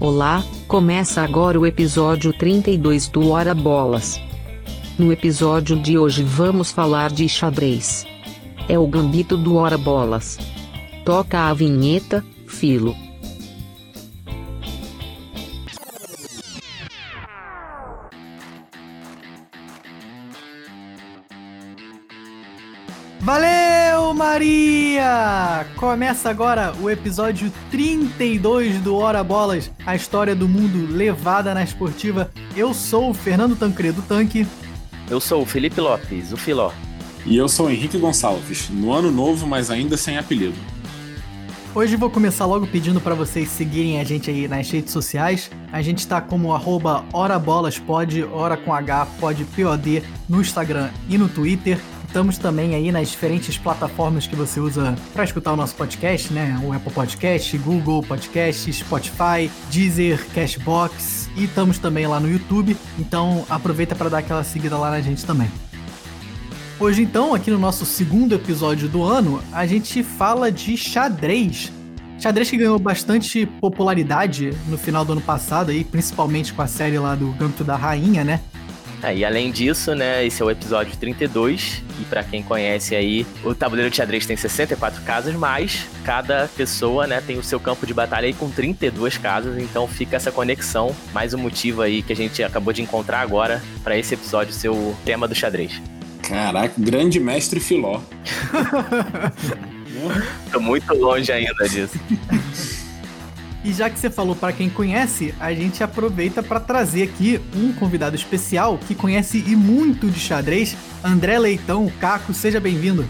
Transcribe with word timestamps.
Olá, 0.00 0.42
começa 0.66 1.20
agora 1.22 1.60
o 1.60 1.66
episódio 1.66 2.32
32 2.32 3.08
do 3.08 3.28
Hora 3.28 3.54
Bolas. 3.54 4.18
No 4.98 5.12
episódio 5.12 5.76
de 5.76 5.98
hoje 5.98 6.22
vamos 6.22 6.72
falar 6.72 7.10
de 7.10 7.28
xadrez. 7.28 8.06
É 8.68 8.78
o 8.78 8.86
gambito 8.86 9.36
do 9.36 9.56
Hora 9.56 9.76
Bolas. 9.76 10.38
Toca 11.04 11.40
a 11.40 11.54
vinheta, 11.54 12.24
Filo. 12.46 12.96
Começa 25.64 26.30
agora 26.30 26.74
o 26.80 26.90
episódio 26.90 27.52
32 27.70 28.80
do 28.80 28.96
Hora 28.96 29.22
Bolas, 29.22 29.70
a 29.86 29.94
história 29.94 30.34
do 30.34 30.48
mundo 30.48 30.86
levada 30.94 31.54
na 31.54 31.62
esportiva. 31.62 32.30
Eu 32.56 32.72
sou 32.72 33.10
o 33.10 33.14
Fernando 33.14 33.56
Tancredo 33.56 34.02
Tanque. 34.02 34.46
Eu 35.10 35.20
sou 35.20 35.42
o 35.42 35.46
Felipe 35.46 35.80
Lopes, 35.80 36.32
o 36.32 36.36
Filó. 36.36 36.72
E 37.24 37.36
eu 37.36 37.48
sou 37.48 37.66
o 37.66 37.70
Henrique 37.70 37.98
Gonçalves, 37.98 38.68
no 38.70 38.92
ano 38.92 39.10
novo, 39.10 39.46
mas 39.46 39.70
ainda 39.70 39.96
sem 39.96 40.18
apelido. 40.18 40.56
Hoje 41.74 41.96
vou 41.96 42.10
começar 42.10 42.44
logo 42.44 42.66
pedindo 42.66 43.00
para 43.00 43.14
vocês 43.14 43.48
seguirem 43.48 43.98
a 43.98 44.04
gente 44.04 44.30
aí 44.30 44.46
nas 44.46 44.70
redes 44.70 44.92
sociais. 44.92 45.50
A 45.72 45.80
gente 45.80 46.06
tá 46.06 46.20
como 46.20 46.52
arroba 46.52 47.02
horabolaspod, 47.14 48.24
hora 48.24 48.58
com 48.58 48.74
H, 48.74 49.06
pod, 49.18 49.42
POD, 49.56 50.02
no 50.28 50.42
Instagram 50.42 50.90
e 51.08 51.16
no 51.16 51.30
Twitter. 51.30 51.78
Estamos 52.12 52.36
também 52.36 52.74
aí 52.74 52.92
nas 52.92 53.08
diferentes 53.08 53.56
plataformas 53.56 54.26
que 54.26 54.36
você 54.36 54.60
usa 54.60 54.94
para 55.14 55.24
escutar 55.24 55.50
o 55.50 55.56
nosso 55.56 55.74
podcast, 55.74 56.30
né? 56.30 56.60
O 56.62 56.70
Apple 56.70 56.92
Podcast, 56.92 57.56
Google 57.56 58.02
Podcast, 58.02 58.70
Spotify, 58.70 59.50
Deezer, 59.70 60.22
Cashbox 60.34 61.30
e 61.34 61.44
estamos 61.44 61.78
também 61.78 62.06
lá 62.06 62.20
no 62.20 62.30
YouTube. 62.30 62.76
Então 62.98 63.46
aproveita 63.48 63.94
para 63.94 64.10
dar 64.10 64.18
aquela 64.18 64.44
seguida 64.44 64.76
lá 64.76 64.90
na 64.90 65.00
gente 65.00 65.24
também. 65.24 65.50
Hoje 66.78 67.00
então, 67.00 67.34
aqui 67.34 67.50
no 67.50 67.58
nosso 67.58 67.86
segundo 67.86 68.34
episódio 68.34 68.90
do 68.90 69.02
ano, 69.02 69.42
a 69.50 69.64
gente 69.64 70.02
fala 70.02 70.52
de 70.52 70.76
xadrez. 70.76 71.72
Xadrez 72.18 72.50
que 72.50 72.58
ganhou 72.58 72.78
bastante 72.78 73.46
popularidade 73.46 74.50
no 74.68 74.76
final 74.76 75.02
do 75.02 75.12
ano 75.12 75.22
passado 75.22 75.70
aí, 75.70 75.82
principalmente 75.82 76.52
com 76.52 76.60
a 76.60 76.66
série 76.66 76.98
lá 76.98 77.14
do 77.14 77.32
Gambito 77.32 77.64
da 77.64 77.74
Rainha, 77.74 78.22
né? 78.22 78.42
É, 79.02 79.16
e 79.16 79.24
além 79.24 79.50
disso, 79.50 79.94
né, 79.96 80.24
esse 80.24 80.40
é 80.40 80.44
o 80.44 80.50
episódio 80.50 80.96
32, 80.96 81.82
e 82.00 82.04
para 82.04 82.22
quem 82.22 82.40
conhece 82.40 82.94
aí, 82.94 83.26
o 83.42 83.52
tabuleiro 83.52 83.90
de 83.90 83.96
xadrez 83.96 84.24
tem 84.24 84.36
64 84.36 85.02
casas, 85.02 85.34
mas 85.34 85.86
cada 86.04 86.48
pessoa, 86.56 87.06
né, 87.06 87.20
tem 87.20 87.36
o 87.36 87.42
seu 87.42 87.58
campo 87.58 87.84
de 87.84 87.92
batalha 87.92 88.26
aí 88.26 88.32
com 88.32 88.48
32 88.48 89.18
casas, 89.18 89.60
então 89.60 89.88
fica 89.88 90.14
essa 90.14 90.30
conexão, 90.30 90.94
mais 91.12 91.34
um 91.34 91.38
motivo 91.38 91.82
aí 91.82 92.00
que 92.00 92.12
a 92.12 92.16
gente 92.16 92.44
acabou 92.44 92.72
de 92.72 92.80
encontrar 92.80 93.20
agora 93.20 93.60
para 93.82 93.98
esse 93.98 94.14
episódio 94.14 94.52
ser 94.52 94.68
o 94.68 94.94
tema 95.04 95.26
do 95.26 95.34
xadrez. 95.34 95.82
Caraca, 96.22 96.72
grande 96.78 97.18
mestre 97.18 97.58
Filó. 97.58 98.00
Tô 100.50 100.60
muito 100.60 100.94
longe 100.94 101.30
ainda 101.32 101.68
disso. 101.68 101.98
E 103.64 103.72
já 103.72 103.88
que 103.88 103.98
você 103.98 104.10
falou 104.10 104.34
para 104.34 104.52
quem 104.52 104.68
conhece, 104.68 105.32
a 105.38 105.52
gente 105.52 105.84
aproveita 105.84 106.42
para 106.42 106.58
trazer 106.58 107.04
aqui 107.04 107.40
um 107.54 107.72
convidado 107.72 108.16
especial 108.16 108.76
que 108.76 108.94
conhece 108.94 109.44
e 109.46 109.54
muito 109.54 110.10
de 110.10 110.18
xadrez, 110.18 110.76
André 111.02 111.38
Leitão, 111.38 111.90
Caco, 112.00 112.34
seja 112.34 112.58
bem-vindo. 112.58 113.04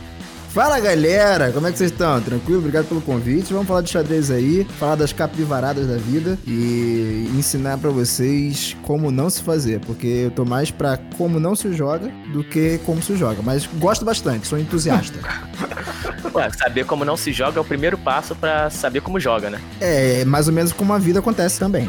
Fala 0.51 0.79
galera, 0.79 1.51
como 1.51 1.67
é 1.67 1.73
que 1.73 1.79
vocês 1.79 1.91
estão? 1.91 2.21
Tranquilo? 2.21 2.59
Obrigado 2.59 2.87
pelo 2.87 3.01
convite. 3.01 3.55
Vamos 3.55 3.67
falar 3.67 3.81
de 3.81 3.89
xadrez 3.89 4.31
aí, 4.31 4.67
falar 4.79 4.97
das 4.97 5.11
capivaradas 5.11 5.87
da 5.87 5.97
vida 5.97 6.39
e 6.47 7.31
ensinar 7.35 7.79
para 7.79 7.89
vocês 7.89 8.77
como 8.83 9.11
não 9.11 9.31
se 9.31 9.43
fazer, 9.43 9.81
porque 9.81 10.07
eu 10.07 10.31
tô 10.31 10.45
mais 10.45 10.71
pra 10.71 10.99
como 11.17 11.41
não 11.41 11.57
se 11.57 11.73
joga 11.73 12.13
do 12.35 12.45
que 12.45 12.79
como 12.85 13.03
se 13.03 13.17
joga, 13.17 13.41
mas 13.43 13.67
gosto 13.79 14.05
bastante, 14.05 14.47
sou 14.47 14.59
entusiasta. 14.59 15.19
Ué, 16.35 16.51
saber 16.51 16.85
como 16.87 17.05
não 17.05 17.17
se 17.17 17.33
joga 17.33 17.59
é 17.59 17.61
o 17.61 17.65
primeiro 17.65 17.99
passo 17.99 18.35
para 18.35 18.71
saber 18.71 19.01
como 19.01 19.21
joga, 19.21 19.51
né? 19.51 19.61
É, 19.81 20.25
mais 20.25 20.49
ou 20.49 20.55
menos 20.55 20.73
como 20.73 20.93
a 20.93 20.99
vida 20.99 21.19
acontece 21.19 21.59
também. 21.59 21.89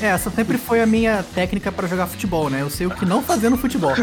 É, 0.00 0.06
essa 0.06 0.30
sempre 0.30 0.58
foi 0.58 0.80
a 0.80 0.86
minha 0.86 1.24
técnica 1.34 1.72
para 1.72 1.88
jogar 1.88 2.06
futebol, 2.06 2.50
né? 2.50 2.60
Eu 2.60 2.70
sei 2.70 2.86
o 2.86 2.90
que 2.90 3.04
não 3.04 3.22
fazer 3.22 3.48
no 3.48 3.56
futebol. 3.56 3.94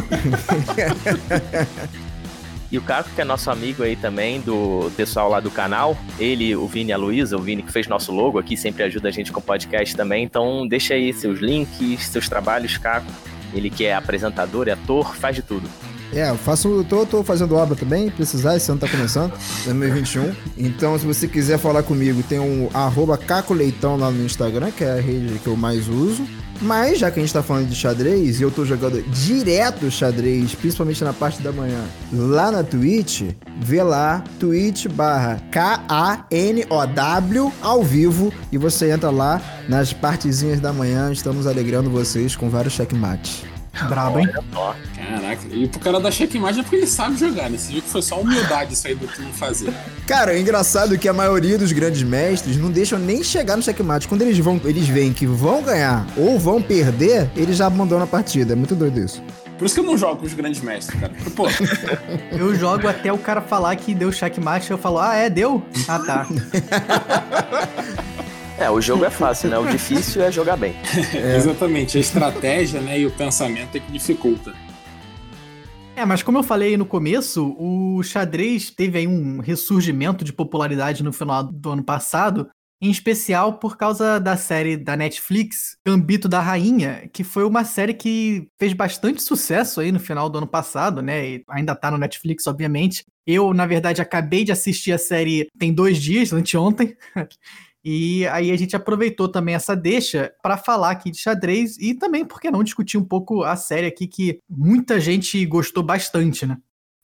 E 2.71 2.77
o 2.77 2.81
Caco, 2.81 3.09
que 3.13 3.21
é 3.21 3.23
nosso 3.23 3.49
amigo 3.49 3.83
aí 3.83 3.95
também, 3.95 4.41
do 4.41 4.91
pessoal 4.97 5.29
lá 5.29 5.39
do 5.39 5.51
canal, 5.51 5.95
ele, 6.19 6.55
o 6.55 6.67
Vini 6.67 6.89
e 6.89 6.93
a 6.93 6.97
Luísa, 6.97 7.37
o 7.37 7.39
Vini 7.39 7.61
que 7.61 7.71
fez 7.71 7.87
nosso 7.87 8.11
logo 8.11 8.39
aqui, 8.39 8.57
sempre 8.57 8.83
ajuda 8.83 9.07
a 9.07 9.11
gente 9.11 9.31
com 9.31 9.39
o 9.39 9.43
podcast 9.43 9.95
também. 9.95 10.23
Então 10.23 10.67
deixa 10.67 10.95
aí 10.95 11.13
seus 11.13 11.39
links, 11.39 12.07
seus 12.07 12.27
trabalhos, 12.27 12.77
Caco. 12.77 13.05
Ele 13.53 13.69
que 13.69 13.85
é 13.85 13.93
apresentador, 13.93 14.67
é 14.67 14.71
ator, 14.71 15.15
faz 15.15 15.35
de 15.35 15.41
tudo. 15.41 15.69
É, 16.15 16.29
eu 16.29 16.37
faço, 16.37 16.85
tô, 16.87 17.05
tô 17.05 17.21
fazendo 17.25 17.53
obra 17.55 17.75
também, 17.75 18.09
precisar, 18.09 18.55
esse 18.55 18.71
ano 18.71 18.79
tá 18.79 18.87
começando, 18.87 19.33
2021. 19.65 20.33
Então, 20.57 20.97
se 20.97 21.05
você 21.05 21.27
quiser 21.27 21.59
falar 21.59 21.83
comigo, 21.83 22.23
tem 22.23 22.39
um 22.39 22.69
arroba 22.73 23.17
Caco 23.17 23.53
Leitão 23.53 23.97
lá 23.97 24.09
no 24.09 24.23
Instagram, 24.23 24.71
que 24.71 24.85
é 24.85 24.93
a 24.93 25.01
rede 25.01 25.37
que 25.39 25.47
eu 25.47 25.57
mais 25.57 25.89
uso. 25.89 26.25
Mas, 26.61 26.99
já 26.99 27.11
que 27.11 27.19
a 27.19 27.21
gente 27.21 27.33
tá 27.33 27.43
falando 27.43 27.67
de 27.67 27.75
xadrez, 27.75 28.39
e 28.39 28.43
eu 28.43 28.49
tô 28.49 28.63
jogando 28.63 29.03
direto 29.09 29.91
xadrez, 29.91 30.55
principalmente 30.55 31.03
na 31.03 31.11
parte 31.11 31.41
da 31.41 31.51
manhã, 31.51 31.83
lá 32.13 32.49
na 32.49 32.63
Twitch, 32.63 33.23
vê 33.59 33.83
lá, 33.83 34.23
twitch 34.39 34.87
barra 34.87 35.41
K-A-N-O-W, 35.51 36.31
ao 37.61 37.83
vivo, 37.83 38.31
e 38.53 38.57
você 38.57 38.89
entra 38.89 39.09
lá 39.09 39.41
nas 39.67 39.91
partezinhas 39.91 40.61
da 40.61 40.71
manhã, 40.71 41.11
estamos 41.11 41.45
alegrando 41.45 41.89
vocês 41.89 42.37
com 42.37 42.49
vários 42.49 42.73
checkmates. 42.73 43.43
Brabo, 43.83 44.19
hein? 44.19 44.29
Caraca, 44.95 45.41
e 45.51 45.67
pro 45.67 45.79
cara 45.79 45.99
dar 45.99 46.11
checkmate 46.11 46.59
é 46.59 46.63
porque 46.63 46.77
ele 46.77 46.87
sabe 46.87 47.17
jogar, 47.17 47.49
né? 47.49 47.57
Você 47.57 47.73
viu 47.73 47.81
que 47.81 47.89
foi 47.89 48.01
só 48.01 48.19
humildade 48.19 48.73
isso 48.73 48.87
aí 48.87 48.95
do 48.95 49.07
que 49.07 49.21
não 49.21 49.33
fazer. 49.33 49.73
Cara, 50.07 50.33
é 50.33 50.39
engraçado 50.39 50.97
que 50.97 51.07
a 51.09 51.13
maioria 51.13 51.57
dos 51.57 51.71
grandes 51.71 52.03
mestres 52.03 52.57
não 52.57 52.71
deixam 52.71 52.97
nem 52.97 53.23
chegar 53.23 53.55
no 53.57 53.63
checkmate. 53.63 54.07
Quando 54.07 54.21
eles 54.21 54.37
vão, 54.39 54.59
eles 54.63 54.87
veem 54.87 55.11
que 55.13 55.25
vão 55.25 55.61
ganhar 55.61 56.07
ou 56.15 56.39
vão 56.39 56.61
perder, 56.61 57.29
eles 57.35 57.57
já 57.57 57.67
abandonam 57.67 58.03
a 58.03 58.07
partida. 58.07 58.53
É 58.53 58.55
muito 58.55 58.75
doido 58.75 58.99
isso. 58.99 59.21
Por 59.57 59.65
isso 59.65 59.75
que 59.75 59.79
eu 59.79 59.85
não 59.85 59.97
jogo 59.97 60.17
com 60.17 60.25
os 60.25 60.33
grandes 60.33 60.61
mestres, 60.61 60.99
cara. 60.99 61.13
Pô, 61.35 61.47
Eu 62.31 62.53
jogo 62.55 62.87
até 62.87 63.11
o 63.11 63.17
cara 63.17 63.41
falar 63.41 63.75
que 63.77 63.93
deu 63.93 64.11
checkmate, 64.11 64.69
eu 64.69 64.77
falo, 64.77 64.99
ah, 64.99 65.15
é, 65.15 65.29
deu? 65.29 65.63
Ah, 65.87 65.99
tá. 65.99 66.27
É, 68.65 68.69
o 68.71 68.81
jogo 68.81 69.05
é 69.05 69.11
fácil, 69.11 69.47
né? 69.47 69.59
O 69.59 69.67
difícil 69.67 70.23
é 70.23 70.31
jogar 70.31 70.57
bem. 70.57 70.73
exatamente. 71.37 71.99
A 71.99 72.01
estratégia, 72.01 72.81
né, 72.81 72.99
e 72.99 73.05
o 73.05 73.11
pensamento 73.11 73.77
é 73.77 73.79
que 73.79 73.91
dificulta. 73.91 74.55
É, 75.95 76.03
mas 76.03 76.23
como 76.23 76.39
eu 76.39 76.43
falei 76.43 76.75
no 76.75 76.83
começo, 76.83 77.55
o 77.59 78.01
xadrez 78.01 78.71
teve 78.71 78.97
aí 78.97 79.07
um 79.07 79.39
ressurgimento 79.39 80.25
de 80.25 80.33
popularidade 80.33 81.03
no 81.03 81.13
final 81.13 81.43
do 81.43 81.69
ano 81.73 81.83
passado, 81.83 82.49
em 82.81 82.89
especial 82.89 83.59
por 83.59 83.77
causa 83.77 84.19
da 84.19 84.35
série 84.35 84.75
da 84.75 84.97
Netflix, 84.97 85.77
Gambito 85.85 86.27
da 86.27 86.39
Rainha, 86.39 87.07
que 87.13 87.23
foi 87.23 87.43
uma 87.43 87.63
série 87.63 87.93
que 87.93 88.47
fez 88.59 88.73
bastante 88.73 89.21
sucesso 89.21 89.79
aí 89.79 89.91
no 89.91 89.99
final 89.99 90.27
do 90.27 90.39
ano 90.39 90.47
passado, 90.47 91.03
né? 91.03 91.23
E 91.23 91.43
ainda 91.51 91.75
tá 91.75 91.91
no 91.91 91.99
Netflix, 91.99 92.47
obviamente. 92.47 93.05
Eu, 93.27 93.53
na 93.53 93.67
verdade, 93.67 94.01
acabei 94.01 94.43
de 94.43 94.51
assistir 94.51 94.91
a 94.91 94.97
série 94.97 95.47
tem 95.59 95.71
dois 95.71 96.01
dias, 96.01 96.33
anteontem. 96.33 96.97
E 97.87 98.25
aí 98.29 98.49
a 98.49 98.57
gente 98.57 98.75
aproveitou 98.75 99.29
também 99.29 99.53
essa 99.53 99.75
deixa 99.75 100.33
para 100.41 100.57
falar 100.57 100.89
aqui 100.89 101.11
de 101.11 101.19
xadrez 101.19 101.77
e 101.77 101.93
também, 101.93 102.25
por 102.25 102.41
que 102.41 102.49
não, 102.49 102.63
discutir 102.63 102.97
um 102.97 103.05
pouco 103.05 103.43
a 103.43 103.55
série 103.55 103.85
aqui 103.85 104.07
que 104.07 104.39
muita 104.49 104.99
gente 104.99 105.45
gostou 105.45 105.83
bastante, 105.83 106.47
né? 106.47 106.57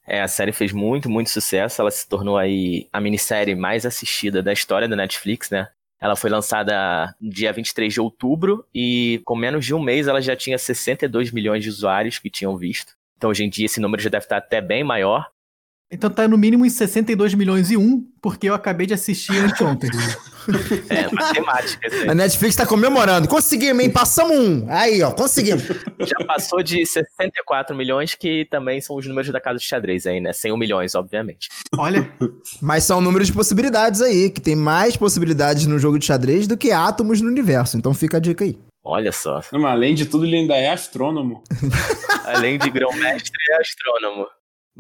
É, 0.08 0.24
a 0.24 0.28
série 0.28 0.52
fez 0.52 0.72
muito, 0.72 1.08
muito 1.08 1.30
sucesso. 1.30 1.80
Ela 1.80 1.92
se 1.92 2.10
tornou 2.10 2.36
aí 2.36 2.88
a 2.92 3.00
minissérie 3.00 3.54
mais 3.54 3.86
assistida 3.86 4.42
da 4.42 4.52
história 4.52 4.88
da 4.88 4.96
Netflix, 4.96 5.52
né? 5.52 5.68
Ela 6.00 6.16
foi 6.16 6.32
lançada 6.32 7.16
dia 7.22 7.54
23 7.54 7.94
de 7.94 8.02
outubro 8.02 8.66
e 8.74 9.22
com 9.24 9.36
menos 9.36 9.64
de 9.64 9.76
um 9.76 9.80
mês 9.80 10.08
ela 10.08 10.20
já 10.20 10.36
tinha 10.36 10.58
62 10.58 11.32
milhões 11.32 11.62
de 11.64 11.70
usuários 11.70 12.18
que 12.18 12.28
tinham 12.28 12.58
visto. 12.58 12.94
Então 13.16 13.30
hoje 13.30 13.44
em 13.44 13.50
dia 13.50 13.68
esse 13.68 13.80
número 13.80 14.02
já 14.02 14.10
deve 14.10 14.26
estar 14.26 14.38
até 14.38 14.60
bem 14.60 14.84
maior. 14.84 15.30
Então 15.92 16.10
tá 16.10 16.26
no 16.26 16.38
mínimo 16.38 16.66
em 16.66 16.70
62 16.70 17.34
milhões 17.34 17.70
e 17.70 17.76
um, 17.76 18.06
porque 18.22 18.48
eu 18.48 18.54
acabei 18.54 18.88
de 18.88 18.94
assistir 18.94 19.38
anteontem. 19.38 19.90
É, 20.90 21.08
matemática. 21.14 21.88
aí. 21.88 22.10
A 22.10 22.16
Netflix 22.16 22.56
tá 22.56 22.66
comemorando. 22.66 23.28
Conseguimos, 23.28 23.84
hein? 23.84 23.92
Passamos 23.92 24.36
um. 24.36 24.66
Aí, 24.70 25.00
ó, 25.04 25.12
conseguimos. 25.12 25.62
Já 26.00 26.26
passou 26.26 26.64
de 26.64 26.84
64 26.84 27.76
milhões, 27.76 28.16
que 28.16 28.46
também 28.46 28.82
são 28.82 28.96
os 28.96 29.06
números 29.06 29.32
da 29.32 29.40
casa 29.40 29.60
de 29.60 29.66
xadrez 29.66 30.08
aí, 30.08 30.20
né? 30.20 30.34
100 30.34 30.58
milhões, 30.58 30.96
obviamente. 30.96 31.48
Olha, 31.78 32.12
Mas 32.60 32.86
são 32.86 33.00
números 33.00 33.28
de 33.28 33.34
possibilidades 33.34 34.02
aí, 34.02 34.32
que 34.32 34.42
tem 34.42 34.56
mais 34.56 34.98
possibilidades 34.98 35.68
no 35.68 35.78
jogo 35.78 36.00
de 36.00 36.06
xadrez 36.08 36.48
do 36.48 36.58
que 36.58 36.72
átomos 36.72 37.22
no 37.22 37.30
universo. 37.30 37.78
Então 37.78 37.94
fica 37.94 38.18
a 38.18 38.20
dica 38.20 38.44
aí. 38.44 38.58
Olha 38.84 39.12
só. 39.12 39.42
Não, 39.54 39.68
além 39.68 39.94
de 39.94 40.08
tudo, 40.08 40.26
ele 40.26 40.38
ainda 40.38 40.56
é 40.56 40.72
astrônomo. 40.72 41.44
Além 42.26 42.58
de 42.58 42.68
grão-mestre, 42.72 43.38
é 43.52 43.62
astrônomo. 43.62 44.26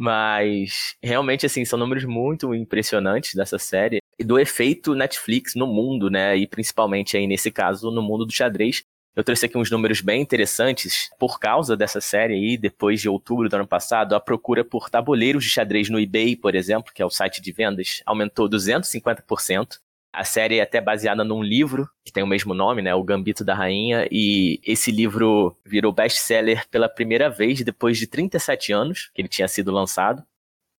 Mas 0.02 0.96
realmente, 1.00 1.46
assim, 1.46 1.64
são 1.64 1.78
números 1.78 2.06
muito 2.06 2.56
impressionantes 2.56 3.36
dessa 3.36 3.60
série 3.60 4.00
e 4.18 4.24
do 4.24 4.40
efeito 4.40 4.96
Netflix 4.96 5.54
no 5.54 5.68
mundo, 5.68 6.10
né? 6.10 6.36
E 6.36 6.48
principalmente 6.48 7.16
aí 7.16 7.28
nesse 7.28 7.52
caso 7.52 7.92
no 7.92 8.02
mundo 8.02 8.26
do 8.26 8.34
xadrez. 8.34 8.82
Eu 9.16 9.24
trouxe 9.24 9.46
aqui 9.46 9.60
uns 9.60 9.70
números 9.70 10.02
bem 10.02 10.20
interessantes 10.20 11.08
por 11.20 11.40
causa 11.40 11.78
dessa 11.78 12.02
série 12.02 12.34
aí, 12.34 12.58
depois 12.58 13.00
de 13.00 13.08
outubro 13.08 13.48
do 13.48 13.56
ano 13.56 13.68
passado, 13.68 14.16
a 14.16 14.20
procura 14.20 14.66
por 14.66 14.90
tabuleiros 14.90 15.44
de 15.44 15.52
xadrez 15.52 15.88
no 15.88 16.00
eBay, 16.00 16.36
por 16.36 16.56
exemplo, 16.56 16.92
que 16.92 17.04
é 17.04 17.06
o 17.06 17.10
site 17.12 17.40
de 17.40 17.52
vendas, 17.52 18.02
aumentou 18.04 18.50
250%. 18.50 19.78
A 20.14 20.24
série 20.24 20.58
é 20.58 20.62
até 20.62 20.82
baseada 20.82 21.24
num 21.24 21.42
livro 21.42 21.90
que 22.04 22.12
tem 22.12 22.24
o 22.24 22.28
mesmo 22.28 22.54
nome, 22.54 22.82
né, 22.82 22.94
O 22.94 23.04
Gambito 23.04 23.46
da 23.46 23.56
Rainha, 23.56 24.08
e 24.12 24.60
esse 24.66 24.92
livro 24.92 25.56
virou 25.66 25.94
best-seller 25.94 26.68
pela 26.70 26.90
primeira 26.90 27.30
vez 27.30 27.64
depois 27.64 27.98
de 27.98 28.08
37 28.08 28.74
anos 28.74 29.12
que 29.14 29.22
ele 29.22 29.30
tinha 29.30 29.48
sido 29.48 29.72
lançado. 29.72 30.24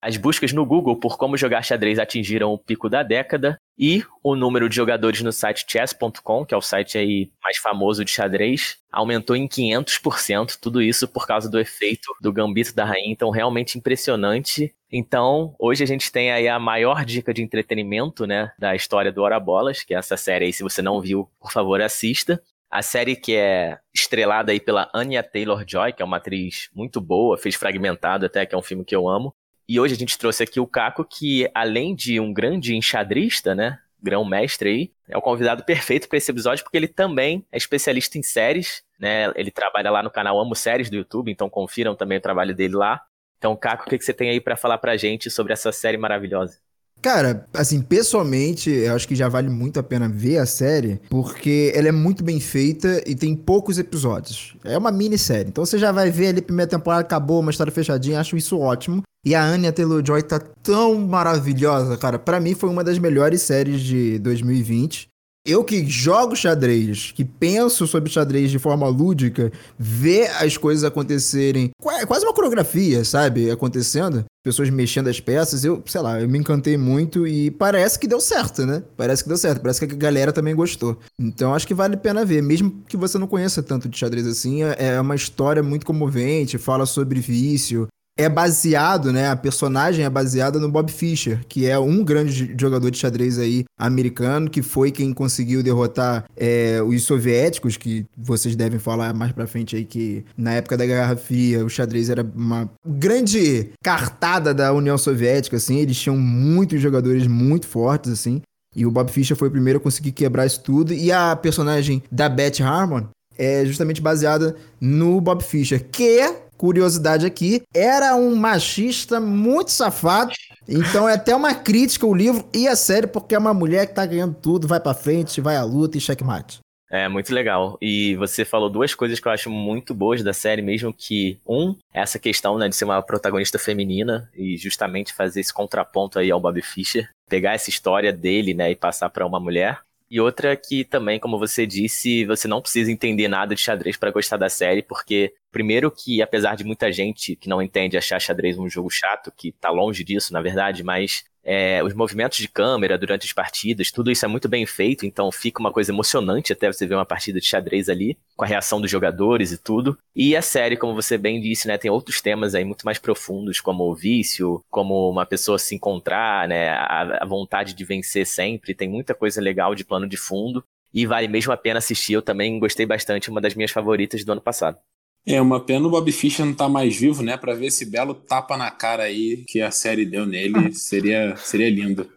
As 0.03 0.17
buscas 0.17 0.53
no 0.53 0.67
Google 0.67 0.97
por 0.97 1.17
como 1.17 1.37
jogar 1.37 1.63
xadrez 1.63 1.97
atingiram 1.97 2.53
o 2.53 2.59
pico 2.59 2.89
da 2.89 3.05
década 3.05 3.57
e 3.79 4.03
o 4.21 4.35
número 4.35 4.69
de 4.69 4.75
jogadores 4.75 5.23
no 5.23 5.31
site 5.31 5.65
chess.com, 5.69 6.45
que 6.45 6.53
é 6.53 6.57
o 6.57 6.61
site 6.61 6.99
aí 6.99 7.31
mais 7.41 7.59
famoso 7.59 8.05
de 8.05 8.11
xadrez, 8.11 8.79
aumentou 8.91 9.37
em 9.37 9.47
500%, 9.47 10.59
tudo 10.61 10.83
isso 10.83 11.07
por 11.07 11.25
causa 11.25 11.49
do 11.49 11.61
efeito 11.61 12.13
do 12.21 12.33
gambito 12.33 12.75
da 12.75 12.85
rainha, 12.85 13.13
então 13.13 13.31
realmente 13.31 13.79
impressionante. 13.79 14.75
Então, 14.91 15.55
hoje 15.57 15.85
a 15.85 15.87
gente 15.87 16.11
tem 16.11 16.33
aí 16.33 16.49
a 16.49 16.59
maior 16.59 17.05
dica 17.05 17.33
de 17.33 17.41
entretenimento, 17.41 18.27
né, 18.27 18.51
da 18.59 18.75
história 18.75 19.13
do 19.13 19.23
Hora 19.23 19.39
Bolas, 19.39 19.85
que 19.85 19.95
é 19.95 19.99
essa 19.99 20.17
série 20.17 20.47
aí, 20.47 20.53
se 20.53 20.65
você 20.65 20.83
não 20.83 21.01
viu, 21.01 21.31
por 21.41 21.53
favor, 21.53 21.81
assista. 21.81 22.43
A 22.69 22.83
série 22.83 23.15
que 23.15 23.37
é 23.37 23.79
estrelada 23.95 24.51
aí 24.51 24.59
pela 24.59 24.91
Anya 24.93 25.23
Taylor-Joy, 25.23 25.93
que 25.93 26.03
é 26.03 26.05
uma 26.05 26.17
atriz 26.17 26.71
muito 26.75 27.01
boa, 27.01 27.39
fez 27.39 27.55
Fragmentado 27.55 28.27
até, 28.27 28.45
que 28.45 28.55
é 28.55 28.59
um 28.59 28.63
filme 28.63 28.85
que 28.85 28.97
eu 28.97 29.09
amo. 29.09 29.33
E 29.73 29.81
hoje 29.81 29.95
a 29.95 29.97
gente 29.97 30.19
trouxe 30.19 30.43
aqui 30.43 30.61
o 30.61 30.67
Caco, 30.67 31.03
que 31.03 31.51
além 31.55 31.95
de 31.95 32.21
um 32.21 32.31
grande 32.31 32.77
enxadrista, 32.77 33.55
né? 33.55 33.79
Grão-mestre 34.03 34.69
aí, 34.69 34.93
é 35.09 35.17
o 35.17 35.23
convidado 35.23 35.65
perfeito 35.65 36.11
para 36.11 36.19
esse 36.19 36.31
episódio, 36.31 36.63
porque 36.63 36.77
ele 36.77 36.89
também 36.89 37.43
é 37.51 37.57
especialista 37.57 38.19
em 38.19 38.23
séries, 38.23 38.83
né? 39.01 39.33
Ele 39.35 39.51
trabalha 39.51 39.91
lá 39.91 40.03
no 40.03 40.11
canal 40.11 40.39
Amo 40.39 40.55
Séries 40.55 40.91
do 40.91 40.97
YouTube, 40.97 41.33
então 41.33 41.49
confiram 41.49 41.97
também 41.97 42.19
o 42.19 42.21
trabalho 42.21 42.55
dele 42.55 42.75
lá. 42.75 43.01
Então, 43.39 43.57
Caco, 43.57 43.85
o 43.87 43.89
que, 43.89 43.97
que 43.97 44.05
você 44.05 44.13
tem 44.13 44.29
aí 44.29 44.43
para 44.43 44.59
falar 44.59 44.77
pra 44.77 44.95
gente 44.99 45.31
sobre 45.31 45.55
essa 45.55 45.73
série 45.73 45.97
maravilhosa? 45.97 46.59
Cara, 47.03 47.47
assim, 47.53 47.83
pessoalmente, 47.83 48.71
eu 48.71 48.95
acho 48.95 49.09
que 49.09 49.17
já 49.17 49.29
vale 49.29 49.51
muito 49.51 49.81
a 49.81 49.83
pena 49.83 50.09
ver 50.09 50.39
a 50.39 50.47
série, 50.47 51.01
porque 51.11 51.73
ela 51.75 51.89
é 51.89 51.93
muito 51.93 52.23
bem 52.23 52.39
feita 52.39 53.03
e 53.05 53.17
tem 53.17 53.35
poucos 53.35 53.77
episódios. 53.77 54.55
É 54.65 54.79
uma 54.79 54.93
minissérie. 54.93 55.49
Então 55.49 55.67
você 55.67 55.79
já 55.79 55.91
vai 55.91 56.13
ver 56.13 56.29
ali, 56.29 56.41
primeira 56.41 56.71
temporada 56.71 57.03
acabou, 57.03 57.41
uma 57.41 57.51
história 57.51 57.73
fechadinha, 57.73 58.21
acho 58.21 58.37
isso 58.37 58.57
ótimo. 58.57 59.03
E 59.27 59.35
a 59.35 59.45
Anya 59.45 59.73
Taylor-Joy 59.73 60.23
tá 60.23 60.39
tão 60.39 60.99
maravilhosa, 61.01 61.97
cara. 61.97 62.19
Para 62.19 62.39
mim 62.39 62.55
foi 62.55 62.71
uma 62.71 62.85
das 62.85 62.99
melhores 62.99 63.43
séries 63.43 63.81
de 63.81 64.19
2020. 64.21 65.09
Eu 65.45 65.65
que 65.65 65.85
jogo 65.85 66.37
xadrez, 66.37 67.11
que 67.11 67.25
penso 67.25 67.85
sobre 67.85 68.09
xadrez 68.09 68.49
de 68.49 68.61
forma 68.61 68.87
lúdica, 68.87 69.51
ver 69.77 70.29
as 70.41 70.57
coisas 70.57 70.85
acontecerem, 70.85 71.71
quase 72.07 72.25
uma 72.25 72.33
coreografia, 72.33 73.05
sabe? 73.05 73.51
Acontecendo, 73.51 74.25
pessoas 74.45 74.71
mexendo 74.71 75.09
as 75.09 75.19
peças, 75.19 75.65
eu, 75.65 75.83
sei 75.85 76.01
lá, 76.01 76.21
eu 76.21 76.29
me 76.29 76.39
encantei 76.39 76.77
muito 76.77 77.27
e 77.27 77.51
parece 77.51 77.99
que 77.99 78.07
deu 78.07 78.21
certo, 78.21 78.65
né? 78.65 78.85
Parece 78.97 79.25
que 79.25 79.29
deu 79.29 79.37
certo, 79.37 79.61
parece 79.61 79.85
que 79.85 79.93
a 79.93 79.99
galera 79.99 80.33
também 80.33 80.55
gostou. 80.55 80.97
Então 81.19 81.53
acho 81.53 81.67
que 81.67 81.75
vale 81.75 81.97
a 81.97 81.99
pena 81.99 82.25
ver, 82.25 82.41
mesmo 82.41 82.81
que 82.87 82.97
você 82.97 83.19
não 83.19 83.27
conheça 83.27 83.65
tanto 83.65 83.89
de 83.89 83.99
xadrez 83.99 84.29
assim, 84.29 84.63
é, 84.63 84.77
é 84.79 85.01
uma 85.01 85.17
história 85.17 85.61
muito 85.63 85.85
comovente, 85.85 86.57
fala 86.57 86.87
sobre 86.87 87.19
vício, 87.19 87.89
é 88.23 88.29
baseado, 88.29 89.13
né? 89.13 89.29
A 89.29 89.37
personagem 89.37 90.05
é 90.05 90.11
baseada 90.11 90.59
no 90.59 90.71
Bob 90.71 90.91
Fischer, 90.91 91.41
que 91.49 91.67
é 91.67 91.79
um 91.79 92.05
grande 92.05 92.55
jogador 92.59 92.91
de 92.91 92.99
xadrez 92.99 93.39
aí 93.39 93.65
americano, 93.79 94.51
que 94.51 94.63
foi 94.63 94.91
quem 94.91 95.13
conseguiu 95.13 95.63
derrotar 95.63 96.25
é, 96.37 96.81
os 96.83 97.03
soviéticos, 97.05 97.77
que 97.77 98.07
vocês 98.17 98.57
devem 98.57 98.79
falar 98.79 99.13
mais 99.15 99.33
pra 99.33 99.47
frente 99.47 99.77
aí 99.77 99.85
que 99.85 100.25
na 100.37 100.53
época 100.55 100.77
da 100.77 100.87
Guerra 100.87 101.17
Fria 101.17 101.65
o 101.65 101.69
xadrez 101.69 102.09
era 102.09 102.23
uma 102.35 102.71
grande 102.87 103.71
cartada 103.83 104.55
da 104.55 104.73
União 104.73 104.97
Soviética, 104.97 105.57
assim, 105.57 105.79
eles 105.79 105.99
tinham 105.99 106.17
muitos 106.17 106.81
jogadores 106.81 107.27
muito 107.27 107.67
fortes, 107.67 108.13
assim. 108.13 108.41
E 108.75 108.87
o 108.87 108.91
Bob 108.91 109.11
Fischer 109.11 109.37
foi 109.37 109.49
o 109.49 109.51
primeiro 109.51 109.79
a 109.79 109.83
conseguir 109.83 110.13
quebrar 110.13 110.47
isso 110.47 110.61
tudo. 110.61 110.95
E 110.95 111.13
a 111.13 111.37
personagem 111.37 112.03
da 112.11 112.29
Beth 112.29 112.63
Harmon 112.63 113.05
é 113.37 113.65
justamente 113.65 114.01
baseada 114.01 114.57
no 114.81 115.21
Bob 115.21 115.43
Fischer, 115.43 115.85
que 115.91 116.42
curiosidade 116.63 117.27
aqui, 117.27 117.61
era 117.75 118.15
um 118.15 118.37
machista 118.37 119.19
muito 119.19 119.73
safado. 119.73 120.33
Então 120.69 121.09
é 121.09 121.15
até 121.15 121.35
uma 121.35 121.53
crítica 121.57 122.07
o 122.07 122.15
livro 122.15 122.49
e 122.55 122.69
a 122.69 122.77
série, 122.77 123.09
porque 123.09 123.35
é 123.35 123.39
uma 123.39 123.53
mulher 123.53 123.89
que 123.89 123.95
tá 123.97 124.07
ganhando 124.07 124.37
tudo, 124.41 124.69
vai 124.69 124.79
pra 124.79 124.95
frente, 124.95 125.41
vai 125.41 125.57
à 125.57 125.65
luta 125.65 125.99
e 125.99 126.01
checkmate. 126.01 126.61
É, 126.89 127.09
muito 127.09 127.35
legal. 127.35 127.77
E 127.83 128.15
você 128.15 128.45
falou 128.45 128.71
duas 128.71 128.95
coisas 128.95 129.19
que 129.19 129.27
eu 129.27 129.33
acho 129.33 129.51
muito 129.51 129.93
boas 129.93 130.23
da 130.23 130.33
série, 130.33 130.63
mesmo 130.63 130.95
que, 130.97 131.37
um, 131.45 131.75
essa 131.93 132.17
questão, 132.17 132.57
né, 132.57 132.69
de 132.69 132.77
ser 132.77 132.85
uma 132.85 133.03
protagonista 133.03 133.59
feminina 133.59 134.31
e 134.33 134.57
justamente 134.57 135.13
fazer 135.13 135.41
esse 135.41 135.53
contraponto 135.53 136.21
aí 136.21 136.31
ao 136.31 136.39
Bob 136.39 136.63
Fischer, 136.63 137.09
pegar 137.29 137.55
essa 137.55 137.71
história 137.71 138.13
dele, 138.13 138.55
né, 138.55 138.71
e 138.71 138.77
passar 138.77 139.11
para 139.11 139.27
uma 139.27 139.41
mulher. 139.41 139.81
E 140.09 140.21
outra 140.21 140.55
que 140.55 140.85
também, 140.85 141.19
como 141.19 141.39
você 141.39 141.67
disse, 141.67 142.27
você 142.27 142.47
não 142.47 142.61
precisa 142.61 142.93
entender 142.93 143.27
nada 143.27 143.55
de 143.55 143.63
xadrez 143.63 143.97
para 143.97 144.11
gostar 144.11 144.37
da 144.37 144.51
série, 144.51 144.83
porque 144.83 145.33
primeiro 145.53 145.91
que 145.91 146.23
apesar 146.23 146.57
de 146.57 146.65
muita 146.65 146.91
gente 146.91 147.37
que 147.37 147.49
não 147.49 147.63
entende 147.63 147.97
achar 147.97 148.19
xadrez 148.19 148.59
um 148.59 148.69
jogo 148.69 148.91
chato, 148.91 149.31
que 149.37 149.53
tá 149.53 149.71
longe 149.71 150.03
disso, 150.03 150.33
na 150.33 150.41
verdade, 150.41 150.83
mas 150.83 151.25
é, 151.45 151.83
os 151.83 151.93
movimentos 151.93 152.39
de 152.39 152.49
câmera 152.49 152.97
durante 152.97 153.27
as 153.27 153.33
partidas, 153.33 153.91
tudo 153.91 154.11
isso 154.11 154.25
é 154.25 154.29
muito 154.29 154.49
bem 154.49 154.65
feito, 154.65 155.05
então 155.05 155.31
fica 155.33 155.61
uma 155.61 155.73
coisa 155.73 155.91
emocionante 155.91 156.53
até 156.53 156.73
você 156.73 156.87
ver 156.87 156.95
uma 156.95 157.05
partida 157.05 157.41
de 157.41 157.47
xadrez 157.47 157.89
ali, 157.89 158.17
com 158.37 158.45
a 158.45 158.49
reação 158.49 158.81
dos 158.81 158.91
jogadores 158.91 159.51
e 159.53 159.59
tudo. 159.59 159.99
E 160.15 160.37
a 160.37 160.43
série, 160.43 160.77
como 160.77 160.95
você 160.95 161.19
bem 161.19 161.41
disse, 161.41 161.67
né, 161.67 161.77
tem 161.77 161.91
outros 161.91 162.21
temas 162.21 162.55
aí 162.55 162.65
muito 162.65 162.85
mais 162.85 162.99
profundos, 162.99 163.61
como 163.61 163.85
o 163.85 163.95
vício, 163.95 164.65
como 164.71 165.11
uma 165.11 165.27
pessoa 165.27 165.59
se 165.59 165.75
encontrar, 165.75 166.49
né, 166.49 166.71
a, 166.71 167.19
a 167.23 167.27
vontade 167.27 167.75
de 167.75 167.85
vencer 167.85 168.27
sempre, 168.27 168.75
tem 168.75 168.89
muita 168.89 169.15
coisa 169.15 169.41
legal 169.41 169.75
de 169.75 169.85
plano 169.85 170.09
de 170.09 170.17
fundo. 170.17 170.65
E 170.95 171.07
vale 171.07 171.27
mesmo 171.27 171.53
a 171.53 171.57
pena 171.57 171.79
assistir, 171.79 172.13
eu 172.13 172.23
também 172.23 172.59
gostei 172.59 172.85
bastante, 172.85 173.31
uma 173.31 173.41
das 173.41 173.55
minhas 173.55 173.71
favoritas 173.71 174.23
do 174.25 174.33
ano 174.33 174.43
passado. 174.43 174.79
É 175.25 175.41
uma 175.41 175.65
pena 175.65 175.87
o 175.87 175.91
Bob 175.91 176.11
Fischer 176.11 176.45
não 176.45 176.55
tá 176.55 176.69
mais 176.69 176.97
vivo, 176.97 177.23
né? 177.23 177.37
Pra 177.37 177.55
ver 177.55 177.67
esse 177.67 177.85
belo 177.87 178.15
tapa 178.15 178.57
na 178.57 178.71
cara 178.71 179.05
aí 179.05 179.45
que 179.47 179.61
a 179.61 179.71
série 179.71 180.05
deu 180.05 180.27
nele. 180.27 180.73
seria, 180.75 181.37
seria 181.37 181.71
lindo. 181.71 182.09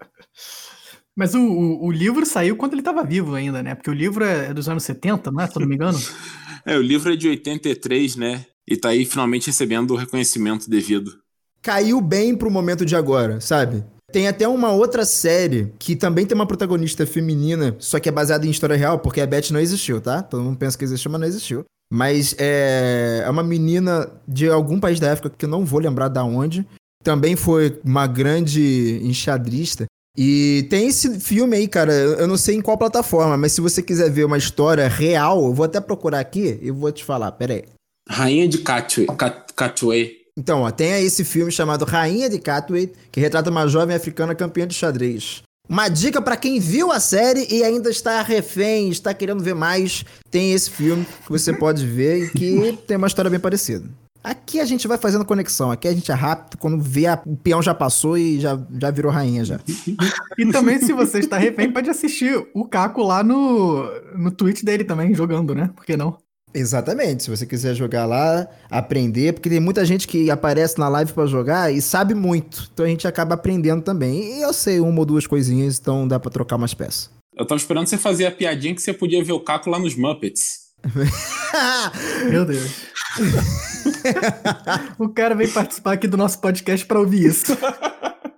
Mas 1.16 1.34
o, 1.34 1.40
o, 1.40 1.86
o, 1.86 1.92
livro 1.92 2.26
saiu 2.26 2.58
quando 2.58 2.74
ele 2.74 2.82
estava 2.82 3.04
vivo 3.04 3.36
ainda, 3.36 3.64
né? 3.64 3.76
Porque 3.76 3.90
o 3.90 3.94
livro 3.94 4.26
é 4.26 4.54
dos 4.54 4.68
anos 4.68 4.84
70, 4.84 5.32
não 5.32 5.42
é? 5.42 5.48
Se 5.48 5.56
eu 5.56 5.62
não 5.62 5.68
me 5.68 5.76
engano. 5.76 5.98
é, 6.66 6.78
o 6.78 6.82
livro 6.82 7.14
é 7.14 7.16
de 7.16 7.30
83, 7.30 8.16
né? 8.16 8.46
E 8.68 8.76
tá 8.76 8.90
aí 8.90 9.06
finalmente 9.06 9.48
recebendo 9.48 9.92
o 9.92 9.96
reconhecimento 9.96 10.70
devido. 10.70 11.12
Caiu 11.62 12.02
bem 12.02 12.36
pro 12.36 12.52
momento 12.52 12.86
de 12.86 12.96
agora, 12.96 13.40
sabe? 13.40 13.84
Tem 14.12 14.28
até 14.28 14.48
uma 14.48 14.72
outra 14.72 15.06
série 15.06 15.74
que 15.80 15.96
também 15.96 16.26
tem 16.26 16.36
uma 16.36 16.46
protagonista 16.46 17.06
feminina, 17.06 17.76
só 17.80 18.00
que 18.00 18.10
é 18.10 18.12
baseada 18.12 18.46
em 18.46 18.52
história 18.52 18.76
real, 18.76 19.00
porque 19.00 19.22
a 19.22 19.28
Beth 19.28 19.52
não 19.52 19.60
existiu, 19.60 20.00
tá? 20.02 20.22
Todo 20.22 20.44
mundo 20.44 20.58
pensa 20.58 20.78
que 20.78 20.84
existiu, 20.84 21.12
mas 21.12 21.22
não 21.22 21.28
existiu. 21.28 21.66
Mas 21.92 22.36
é, 22.38 23.24
é 23.26 23.30
uma 23.30 23.44
menina 23.44 24.10
de 24.28 24.50
algum 24.50 24.80
país 24.80 25.00
da 25.00 25.12
África 25.12 25.36
que 25.38 25.46
eu 25.46 25.50
não 25.50 25.66
vou 25.66 25.80
lembrar 25.80 26.08
da 26.08 26.24
onde. 26.24 26.66
Também 27.04 27.36
foi 27.36 27.80
uma 27.84 28.08
grande 28.08 29.00
enxadrista. 29.04 29.86
E 30.18 30.66
tem 30.70 30.88
esse 30.88 31.20
filme 31.20 31.58
aí, 31.58 31.68
cara. 31.68 31.94
Eu 31.94 32.28
não 32.28 32.38
sei 32.38 32.56
em 32.56 32.62
qual 32.62 32.78
plataforma, 32.78 33.38
mas 33.38 33.52
se 33.52 33.62
você 33.62 33.82
quiser 33.82 34.10
ver 34.10 34.26
uma 34.26 34.38
história 34.38 34.88
real, 34.88 35.46
eu 35.46 35.54
vou 35.54 35.66
até 35.66 35.80
procurar 35.82 36.20
aqui 36.20 36.58
e 36.62 36.72
vou 36.72 36.92
te 36.92 37.04
falar. 37.04 37.32
Pera 37.34 37.54
aí. 37.54 37.66
Rainha 38.10 38.48
de 38.48 38.60
Katwe. 38.60 39.06
Então, 40.38 40.62
ó, 40.62 40.72
tem 40.72 40.94
aí 40.94 41.06
esse 41.06 41.24
filme 41.24 41.52
chamado 41.52 41.86
Rainha 41.86 42.30
de 42.30 42.40
Katwe, 42.40 42.92
que 43.12 43.20
retrata 43.20 43.50
uma 43.50 43.68
jovem 43.68 43.96
africana 43.96 44.36
campeã 44.36 44.68
de 44.68 44.74
xadrez. 44.74 45.42
Uma 45.68 45.90
dica 45.90 46.22
para 46.22 46.38
quem 46.38 46.60
viu 46.60 46.92
a 46.92 47.00
série 47.00 47.48
e 47.50 47.64
ainda 47.64 47.90
está 47.90 48.22
refém, 48.22 48.90
está 48.90 49.14
querendo 49.14 49.44
ver 49.44 49.56
mais, 49.56 50.06
tem 50.30 50.54
esse 50.54 50.70
filme 50.70 51.06
que 51.26 51.32
você 51.32 51.52
pode 51.54 51.86
ver 51.86 52.26
e 52.26 52.30
que 52.30 52.78
tem 52.88 52.98
uma 52.98 53.08
história 53.08 53.32
bem 53.32 53.40
parecida. 53.40 53.90
Aqui 54.24 54.60
a 54.60 54.66
gente 54.66 54.88
vai 54.88 54.98
fazendo 54.98 55.24
conexão, 55.24 55.70
aqui 55.70 55.88
a 55.88 55.94
gente 55.94 56.12
é 56.12 56.16
rápido, 56.16 56.58
quando 56.58 56.82
vê 56.82 57.06
a, 57.06 57.22
o 57.26 57.38
peão 57.38 57.62
já 57.62 57.76
passou 57.76 58.18
e 58.18 58.40
já, 58.40 58.60
já 58.82 58.90
virou 58.90 59.12
rainha 59.12 59.46
já. 59.46 59.60
e 60.36 60.46
também 60.52 60.80
se 60.80 60.94
você 60.94 61.20
está 61.20 61.38
refém, 61.38 61.72
pode 61.72 61.92
assistir 61.92 62.44
o 62.54 62.66
Caco 62.66 63.04
lá 63.04 63.24
no, 63.24 63.84
no 64.16 64.32
Twitch 64.32 64.64
dele 64.64 64.84
também, 64.84 65.14
jogando, 65.14 65.54
né? 65.54 65.70
Por 65.76 65.86
que 65.86 65.96
não? 65.96 66.18
Exatamente. 66.56 67.24
Se 67.24 67.30
você 67.30 67.46
quiser 67.46 67.76
jogar 67.76 68.06
lá, 68.06 68.48
aprender, 68.70 69.34
porque 69.34 69.50
tem 69.50 69.60
muita 69.60 69.84
gente 69.84 70.08
que 70.08 70.32
aparece 70.32 70.80
na 70.80 70.88
live 70.88 71.12
para 71.12 71.26
jogar 71.26 71.72
e 71.72 71.82
sabe 71.82 72.14
muito. 72.16 72.70
Então 72.74 72.86
a 72.86 72.90
gente 72.90 73.06
acaba 73.06 73.36
aprendendo 73.36 73.84
também. 73.84 74.38
E 74.38 74.42
eu 74.42 74.54
sei 74.54 74.80
uma 74.80 75.00
ou 75.00 75.06
duas 75.06 75.28
coisinhas, 75.28 75.78
então 75.78 76.08
dá 76.08 76.18
para 76.18 76.32
trocar 76.32 76.56
umas 76.56 76.74
peças. 76.74 77.12
Eu 77.36 77.46
tava 77.46 77.60
esperando 77.60 77.88
você 77.88 77.98
fazer 77.98 78.26
a 78.26 78.32
piadinha 78.32 78.74
que 78.74 78.82
você 78.82 78.94
podia 78.94 79.22
ver 79.22 79.34
o 79.34 79.40
Caco 79.42 79.70
lá 79.70 79.78
nos 79.78 79.98
Muppets. 79.98 80.66
Meu 82.32 82.46
Deus. 82.46 82.86
o 84.98 85.10
cara 85.10 85.36
veio 85.36 85.52
participar 85.52 85.94
aqui 85.94 86.08
do 86.08 86.16
nosso 86.16 86.40
podcast 86.40 86.86
pra 86.86 87.00
ouvir 87.00 87.26
isso. 87.26 87.58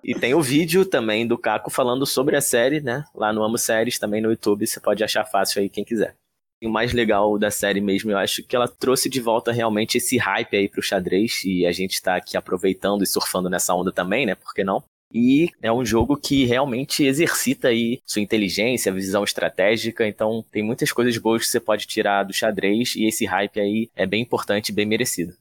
E 0.04 0.16
tem 0.16 0.34
o 0.34 0.42
vídeo 0.42 0.86
também 0.86 1.28
do 1.28 1.38
Caco 1.38 1.70
falando 1.70 2.06
sobre 2.06 2.36
a 2.36 2.42
série, 2.42 2.82
né? 2.82 3.04
Lá 3.14 3.32
no 3.32 3.44
Amo 3.44 3.60
Séries, 3.60 4.00
também 4.00 4.22
no 4.22 4.32
YouTube, 4.32 4.66
você 4.66 4.80
pode 4.80 5.04
achar 5.04 5.24
fácil 5.26 5.62
aí 5.62 5.70
quem 5.70 5.84
quiser. 5.84 6.16
O 6.64 6.70
mais 6.70 6.92
legal 6.92 7.38
da 7.38 7.52
série 7.52 7.80
mesmo, 7.80 8.10
eu 8.10 8.18
acho 8.18 8.42
que 8.44 8.56
ela 8.56 8.68
trouxe 8.68 9.10
de 9.10 9.22
volta 9.22 9.52
realmente 9.52 9.98
esse 9.98 10.18
hype 10.18 10.58
aí 10.58 10.68
pro 10.68 10.82
xadrez, 10.82 11.44
e 11.46 11.66
a 11.68 11.72
gente 11.72 12.02
tá 12.02 12.16
aqui 12.16 12.36
aproveitando 12.36 13.04
e 13.04 13.08
surfando 13.08 13.50
nessa 13.50 13.76
onda 13.76 13.92
também, 13.92 14.26
né? 14.26 14.34
Por 14.34 14.54
que 14.54 14.64
não? 14.64 14.84
E 15.14 15.50
é 15.62 15.72
um 15.72 15.86
jogo 15.86 16.18
que 16.18 16.46
realmente 16.46 17.06
exercita 17.06 17.70
aí 17.70 18.02
sua 18.06 18.22
inteligência, 18.22 18.92
visão 18.92 19.24
estratégica, 19.24 20.06
então 20.08 20.44
tem 20.52 20.64
muitas 20.64 20.92
coisas 20.92 21.18
boas 21.18 21.44
que 21.44 21.48
você 21.48 21.60
pode 21.60 21.88
tirar 21.88 22.24
do 22.24 22.34
xadrez 22.34 22.96
e 22.96 23.06
esse 23.06 23.26
hype 23.26 23.60
aí 23.60 23.90
é 23.96 24.06
bem 24.06 24.22
importante 24.22 24.72
bem 24.72 24.86
merecido. 24.86 25.34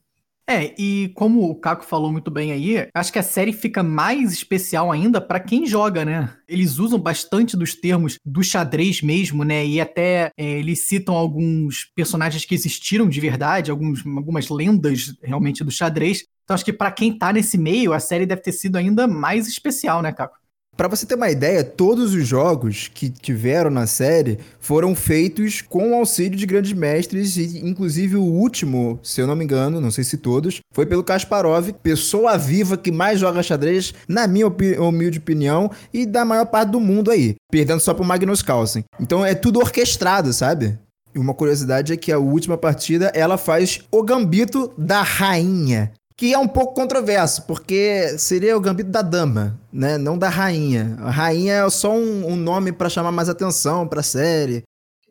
É, 0.49 0.73
e 0.81 1.09
como 1.09 1.49
o 1.49 1.55
Caco 1.55 1.83
falou 1.83 2.09
muito 2.09 2.31
bem 2.31 2.53
aí, 2.53 2.87
acho 2.93 3.11
que 3.11 3.19
a 3.19 3.23
série 3.23 3.51
fica 3.51 3.83
mais 3.83 4.31
especial 4.31 4.89
ainda 4.89 5.19
para 5.19 5.41
quem 5.41 5.65
joga, 5.65 6.05
né? 6.05 6.33
Eles 6.47 6.79
usam 6.79 6.97
bastante 6.97 7.57
dos 7.57 7.75
termos 7.75 8.17
do 8.25 8.41
xadrez 8.41 9.01
mesmo, 9.01 9.43
né? 9.43 9.65
E 9.65 9.81
até 9.81 10.31
é, 10.37 10.59
eles 10.59 10.87
citam 10.87 11.15
alguns 11.15 11.91
personagens 11.93 12.45
que 12.45 12.55
existiram 12.55 13.09
de 13.09 13.19
verdade, 13.19 13.71
alguns, 13.71 14.05
algumas 14.05 14.47
lendas 14.47 15.13
realmente 15.21 15.65
do 15.65 15.71
xadrez. 15.71 16.23
Então 16.45 16.55
acho 16.55 16.63
que 16.63 16.71
para 16.71 16.91
quem 16.91 17.17
tá 17.17 17.33
nesse 17.33 17.57
meio, 17.57 17.91
a 17.91 17.99
série 17.99 18.25
deve 18.25 18.41
ter 18.41 18.53
sido 18.53 18.77
ainda 18.77 19.05
mais 19.05 19.49
especial, 19.49 20.01
né, 20.01 20.13
Caco? 20.13 20.37
Para 20.77 20.87
você 20.87 21.07
ter 21.07 21.15
uma 21.15 21.31
ideia, 21.31 21.63
todos 21.63 22.13
os 22.13 22.27
jogos 22.27 22.87
que 22.93 23.09
tiveram 23.09 23.71
na 23.71 23.87
série 23.87 24.37
foram 24.59 24.93
feitos 24.93 25.59
com 25.59 25.91
o 25.91 25.95
auxílio 25.95 26.37
de 26.37 26.45
grandes 26.45 26.71
mestres, 26.71 27.35
e 27.35 27.67
inclusive 27.67 28.15
o 28.15 28.21
último, 28.21 28.99
se 29.01 29.19
eu 29.19 29.25
não 29.25 29.35
me 29.35 29.43
engano, 29.43 29.81
não 29.81 29.89
sei 29.89 30.03
se 30.03 30.17
todos, 30.17 30.59
foi 30.71 30.85
pelo 30.85 31.03
Kasparov, 31.03 31.73
pessoa 31.81 32.37
viva 32.37 32.77
que 32.77 32.91
mais 32.91 33.19
joga 33.19 33.41
xadrez, 33.41 33.91
na 34.07 34.27
minha 34.27 34.45
humilde 34.45 35.17
opinião, 35.17 35.71
e 35.91 36.05
da 36.05 36.23
maior 36.23 36.45
parte 36.45 36.69
do 36.69 36.79
mundo 36.79 37.09
aí, 37.09 37.35
perdendo 37.51 37.79
só 37.79 37.95
pro 37.95 38.05
Magnus 38.05 38.43
Carlsen. 38.43 38.85
Então 38.99 39.25
é 39.25 39.33
tudo 39.33 39.59
orquestrado, 39.59 40.31
sabe? 40.31 40.77
E 41.15 41.17
uma 41.17 41.33
curiosidade 41.33 41.91
é 41.91 41.97
que 41.97 42.11
a 42.11 42.19
última 42.19 42.55
partida 42.55 43.11
ela 43.15 43.39
faz 43.39 43.79
o 43.91 44.03
gambito 44.03 44.71
da 44.77 45.01
rainha 45.01 45.91
que 46.17 46.33
é 46.33 46.37
um 46.37 46.47
pouco 46.47 46.73
controverso, 46.73 47.45
porque 47.45 48.17
seria 48.17 48.57
o 48.57 48.59
gambito 48.59 48.89
da 48.89 49.03
dama, 49.03 49.57
né? 49.71 49.99
Não 49.99 50.17
da 50.17 50.27
rainha. 50.27 50.97
A 50.99 51.11
rainha 51.11 51.53
é 51.53 51.69
só 51.69 51.93
um, 51.93 52.31
um 52.31 52.35
nome 52.35 52.71
para 52.71 52.89
chamar 52.89 53.11
mais 53.11 53.29
atenção 53.29 53.87
para 53.87 53.99
a 53.99 54.03
série. 54.03 54.63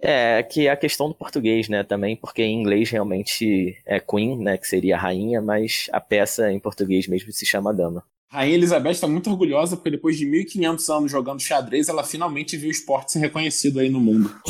É, 0.02 0.42
que 0.42 0.66
é 0.66 0.70
a 0.70 0.76
questão 0.76 1.08
do 1.08 1.14
português, 1.14 1.68
né, 1.68 1.82
também, 1.82 2.16
porque 2.16 2.42
em 2.42 2.60
inglês 2.60 2.90
realmente 2.90 3.76
é 3.86 3.98
Queen, 3.98 4.36
né, 4.36 4.58
que 4.58 4.68
seria 4.68 4.94
a 4.94 4.98
rainha, 4.98 5.40
mas 5.40 5.88
a 5.90 6.00
peça 6.00 6.52
em 6.52 6.58
português 6.58 7.08
mesmo 7.08 7.32
se 7.32 7.46
chama 7.46 7.72
Dama. 7.72 8.04
Rainha 8.28 8.56
Elizabeth 8.56 8.90
está 8.90 9.06
muito 9.06 9.30
orgulhosa 9.30 9.76
porque 9.76 9.90
depois 9.90 10.18
de 10.18 10.26
1500 10.26 10.88
anos 10.90 11.10
jogando 11.10 11.40
xadrez, 11.40 11.88
ela 11.88 12.04
finalmente 12.04 12.56
viu 12.56 12.68
o 12.68 12.72
esporte 12.72 13.12
ser 13.12 13.20
reconhecido 13.20 13.80
aí 13.80 13.88
no 13.88 14.00
mundo. 14.00 14.30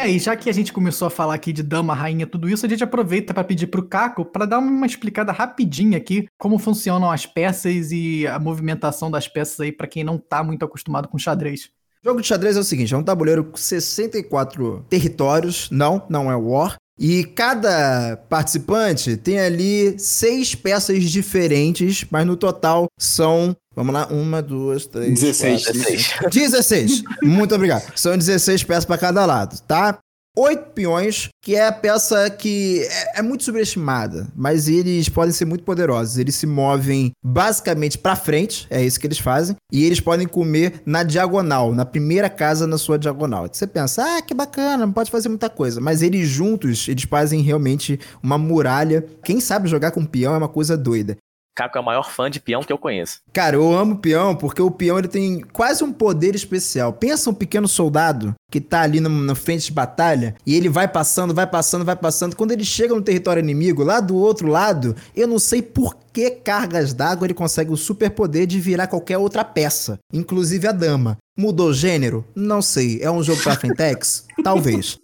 É, 0.00 0.08
e 0.08 0.16
já 0.20 0.36
que 0.36 0.48
a 0.48 0.52
gente 0.52 0.72
começou 0.72 1.06
a 1.08 1.10
falar 1.10 1.34
aqui 1.34 1.52
de 1.52 1.60
dama, 1.60 1.92
rainha, 1.92 2.24
tudo 2.24 2.48
isso, 2.48 2.64
a 2.64 2.68
gente 2.68 2.84
aproveita 2.84 3.34
para 3.34 3.42
pedir 3.42 3.66
pro 3.66 3.82
Caco 3.82 4.24
para 4.24 4.46
dar 4.46 4.60
uma 4.60 4.86
explicada 4.86 5.32
rapidinha 5.32 5.98
aqui 5.98 6.28
como 6.38 6.56
funcionam 6.56 7.10
as 7.10 7.26
peças 7.26 7.90
e 7.90 8.24
a 8.24 8.38
movimentação 8.38 9.10
das 9.10 9.26
peças 9.26 9.58
aí 9.58 9.72
para 9.72 9.88
quem 9.88 10.04
não 10.04 10.16
tá 10.16 10.44
muito 10.44 10.64
acostumado 10.64 11.08
com 11.08 11.18
xadrez. 11.18 11.70
O 12.00 12.08
jogo 12.08 12.20
de 12.20 12.28
xadrez 12.28 12.56
é 12.56 12.60
o 12.60 12.64
seguinte, 12.64 12.94
é 12.94 12.96
um 12.96 13.02
tabuleiro 13.02 13.42
com 13.42 13.56
64 13.56 14.86
territórios, 14.88 15.68
não, 15.68 16.06
não 16.08 16.30
é 16.30 16.36
War, 16.36 16.76
e 16.98 17.24
cada 17.24 18.16
participante 18.28 19.16
tem 19.16 19.38
ali 19.38 19.98
seis 19.98 20.54
peças 20.54 21.04
diferentes, 21.04 22.04
mas 22.10 22.26
no 22.26 22.36
total 22.36 22.86
são 22.98 23.56
Vamos 23.76 23.94
lá, 23.94 24.08
uma, 24.08 24.42
duas, 24.42 24.86
três. 24.86 25.20
16. 25.20 25.64
Quatro, 25.64 25.80
16. 25.80 26.50
16. 26.50 27.02
Muito 27.22 27.54
obrigado. 27.54 27.92
São 27.94 28.18
16 28.18 28.64
peças 28.64 28.84
para 28.84 28.98
cada 28.98 29.24
lado, 29.24 29.60
tá? 29.68 30.00
Oito 30.36 30.70
peões, 30.70 31.28
que 31.42 31.56
é 31.56 31.66
a 31.66 31.72
peça 31.72 32.30
que 32.30 32.82
é, 32.82 33.18
é, 33.18 33.22
muito 33.22 33.42
subestimada, 33.42 34.28
mas 34.36 34.68
eles 34.68 35.08
podem 35.08 35.32
ser 35.32 35.44
muito 35.44 35.64
poderosos. 35.64 36.16
Eles 36.16 36.36
se 36.36 36.46
movem 36.46 37.10
basicamente 37.24 37.98
para 37.98 38.14
frente, 38.14 38.66
é 38.70 38.80
isso 38.80 39.00
que 39.00 39.06
eles 39.06 39.18
fazem, 39.18 39.56
e 39.72 39.84
eles 39.84 39.98
podem 39.98 40.28
comer 40.28 40.80
na 40.86 41.02
diagonal, 41.02 41.74
na 41.74 41.84
primeira 41.84 42.30
casa 42.30 42.66
na 42.66 42.78
sua 42.78 42.98
diagonal. 42.98 43.48
Você 43.50 43.66
pensa, 43.66 44.04
ah, 44.04 44.22
que 44.22 44.32
bacana, 44.32 44.86
não 44.86 44.92
pode 44.92 45.10
fazer 45.10 45.28
muita 45.28 45.50
coisa, 45.50 45.80
mas 45.80 46.02
eles 46.02 46.28
juntos, 46.28 46.86
eles 46.86 47.02
fazem 47.02 47.42
realmente 47.42 47.98
uma 48.22 48.38
muralha. 48.38 49.04
Quem 49.24 49.40
sabe 49.40 49.68
jogar 49.68 49.90
com 49.90 50.04
peão 50.04 50.34
é 50.34 50.38
uma 50.38 50.48
coisa 50.48 50.76
doida. 50.76 51.16
Caco 51.58 51.76
é 51.76 51.80
o 51.80 51.84
maior 51.84 52.08
fã 52.08 52.30
de 52.30 52.38
peão 52.38 52.62
que 52.62 52.72
eu 52.72 52.78
conheço. 52.78 53.18
Cara, 53.32 53.56
eu 53.56 53.74
amo 53.74 53.96
peão 53.96 54.36
porque 54.36 54.62
o 54.62 54.70
peão 54.70 54.96
ele 54.96 55.08
tem 55.08 55.40
quase 55.52 55.82
um 55.82 55.92
poder 55.92 56.36
especial. 56.36 56.92
Pensa 56.92 57.30
um 57.30 57.34
pequeno 57.34 57.66
soldado 57.66 58.32
que 58.48 58.60
tá 58.60 58.82
ali 58.82 59.00
no, 59.00 59.08
na 59.08 59.34
frente 59.34 59.64
de 59.66 59.72
batalha 59.72 60.36
e 60.46 60.54
ele 60.54 60.68
vai 60.68 60.86
passando, 60.86 61.34
vai 61.34 61.48
passando, 61.48 61.84
vai 61.84 61.96
passando. 61.96 62.36
Quando 62.36 62.52
ele 62.52 62.64
chega 62.64 62.94
no 62.94 63.02
território 63.02 63.40
inimigo, 63.40 63.82
lá 63.82 63.98
do 63.98 64.16
outro 64.16 64.46
lado, 64.46 64.94
eu 65.16 65.26
não 65.26 65.40
sei 65.40 65.60
por 65.60 65.96
que 66.18 66.30
cargas 66.32 66.92
d'água 66.92 67.28
ele 67.28 67.34
consegue 67.34 67.70
o 67.70 67.76
superpoder 67.76 68.44
de 68.44 68.58
virar 68.58 68.88
qualquer 68.88 69.16
outra 69.18 69.44
peça, 69.44 70.00
inclusive 70.12 70.66
a 70.66 70.72
dama. 70.72 71.16
Mudou 71.38 71.72
gênero? 71.72 72.24
Não 72.34 72.60
sei. 72.60 72.98
É 73.00 73.08
um 73.08 73.22
jogo 73.22 73.40
pra 73.40 73.54
Fentex? 73.54 74.24
Talvez. 74.42 74.98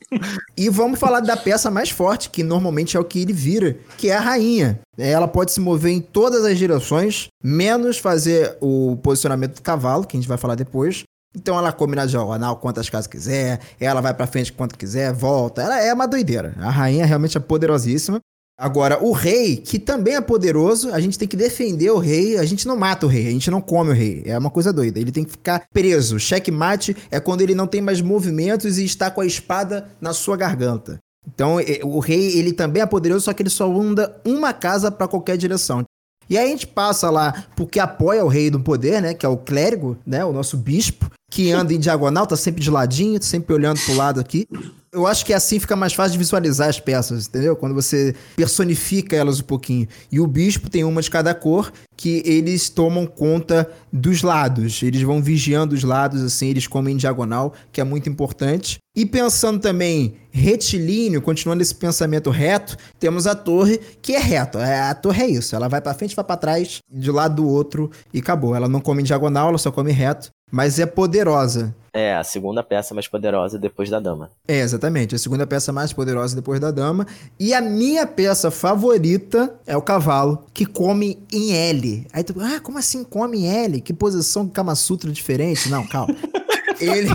E 0.56 0.68
vamos 0.68 0.98
falar 0.98 1.20
da 1.20 1.36
peça 1.36 1.70
mais 1.70 1.90
forte, 1.90 2.30
que 2.30 2.42
normalmente 2.42 2.96
é 2.96 3.00
o 3.00 3.04
que 3.04 3.20
ele 3.20 3.32
vira, 3.32 3.76
que 3.96 4.10
é 4.10 4.16
a 4.16 4.20
rainha. 4.20 4.80
Ela 4.98 5.28
pode 5.28 5.52
se 5.52 5.60
mover 5.60 5.92
em 5.92 6.00
todas 6.00 6.44
as 6.44 6.58
direções, 6.58 7.28
menos 7.40 7.98
fazer 7.98 8.56
o 8.60 8.96
posicionamento 9.00 9.54
do 9.54 9.62
cavalo, 9.62 10.04
que 10.04 10.16
a 10.16 10.20
gente 10.20 10.28
vai 10.28 10.38
falar 10.38 10.56
depois. 10.56 11.04
Então 11.36 11.56
ela 11.56 11.70
come 11.70 11.94
na 11.94 12.06
diagonal 12.06 12.56
quantas 12.56 12.90
casas 12.90 13.06
quiser, 13.06 13.60
ela 13.78 14.00
vai 14.00 14.14
pra 14.14 14.26
frente 14.26 14.52
quanto 14.52 14.76
quiser, 14.76 15.12
volta. 15.12 15.62
Ela 15.62 15.80
é 15.80 15.94
uma 15.94 16.08
doideira. 16.08 16.54
A 16.58 16.70
rainha 16.70 17.06
realmente 17.06 17.36
é 17.36 17.40
poderosíssima. 17.40 18.18
Agora, 18.56 19.02
o 19.02 19.10
rei, 19.10 19.56
que 19.56 19.80
também 19.80 20.14
é 20.14 20.20
poderoso, 20.20 20.92
a 20.92 21.00
gente 21.00 21.18
tem 21.18 21.26
que 21.26 21.36
defender 21.36 21.90
o 21.90 21.98
rei. 21.98 22.38
A 22.38 22.44
gente 22.44 22.68
não 22.68 22.76
mata 22.76 23.04
o 23.04 23.08
rei, 23.08 23.26
a 23.26 23.30
gente 23.30 23.50
não 23.50 23.60
come 23.60 23.90
o 23.90 23.94
rei. 23.94 24.22
É 24.24 24.38
uma 24.38 24.50
coisa 24.50 24.72
doida. 24.72 25.00
Ele 25.00 25.10
tem 25.10 25.24
que 25.24 25.32
ficar 25.32 25.66
preso. 25.72 26.20
Checkmate 26.20 26.96
é 27.10 27.18
quando 27.18 27.40
ele 27.40 27.54
não 27.54 27.66
tem 27.66 27.80
mais 27.80 28.00
movimentos 28.00 28.78
e 28.78 28.84
está 28.84 29.10
com 29.10 29.20
a 29.20 29.26
espada 29.26 29.88
na 30.00 30.12
sua 30.12 30.36
garganta. 30.36 30.98
Então, 31.26 31.56
o 31.82 31.98
rei, 31.98 32.38
ele 32.38 32.52
também 32.52 32.82
é 32.82 32.86
poderoso, 32.86 33.24
só 33.24 33.32
que 33.32 33.42
ele 33.42 33.50
só 33.50 33.66
anda 33.80 34.20
uma 34.24 34.52
casa 34.52 34.90
para 34.90 35.08
qualquer 35.08 35.36
direção. 35.36 35.82
E 36.30 36.38
aí 36.38 36.46
a 36.46 36.50
gente 36.50 36.66
passa 36.66 37.10
lá 37.10 37.46
porque 37.56 37.80
apoia 37.80 38.24
o 38.24 38.28
rei 38.28 38.50
do 38.50 38.60
poder, 38.60 39.02
né? 39.02 39.14
Que 39.14 39.26
é 39.26 39.28
o 39.28 39.36
clérigo, 39.36 39.98
né? 40.06 40.24
O 40.24 40.32
nosso 40.32 40.56
bispo, 40.56 41.10
que 41.30 41.50
anda 41.50 41.74
em 41.74 41.78
diagonal, 41.80 42.26
tá 42.26 42.36
sempre 42.36 42.62
de 42.62 42.70
ladinho, 42.70 43.20
sempre 43.22 43.52
olhando 43.52 43.80
pro 43.80 43.94
lado 43.94 44.20
aqui. 44.20 44.46
Eu 44.94 45.08
acho 45.08 45.26
que 45.26 45.32
assim 45.32 45.58
fica 45.58 45.74
mais 45.74 45.92
fácil 45.92 46.12
de 46.12 46.18
visualizar 46.18 46.68
as 46.68 46.78
peças, 46.78 47.26
entendeu? 47.26 47.56
Quando 47.56 47.74
você 47.74 48.14
personifica 48.36 49.16
elas 49.16 49.40
um 49.40 49.42
pouquinho. 49.42 49.88
E 50.10 50.20
o 50.20 50.26
bispo 50.26 50.70
tem 50.70 50.84
uma 50.84 51.02
de 51.02 51.10
cada 51.10 51.34
cor 51.34 51.72
que 51.96 52.22
eles 52.24 52.68
tomam 52.68 53.06
conta 53.06 53.68
dos 53.92 54.22
lados. 54.22 54.82
Eles 54.82 55.02
vão 55.02 55.22
vigiando 55.22 55.74
os 55.74 55.82
lados, 55.82 56.22
assim, 56.22 56.48
eles 56.48 56.66
comem 56.66 56.94
em 56.94 56.96
diagonal, 56.96 57.54
que 57.72 57.80
é 57.80 57.84
muito 57.84 58.08
importante. 58.08 58.78
E 58.96 59.04
pensando 59.04 59.58
também 59.58 60.14
retilíneo, 60.30 61.20
continuando 61.20 61.62
esse 61.62 61.74
pensamento 61.74 62.30
reto, 62.30 62.76
temos 62.98 63.26
a 63.26 63.34
torre 63.34 63.78
que 64.00 64.14
é 64.14 64.18
reta. 64.18 64.60
É, 64.60 64.82
a 64.82 64.94
torre 64.94 65.22
é 65.22 65.26
isso, 65.28 65.54
ela 65.56 65.68
vai 65.68 65.80
para 65.80 65.94
frente, 65.94 66.14
vai 66.14 66.24
para 66.24 66.36
trás, 66.36 66.78
de 66.88 67.10
lado 67.10 67.36
do 67.36 67.48
outro 67.48 67.90
e 68.12 68.18
acabou. 68.18 68.54
Ela 68.54 68.68
não 68.68 68.80
come 68.80 69.02
em 69.02 69.04
diagonal, 69.04 69.48
ela 69.48 69.58
só 69.58 69.70
come 69.70 69.90
reto, 69.92 70.30
mas 70.50 70.78
é 70.78 70.86
poderosa. 70.86 71.74
É, 71.92 72.16
a 72.16 72.24
segunda 72.24 72.60
peça 72.60 72.92
mais 72.92 73.06
poderosa 73.06 73.56
depois 73.56 73.88
da 73.88 74.00
dama. 74.00 74.28
É, 74.48 74.58
exatamente. 74.58 75.14
A 75.14 75.18
segunda 75.18 75.46
peça 75.46 75.72
mais 75.72 75.92
poderosa 75.92 76.34
depois 76.34 76.58
da 76.58 76.72
dama. 76.72 77.06
E 77.38 77.54
a 77.54 77.60
minha 77.60 78.04
peça 78.04 78.50
favorita 78.50 79.54
é 79.64 79.76
o 79.76 79.82
cavalo, 79.82 80.44
que 80.52 80.66
come 80.66 81.24
em 81.32 81.52
L. 81.52 82.04
Aí 82.12 82.24
tu, 82.24 82.34
ah, 82.40 82.58
como 82.60 82.78
assim 82.78 83.04
come 83.04 83.38
em 83.38 83.48
L? 83.48 83.80
Que 83.80 83.92
posição 83.92 84.44
de 84.44 84.50
Kama 84.50 84.74
Sutra 84.74 85.12
diferente? 85.12 85.68
Não, 85.68 85.86
calma. 85.86 86.14
Ele. 86.80 87.08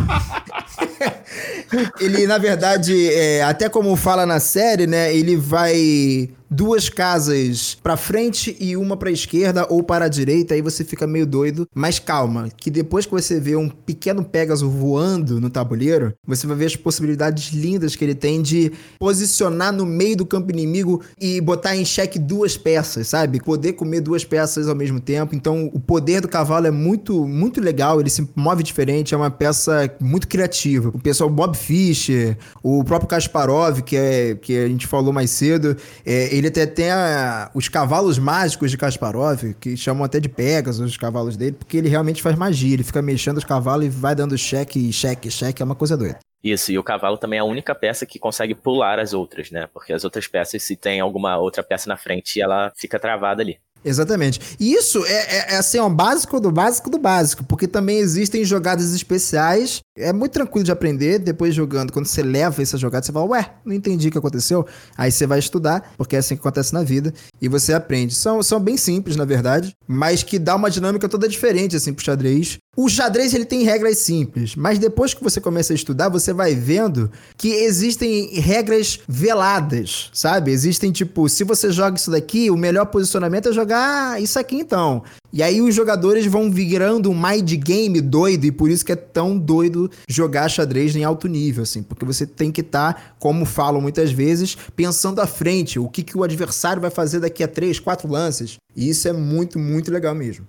ele, 1.99 2.27
na 2.27 2.37
verdade, 2.37 3.09
é, 3.13 3.43
até 3.43 3.69
como 3.69 3.95
fala 3.95 4.25
na 4.25 4.39
série, 4.39 4.87
né? 4.87 5.13
Ele 5.15 5.35
vai 5.35 6.29
duas 6.49 6.89
casas 6.89 7.77
para 7.83 7.95
frente 7.95 8.57
e 8.59 8.75
uma 8.75 8.97
para 8.97 9.11
esquerda 9.11 9.67
ou 9.69 9.83
para 9.83 10.05
a 10.05 10.09
direita, 10.09 10.53
aí 10.53 10.61
você 10.61 10.83
fica 10.83 11.05
meio 11.05 11.25
doido. 11.25 11.67
Mas 11.75 11.99
calma, 11.99 12.49
que 12.55 12.71
depois 12.71 13.05
que 13.05 13.11
você 13.11 13.39
vê 13.39 13.55
um 13.55 13.69
pequeno 13.69 14.23
Pegasus 14.23 14.71
voando 14.71 15.39
no 15.39 15.49
tabuleiro, 15.49 16.13
você 16.25 16.47
vai 16.47 16.57
ver 16.57 16.65
as 16.65 16.75
possibilidades 16.75 17.53
lindas 17.53 17.95
que 17.95 18.03
ele 18.03 18.15
tem 18.15 18.41
de 18.41 18.71
posicionar 18.97 19.71
no 19.71 19.85
meio 19.85 20.17
do 20.17 20.25
campo 20.25 20.51
inimigo 20.51 21.01
e 21.19 21.39
botar 21.39 21.75
em 21.75 21.85
xeque 21.85 22.17
duas 22.17 22.57
peças, 22.57 23.07
sabe? 23.07 23.39
Poder 23.39 23.73
comer 23.73 24.01
duas 24.01 24.25
peças 24.25 24.67
ao 24.67 24.75
mesmo 24.75 24.99
tempo. 24.99 25.35
Então, 25.35 25.69
o 25.73 25.79
poder 25.79 26.21
do 26.21 26.27
cavalo 26.27 26.67
é 26.67 26.71
muito, 26.71 27.27
muito 27.27 27.61
legal, 27.61 27.99
ele 27.99 28.09
se 28.09 28.27
move 28.35 28.63
diferente, 28.63 29.13
é 29.13 29.17
uma 29.17 29.31
peça 29.31 29.93
muito 29.99 30.27
criativa. 30.27 30.88
O 30.93 30.99
pessoal 30.99 31.29
Bob 31.29 31.55
Fischer, 31.55 32.37
o 32.63 32.83
próprio 32.83 33.07
Kasparov, 33.07 33.81
que, 33.81 33.95
é, 33.95 34.35
que 34.35 34.57
a 34.57 34.67
gente 34.67 34.87
falou 34.87 35.13
mais 35.13 35.29
cedo, 35.29 35.75
é, 36.05 36.33
ele 36.35 36.47
até 36.47 36.65
tem 36.65 36.91
a, 36.91 37.49
os 37.53 37.67
cavalos 37.67 38.17
mágicos 38.17 38.71
de 38.71 38.77
Kasparov, 38.77 39.53
que 39.59 39.75
chamam 39.77 40.03
até 40.03 40.19
de 40.19 40.29
Pegasus, 40.29 40.91
os 40.91 40.97
cavalos 40.97 41.37
dele, 41.37 41.53
porque 41.53 41.77
ele 41.77 41.89
realmente 41.89 42.21
faz 42.21 42.35
magia, 42.35 42.73
ele 42.73 42.83
fica 42.83 43.01
mexendo 43.01 43.37
os 43.37 43.43
cavalos 43.43 43.85
e 43.85 43.89
vai 43.89 44.15
dando 44.15 44.37
cheque, 44.37 44.91
cheque, 44.91 45.29
cheque, 45.29 45.61
é 45.61 45.65
uma 45.65 45.75
coisa 45.75 45.95
doida. 45.95 46.19
Isso, 46.41 46.71
e 46.71 46.79
o 46.79 46.83
cavalo 46.83 47.17
também 47.17 47.37
é 47.37 47.41
a 47.41 47.45
única 47.45 47.75
peça 47.75 48.05
que 48.05 48.17
consegue 48.17 48.55
pular 48.55 48.97
as 48.97 49.13
outras, 49.13 49.51
né? 49.51 49.67
Porque 49.73 49.91
as 49.91 50.05
outras 50.05 50.25
peças, 50.25 50.63
se 50.63 50.75
tem 50.77 51.01
alguma 51.01 51.37
outra 51.37 51.61
peça 51.61 51.89
na 51.89 51.97
frente, 51.97 52.39
ela 52.39 52.71
fica 52.77 52.97
travada 52.97 53.41
ali. 53.41 53.59
Exatamente. 53.83 54.39
E 54.59 54.73
isso 54.73 55.05
é, 55.05 55.13
é, 55.13 55.53
é 55.53 55.57
assim, 55.57 55.79
ó, 55.79 55.87
básico 55.89 56.39
do 56.39 56.51
básico 56.51 56.89
do 56.89 56.97
básico, 56.97 57.43
porque 57.45 57.67
também 57.67 57.97
existem 57.97 58.43
jogadas 58.43 58.93
especiais. 58.93 59.79
É 59.97 60.11
muito 60.11 60.33
tranquilo 60.33 60.63
de 60.63 60.71
aprender, 60.71 61.19
depois 61.19 61.55
jogando, 61.55 61.91
quando 61.91 62.05
você 62.05 62.21
leva 62.21 62.61
essa 62.61 62.77
jogada, 62.77 63.05
você 63.05 63.11
fala, 63.11 63.25
ué, 63.27 63.53
não 63.65 63.73
entendi 63.73 64.09
o 64.09 64.11
que 64.11 64.17
aconteceu. 64.17 64.65
Aí 64.97 65.11
você 65.11 65.25
vai 65.25 65.39
estudar, 65.39 65.93
porque 65.97 66.15
é 66.15 66.19
assim 66.19 66.35
que 66.35 66.41
acontece 66.41 66.73
na 66.73 66.83
vida, 66.83 67.13
e 67.41 67.47
você 67.47 67.73
aprende. 67.73 68.13
São, 68.13 68.43
são 68.43 68.59
bem 68.59 68.77
simples, 68.77 69.15
na 69.15 69.25
verdade, 69.25 69.73
mas 69.87 70.23
que 70.23 70.37
dá 70.37 70.55
uma 70.55 70.69
dinâmica 70.69 71.07
toda 71.07 71.27
diferente, 71.27 71.75
assim, 71.75 71.93
pro 71.93 72.03
xadrez. 72.03 72.57
O 72.81 72.87
xadrez, 72.87 73.33
ele 73.33 73.45
tem 73.45 73.63
regras 73.63 73.97
simples, 73.97 74.55
mas 74.55 74.79
depois 74.79 75.13
que 75.13 75.23
você 75.23 75.41
começa 75.41 75.73
a 75.73 75.75
estudar, 75.75 76.09
você 76.09 76.31
vai 76.31 76.55
vendo 76.55 77.11
que 77.37 77.49
existem 77.49 78.39
regras 78.39 78.99
veladas, 79.07 80.09
sabe? 80.13 80.51
Existem, 80.51 80.91
tipo, 80.91 81.27
se 81.27 81.43
você 81.43 81.71
joga 81.71 81.97
isso 81.97 82.11
daqui, 82.11 82.49
o 82.49 82.55
melhor 82.55 82.85
posicionamento 82.85 83.49
é 83.49 83.53
jogar 83.53 83.69
jogar 83.69 84.21
isso 84.21 84.39
aqui 84.39 84.55
então. 84.55 85.03
E 85.31 85.43
aí 85.43 85.61
os 85.61 85.75
jogadores 85.75 86.25
vão 86.25 86.49
virando 86.51 87.11
um 87.11 87.21
mind 87.21 87.53
game 87.55 88.01
doido 88.01 88.45
e 88.45 88.51
por 88.51 88.69
isso 88.69 88.83
que 88.83 88.91
é 88.91 88.95
tão 88.95 89.37
doido 89.37 89.91
jogar 90.07 90.49
xadrez 90.49 90.95
em 90.95 91.03
alto 91.03 91.27
nível, 91.27 91.63
assim, 91.63 91.83
porque 91.83 92.03
você 92.03 92.25
tem 92.25 92.51
que 92.51 92.61
estar, 92.61 92.93
tá, 92.93 93.01
como 93.19 93.45
falam 93.45 93.79
muitas 93.79 94.11
vezes, 94.11 94.57
pensando 94.75 95.21
à 95.21 95.27
frente, 95.27 95.77
o 95.77 95.87
que, 95.87 96.01
que 96.01 96.17
o 96.17 96.23
adversário 96.23 96.81
vai 96.81 96.89
fazer 96.89 97.19
daqui 97.19 97.43
a 97.43 97.47
três, 97.47 97.79
quatro 97.79 98.09
lances. 98.09 98.57
E 98.75 98.89
isso 98.89 99.07
é 99.07 99.13
muito, 99.13 99.59
muito 99.59 99.91
legal 99.91 100.15
mesmo. 100.15 100.47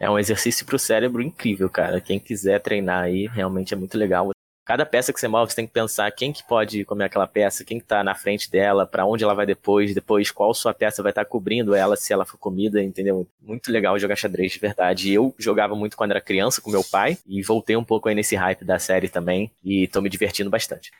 É 0.00 0.08
um 0.08 0.18
exercício 0.18 0.64
para 0.64 0.76
o 0.76 0.78
cérebro 0.78 1.22
incrível, 1.22 1.68
cara. 1.68 2.00
Quem 2.00 2.18
quiser 2.18 2.60
treinar 2.60 3.04
aí, 3.04 3.26
realmente 3.26 3.74
é 3.74 3.76
muito 3.76 3.98
legal 3.98 4.30
cada 4.68 4.84
peça 4.84 5.14
que 5.14 5.18
você 5.18 5.26
move, 5.26 5.50
você 5.50 5.56
tem 5.56 5.66
que 5.66 5.72
pensar 5.72 6.10
quem 6.10 6.30
que 6.30 6.46
pode 6.46 6.84
comer 6.84 7.04
aquela 7.04 7.26
peça, 7.26 7.64
quem 7.64 7.78
que 7.80 7.86
tá 7.86 8.04
na 8.04 8.14
frente 8.14 8.50
dela, 8.50 8.84
para 8.84 9.06
onde 9.06 9.24
ela 9.24 9.32
vai 9.32 9.46
depois, 9.46 9.94
depois 9.94 10.30
qual 10.30 10.52
sua 10.52 10.74
peça 10.74 11.02
vai 11.02 11.10
estar 11.10 11.24
tá 11.24 11.30
cobrindo 11.30 11.74
ela 11.74 11.96
se 11.96 12.12
ela 12.12 12.26
for 12.26 12.36
comida, 12.36 12.82
entendeu? 12.82 13.26
Muito 13.40 13.72
legal 13.72 13.98
jogar 13.98 14.14
xadrez 14.14 14.52
de 14.52 14.58
verdade. 14.58 15.10
Eu 15.10 15.34
jogava 15.38 15.74
muito 15.74 15.96
quando 15.96 16.10
era 16.10 16.20
criança 16.20 16.60
com 16.60 16.70
meu 16.70 16.84
pai 16.84 17.16
e 17.26 17.42
voltei 17.42 17.76
um 17.76 17.82
pouco 17.82 18.10
aí 18.10 18.14
nesse 18.14 18.36
hype 18.36 18.62
da 18.62 18.78
série 18.78 19.08
também 19.08 19.50
e 19.64 19.88
tô 19.88 20.02
me 20.02 20.10
divertindo 20.10 20.50
bastante. 20.50 20.90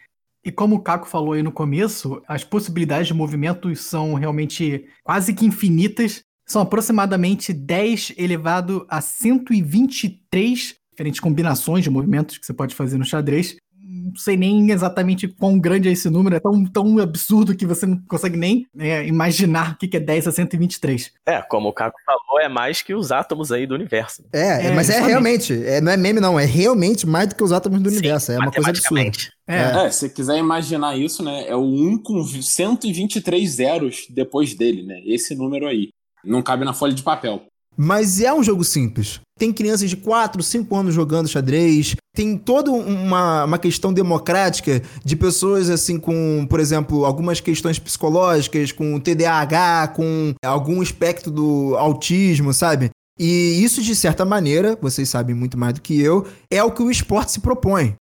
E 0.43 0.51
como 0.51 0.77
o 0.77 0.81
Caco 0.81 1.07
falou 1.07 1.35
aí 1.35 1.43
no 1.43 1.53
começo, 1.53 2.23
as 2.27 2.43
possibilidades 2.43 3.09
de 3.09 3.13
movimento 3.13 3.77
são 3.77 4.15
realmente 4.15 4.87
quase 5.05 5.35
que 5.35 5.45
infinitas. 5.45 6.23
São 6.49 6.63
aproximadamente 6.63 7.53
10 7.53 8.15
elevado 8.17 8.87
a 8.89 9.03
123 9.03 10.75
diferentes 10.91 11.21
combinações 11.21 11.85
de 11.85 11.91
movimentos 11.91 12.39
que 12.39 12.47
você 12.47 12.55
pode 12.55 12.75
fazer 12.75 12.97
no 12.97 13.05
xadrez. 13.05 13.57
Não 13.81 14.17
sei 14.17 14.37
nem 14.37 14.71
exatamente 14.71 15.29
quão 15.29 15.59
grande 15.59 15.89
é 15.89 15.93
esse 15.93 16.09
número, 16.09 16.35
é 16.35 16.41
tão, 16.41 16.65
tão 16.65 16.99
absurdo 16.99 17.55
que 17.55 17.67
você 17.67 17.85
não 17.85 17.99
consegue 18.09 18.39
nem 18.39 18.67
né, 18.75 19.07
imaginar 19.07 19.75
o 19.75 19.77
que 19.77 19.97
é 19.97 20.01
10 20.01 20.29
a 20.29 20.33
123. 20.33 21.13
É, 21.27 21.43
como 21.43 21.69
o 21.69 21.73
Caco 21.73 21.97
falou, 22.05 22.41
é 22.41 22.49
mais 22.49 22.81
que 22.81 22.95
os 22.95 23.13
átomos 23.13 23.53
aí 23.53 23.67
do 23.67 23.75
universo. 23.75 24.25
É, 24.33 24.69
é 24.69 24.71
mas 24.73 24.89
é 24.89 25.01
realmente, 25.01 25.53
é, 25.53 25.81
não 25.81 25.93
é 25.93 25.97
meme 25.97 26.21
não, 26.21 26.41
é 26.41 26.47
realmente 26.47 27.07
mais 27.07 27.29
do 27.29 27.35
que 27.35 27.45
os 27.45 27.53
átomos 27.53 27.81
do 27.81 27.91
Sim, 27.91 27.97
universo, 27.97 28.33
é 28.33 28.39
uma 28.39 28.51
coisa 28.51 28.71
absurda. 28.71 29.11
É. 29.47 29.87
é, 29.87 29.91
se 29.91 30.09
quiser 30.11 30.39
imaginar 30.39 30.97
isso, 30.97 31.23
né, 31.23 31.47
é 31.47 31.55
o 31.55 31.63
1 31.63 32.03
com 32.03 32.23
123 32.23 33.51
zeros 33.51 34.07
depois 34.11 34.55
dele, 34.55 34.83
né, 34.83 35.01
esse 35.05 35.35
número 35.35 35.67
aí. 35.67 35.91
Não 36.29 36.43
cabe 36.43 36.65
na 36.65 36.75
folha 36.75 36.93
de 36.93 37.03
papel. 37.03 37.43
Mas 37.81 38.21
é 38.21 38.35
um 38.35 38.43
jogo 38.43 38.65
simples. 38.65 39.21
Tem 39.39 39.53
crianças 39.53 39.89
de 39.89 39.97
4, 39.97 40.43
5 40.43 40.77
anos 40.77 40.95
jogando 40.95 41.29
xadrez. 41.29 41.95
Tem 42.15 42.37
toda 42.37 42.73
uma, 42.73 43.45
uma 43.45 43.59
questão 43.59 43.93
democrática 43.93 44.83
de 45.05 45.15
pessoas, 45.15 45.71
assim, 45.71 45.97
com, 45.97 46.45
por 46.51 46.59
exemplo, 46.59 47.05
algumas 47.05 47.41
questões 47.41 47.79
psicológicas, 47.79 48.73
com 48.73 48.99
TDAH, 48.99 49.93
com 49.95 50.35
algum 50.45 50.83
espectro 50.83 51.31
do 51.31 51.77
autismo, 51.77 52.53
sabe? 52.53 52.91
E 53.17 53.63
isso, 53.63 53.81
de 53.81 53.95
certa 53.95 54.25
maneira, 54.25 54.77
vocês 54.83 55.09
sabem 55.09 55.35
muito 55.35 55.57
mais 55.57 55.75
do 55.75 55.81
que 55.81 56.01
eu, 56.01 56.27
é 56.51 56.63
o 56.63 56.73
que 56.73 56.83
o 56.83 56.91
esporte 56.91 57.31
se 57.31 57.41
propõe. 57.41 57.95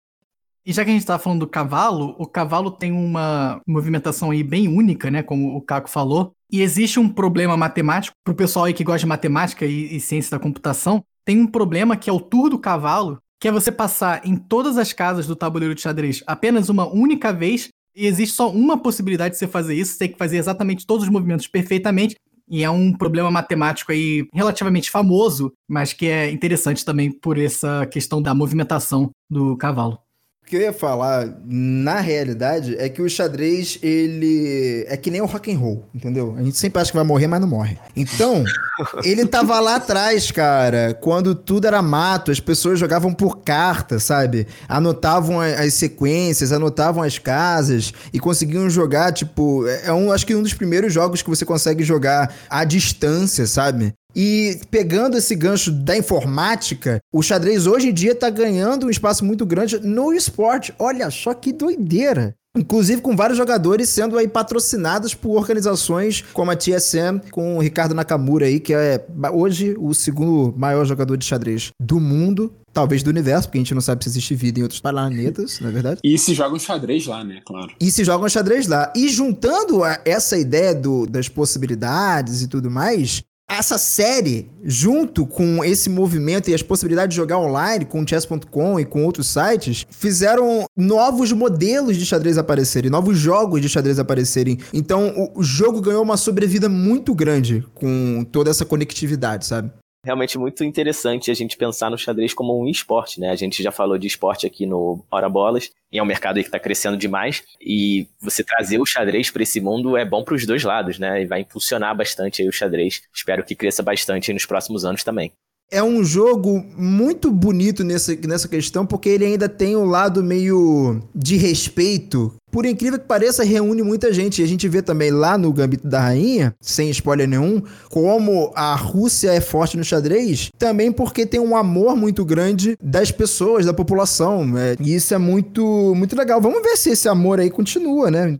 E 0.67 0.73
já 0.73 0.83
que 0.83 0.91
a 0.91 0.93
gente 0.93 1.05
tá 1.05 1.17
falando 1.17 1.39
do 1.39 1.47
cavalo, 1.47 2.13
o 2.19 2.27
cavalo 2.27 2.69
tem 2.69 2.91
uma 2.91 3.61
movimentação 3.65 4.31
aí 4.31 4.43
bem 4.43 4.67
única, 4.67 5.09
né? 5.09 5.23
Como 5.23 5.55
o 5.55 5.61
Caco 5.61 5.89
falou. 5.89 6.33
E 6.51 6.61
existe 6.61 6.99
um 6.99 7.07
problema 7.07 7.55
matemático, 7.55 8.17
pro 8.21 8.35
pessoal 8.35 8.65
aí 8.65 8.73
que 8.73 8.83
gosta 8.83 8.99
de 8.99 9.05
matemática 9.05 9.65
e, 9.65 9.95
e 9.95 9.99
ciência 10.01 10.31
da 10.31 10.43
computação, 10.43 11.01
tem 11.23 11.39
um 11.39 11.47
problema 11.47 11.95
que 11.95 12.09
é 12.09 12.13
o 12.13 12.19
tour 12.19 12.49
do 12.49 12.59
cavalo, 12.59 13.17
que 13.39 13.47
é 13.47 13.51
você 13.51 13.71
passar 13.71 14.27
em 14.27 14.35
todas 14.35 14.77
as 14.77 14.91
casas 14.91 15.25
do 15.25 15.37
tabuleiro 15.37 15.73
de 15.73 15.79
xadrez 15.79 16.21
apenas 16.27 16.67
uma 16.67 16.85
única 16.85 17.31
vez, 17.31 17.69
e 17.95 18.05
existe 18.05 18.35
só 18.35 18.51
uma 18.51 18.77
possibilidade 18.77 19.35
de 19.35 19.39
você 19.39 19.47
fazer 19.47 19.73
isso, 19.73 19.93
você 19.93 19.99
tem 19.99 20.11
que 20.11 20.17
fazer 20.17 20.35
exatamente 20.35 20.85
todos 20.85 21.05
os 21.05 21.09
movimentos 21.09 21.47
perfeitamente, 21.47 22.15
e 22.49 22.63
é 22.65 22.69
um 22.69 22.91
problema 22.91 23.31
matemático 23.31 23.93
aí 23.93 24.27
relativamente 24.33 24.91
famoso, 24.91 25.53
mas 25.65 25.93
que 25.93 26.07
é 26.07 26.29
interessante 26.29 26.83
também 26.83 27.09
por 27.09 27.37
essa 27.37 27.85
questão 27.85 28.21
da 28.21 28.33
movimentação 28.33 29.11
do 29.29 29.55
cavalo 29.55 29.99
que 30.47 30.55
eu 30.55 30.61
ia 30.61 30.71
falar, 30.71 31.27
na 31.45 31.99
realidade, 31.99 32.73
é 32.79 32.87
que 32.87 33.01
o 33.01 33.09
xadrez, 33.09 33.77
ele 33.83 34.85
é 34.87 34.95
que 34.95 35.11
nem 35.11 35.19
o 35.19 35.25
rock 35.25 35.53
and 35.53 35.57
roll, 35.57 35.83
entendeu? 35.93 36.35
A 36.37 36.41
gente 36.41 36.57
sempre 36.57 36.81
acha 36.81 36.89
que 36.89 36.95
vai 36.95 37.05
morrer, 37.05 37.27
mas 37.27 37.41
não 37.41 37.49
morre. 37.49 37.77
Então, 37.93 38.45
ele 39.03 39.25
tava 39.25 39.59
lá 39.59 39.75
atrás, 39.75 40.31
cara, 40.31 40.97
quando 41.01 41.35
tudo 41.35 41.67
era 41.67 41.81
mato, 41.81 42.31
as 42.31 42.39
pessoas 42.39 42.79
jogavam 42.79 43.13
por 43.13 43.39
carta, 43.39 43.99
sabe? 43.99 44.47
Anotavam 44.69 45.41
as 45.41 45.73
sequências, 45.73 46.53
anotavam 46.53 47.03
as 47.03 47.19
casas 47.19 47.93
e 48.13 48.17
conseguiam 48.17 48.69
jogar, 48.69 49.11
tipo, 49.11 49.67
é 49.83 49.91
um, 49.91 50.13
acho 50.13 50.25
que 50.25 50.33
um 50.33 50.41
dos 50.41 50.53
primeiros 50.53 50.93
jogos 50.93 51.21
que 51.21 51.29
você 51.29 51.43
consegue 51.43 51.83
jogar 51.83 52.33
à 52.49 52.63
distância, 52.63 53.45
sabe? 53.45 53.93
E 54.19 54.59
pegando 54.71 55.15
esse 55.15 55.35
gancho 55.35 55.71
da 55.71 55.95
informática, 55.95 56.99
o 57.13 57.21
xadrez 57.21 57.67
hoje 57.67 57.89
em 57.89 57.93
dia 57.93 58.13
está 58.13 58.31
ganhando 58.31 58.87
um 58.87 58.89
espaço 58.89 59.23
muito 59.23 59.45
grande 59.45 59.79
no 59.79 60.11
esporte. 60.11 60.73
Olha 60.79 61.11
só 61.11 61.35
que 61.35 61.53
doideira! 61.53 62.33
Inclusive 62.57 63.03
com 63.03 63.15
vários 63.15 63.37
jogadores 63.37 63.87
sendo 63.89 64.17
aí 64.17 64.27
patrocinados 64.27 65.13
por 65.13 65.37
organizações 65.37 66.23
como 66.33 66.49
a 66.49 66.55
TSM, 66.55 67.19
com 67.29 67.57
o 67.57 67.61
Ricardo 67.61 67.93
Nakamura 67.93 68.47
aí, 68.47 68.59
que 68.59 68.73
é 68.73 69.05
hoje 69.31 69.75
o 69.77 69.93
segundo 69.93 70.51
maior 70.57 70.83
jogador 70.83 71.15
de 71.15 71.25
xadrez 71.25 71.69
do 71.79 71.99
mundo, 71.99 72.51
talvez 72.73 73.03
do 73.03 73.11
universo, 73.11 73.47
porque 73.47 73.59
a 73.59 73.61
gente 73.61 73.75
não 73.75 73.81
sabe 73.81 74.03
se 74.03 74.09
existe 74.09 74.33
vida 74.33 74.59
em 74.59 74.63
outros 74.63 74.79
planetas, 74.79 75.59
não 75.59 75.69
é 75.69 75.71
verdade? 75.71 75.99
E 76.03 76.17
se 76.17 76.33
jogam 76.33 76.57
xadrez 76.57 77.05
lá, 77.05 77.23
né? 77.23 77.41
Claro. 77.45 77.71
E 77.79 77.91
se 77.91 78.03
jogam 78.03 78.27
xadrez 78.27 78.65
lá. 78.67 78.91
E 78.95 79.07
juntando 79.07 79.81
essa 80.03 80.35
ideia 80.35 80.73
do, 80.73 81.05
das 81.05 81.29
possibilidades 81.29 82.41
e 82.41 82.47
tudo 82.47 82.71
mais, 82.71 83.21
essa 83.49 83.77
série, 83.77 84.49
junto 84.63 85.25
com 85.25 85.63
esse 85.63 85.89
movimento 85.89 86.49
e 86.49 86.53
as 86.53 86.61
possibilidades 86.61 87.13
de 87.13 87.15
jogar 87.15 87.39
online 87.39 87.85
com 87.85 88.01
o 88.01 88.07
chess.com 88.07 88.79
e 88.79 88.85
com 88.85 89.05
outros 89.05 89.27
sites, 89.27 89.85
fizeram 89.89 90.65
novos 90.75 91.31
modelos 91.31 91.97
de 91.97 92.05
xadrez 92.05 92.37
aparecerem, 92.37 92.91
novos 92.91 93.17
jogos 93.17 93.61
de 93.61 93.69
xadrez 93.69 93.99
aparecerem. 93.99 94.59
Então, 94.73 95.31
o 95.33 95.43
jogo 95.43 95.81
ganhou 95.81 96.03
uma 96.03 96.17
sobrevida 96.17 96.67
muito 96.67 97.15
grande 97.15 97.65
com 97.73 98.25
toda 98.31 98.49
essa 98.49 98.65
conectividade, 98.65 99.45
sabe? 99.45 99.71
Realmente 100.03 100.37
muito 100.37 100.63
interessante 100.63 101.29
a 101.31 101.33
gente 101.33 101.57
pensar 101.57 101.89
no 101.89 101.97
xadrez 101.97 102.33
como 102.33 102.59
um 102.59 102.67
esporte, 102.67 103.19
né? 103.19 103.29
A 103.29 103.35
gente 103.35 103.61
já 103.61 103.71
falou 103.71 103.97
de 103.97 104.07
esporte 104.07 104.45
aqui 104.45 104.65
no 104.65 105.03
Hora 105.11 105.29
Bolas, 105.29 105.71
e 105.91 105.99
é 105.99 106.03
um 106.03 106.05
mercado 106.05 106.35
que 106.35 106.47
está 106.47 106.59
crescendo 106.59 106.97
demais, 106.97 107.43
e 107.59 108.07
você 108.19 108.43
trazer 108.43 108.79
o 108.79 108.85
xadrez 108.85 109.29
para 109.31 109.43
esse 109.43 109.59
mundo 109.59 109.97
é 109.97 110.05
bom 110.05 110.23
para 110.23 110.35
os 110.35 110.45
dois 110.45 110.63
lados, 110.63 110.99
né? 110.99 111.21
E 111.21 111.25
vai 111.25 111.41
impulsionar 111.41 111.95
bastante 111.95 112.47
o 112.47 112.51
xadrez. 112.51 113.01
Espero 113.13 113.43
que 113.43 113.55
cresça 113.55 113.83
bastante 113.83 114.31
nos 114.31 114.45
próximos 114.45 114.85
anos 114.85 115.03
também. 115.03 115.31
É 115.69 115.83
um 115.83 116.01
jogo 116.01 116.63
muito 116.77 117.29
bonito 117.29 117.83
nessa, 117.83 118.15
nessa 118.15 118.47
questão, 118.47 118.85
porque 118.85 119.09
ele 119.09 119.25
ainda 119.25 119.49
tem 119.49 119.75
o 119.75 119.81
um 119.81 119.85
lado 119.85 120.23
meio 120.23 121.01
de 121.13 121.35
respeito. 121.35 122.33
Por 122.49 122.65
incrível 122.65 122.97
que 122.97 123.05
pareça, 123.05 123.43
reúne 123.43 123.83
muita 123.83 124.13
gente. 124.13 124.41
E 124.41 124.45
a 124.45 124.47
gente 124.47 124.65
vê 124.69 124.81
também 124.81 125.11
lá 125.11 125.37
no 125.37 125.51
Gambito 125.51 125.85
da 125.85 125.99
Rainha, 125.99 126.55
sem 126.61 126.89
spoiler 126.89 127.27
nenhum, 127.27 127.61
como 127.89 128.53
a 128.55 128.75
Rússia 128.75 129.31
é 129.31 129.41
forte 129.41 129.75
no 129.75 129.83
xadrez, 129.83 130.49
também 130.57 130.89
porque 130.89 131.25
tem 131.25 131.39
um 131.39 131.55
amor 131.55 131.97
muito 131.97 132.23
grande 132.23 132.77
das 132.81 133.11
pessoas, 133.11 133.65
da 133.65 133.73
população. 133.73 134.57
É, 134.57 134.77
e 134.79 134.95
isso 134.95 135.13
é 135.13 135.17
muito, 135.17 135.93
muito 135.95 136.15
legal. 136.15 136.39
Vamos 136.39 136.63
ver 136.63 136.77
se 136.77 136.91
esse 136.91 137.09
amor 137.09 137.41
aí 137.41 137.49
continua, 137.49 138.09
né? 138.09 138.37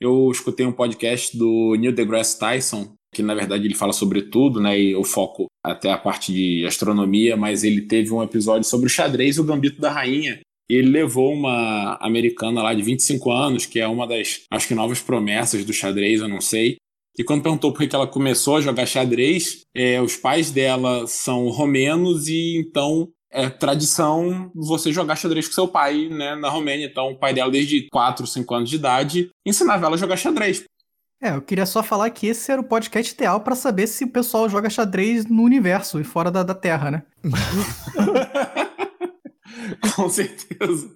Eu 0.00 0.28
escutei 0.32 0.66
um 0.66 0.72
podcast 0.72 1.38
do 1.38 1.76
Neil 1.78 1.94
deGrasse 1.94 2.36
Tyson, 2.36 2.92
que 3.14 3.22
na 3.22 3.34
verdade 3.34 3.66
ele 3.66 3.74
fala 3.74 3.92
sobre 3.92 4.22
tudo, 4.22 4.60
né? 4.60 4.78
E 4.78 4.94
o 4.94 5.04
foco 5.04 5.46
até 5.62 5.90
a 5.90 5.96
parte 5.96 6.32
de 6.32 6.66
astronomia, 6.66 7.36
mas 7.36 7.64
ele 7.64 7.82
teve 7.82 8.12
um 8.12 8.22
episódio 8.22 8.68
sobre 8.68 8.86
o 8.86 8.90
xadrez 8.90 9.36
e 9.36 9.40
o 9.40 9.44
gambito 9.44 9.80
da 9.80 9.90
rainha. 9.90 10.40
Ele 10.68 10.88
levou 10.88 11.32
uma 11.32 11.96
americana 12.00 12.62
lá 12.62 12.74
de 12.74 12.82
25 12.82 13.30
anos, 13.30 13.66
que 13.66 13.80
é 13.80 13.86
uma 13.86 14.06
das, 14.06 14.42
acho 14.50 14.66
que 14.66 14.74
novas 14.74 15.00
promessas 15.00 15.64
do 15.64 15.72
xadrez, 15.72 16.20
eu 16.20 16.28
não 16.28 16.40
sei. 16.40 16.76
E 17.16 17.22
quando 17.22 17.42
perguntou 17.42 17.72
por 17.72 17.86
que 17.86 17.94
ela 17.94 18.06
começou 18.06 18.56
a 18.56 18.60
jogar 18.60 18.86
xadrez, 18.86 19.60
é, 19.74 20.00
os 20.00 20.16
pais 20.16 20.50
dela 20.50 21.06
são 21.06 21.48
romenos 21.48 22.28
e 22.28 22.56
então 22.56 23.08
é 23.34 23.50
tradição 23.50 24.50
você 24.54 24.92
jogar 24.92 25.16
xadrez 25.16 25.48
com 25.48 25.54
seu 25.54 25.66
pai, 25.66 26.08
né, 26.08 26.36
na 26.36 26.48
Romênia. 26.48 26.86
Então, 26.86 27.10
o 27.10 27.18
pai 27.18 27.34
dela, 27.34 27.50
desde 27.50 27.88
4, 27.90 28.26
5 28.26 28.54
anos 28.54 28.70
de 28.70 28.76
idade, 28.76 29.30
ensinava 29.44 29.86
ela 29.86 29.96
a 29.96 29.98
jogar 29.98 30.16
xadrez. 30.16 30.64
É, 31.24 31.30
eu 31.30 31.40
queria 31.40 31.64
só 31.64 31.82
falar 31.82 32.10
que 32.10 32.26
esse 32.26 32.52
era 32.52 32.60
o 32.60 32.64
podcast 32.64 33.14
ideal 33.14 33.40
para 33.40 33.54
saber 33.54 33.86
se 33.86 34.04
o 34.04 34.10
pessoal 34.10 34.46
joga 34.46 34.68
xadrez 34.68 35.24
no 35.24 35.42
universo 35.42 35.98
e 35.98 36.04
fora 36.04 36.30
da, 36.30 36.42
da 36.42 36.54
Terra, 36.54 36.90
né? 36.90 37.02
Com 39.96 40.10
certeza. 40.10 40.90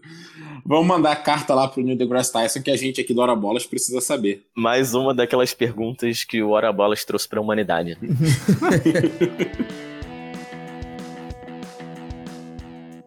Vamos 0.66 0.86
mandar 0.86 1.12
a 1.12 1.16
carta 1.16 1.54
lá 1.54 1.66
pro 1.66 1.82
Neil 1.82 1.96
deGrasse 1.96 2.30
Tyson 2.30 2.60
que 2.60 2.70
a 2.70 2.76
gente 2.76 3.00
aqui 3.00 3.14
do 3.14 3.22
Hora 3.22 3.34
Bolas 3.34 3.64
precisa 3.64 4.02
saber. 4.02 4.44
Mais 4.54 4.92
uma 4.92 5.14
daquelas 5.14 5.54
perguntas 5.54 6.24
que 6.24 6.42
o 6.42 6.50
Hora 6.50 6.70
Bolas 6.70 7.06
trouxe 7.06 7.26
para 7.26 7.38
a 7.38 7.42
humanidade. 7.42 7.96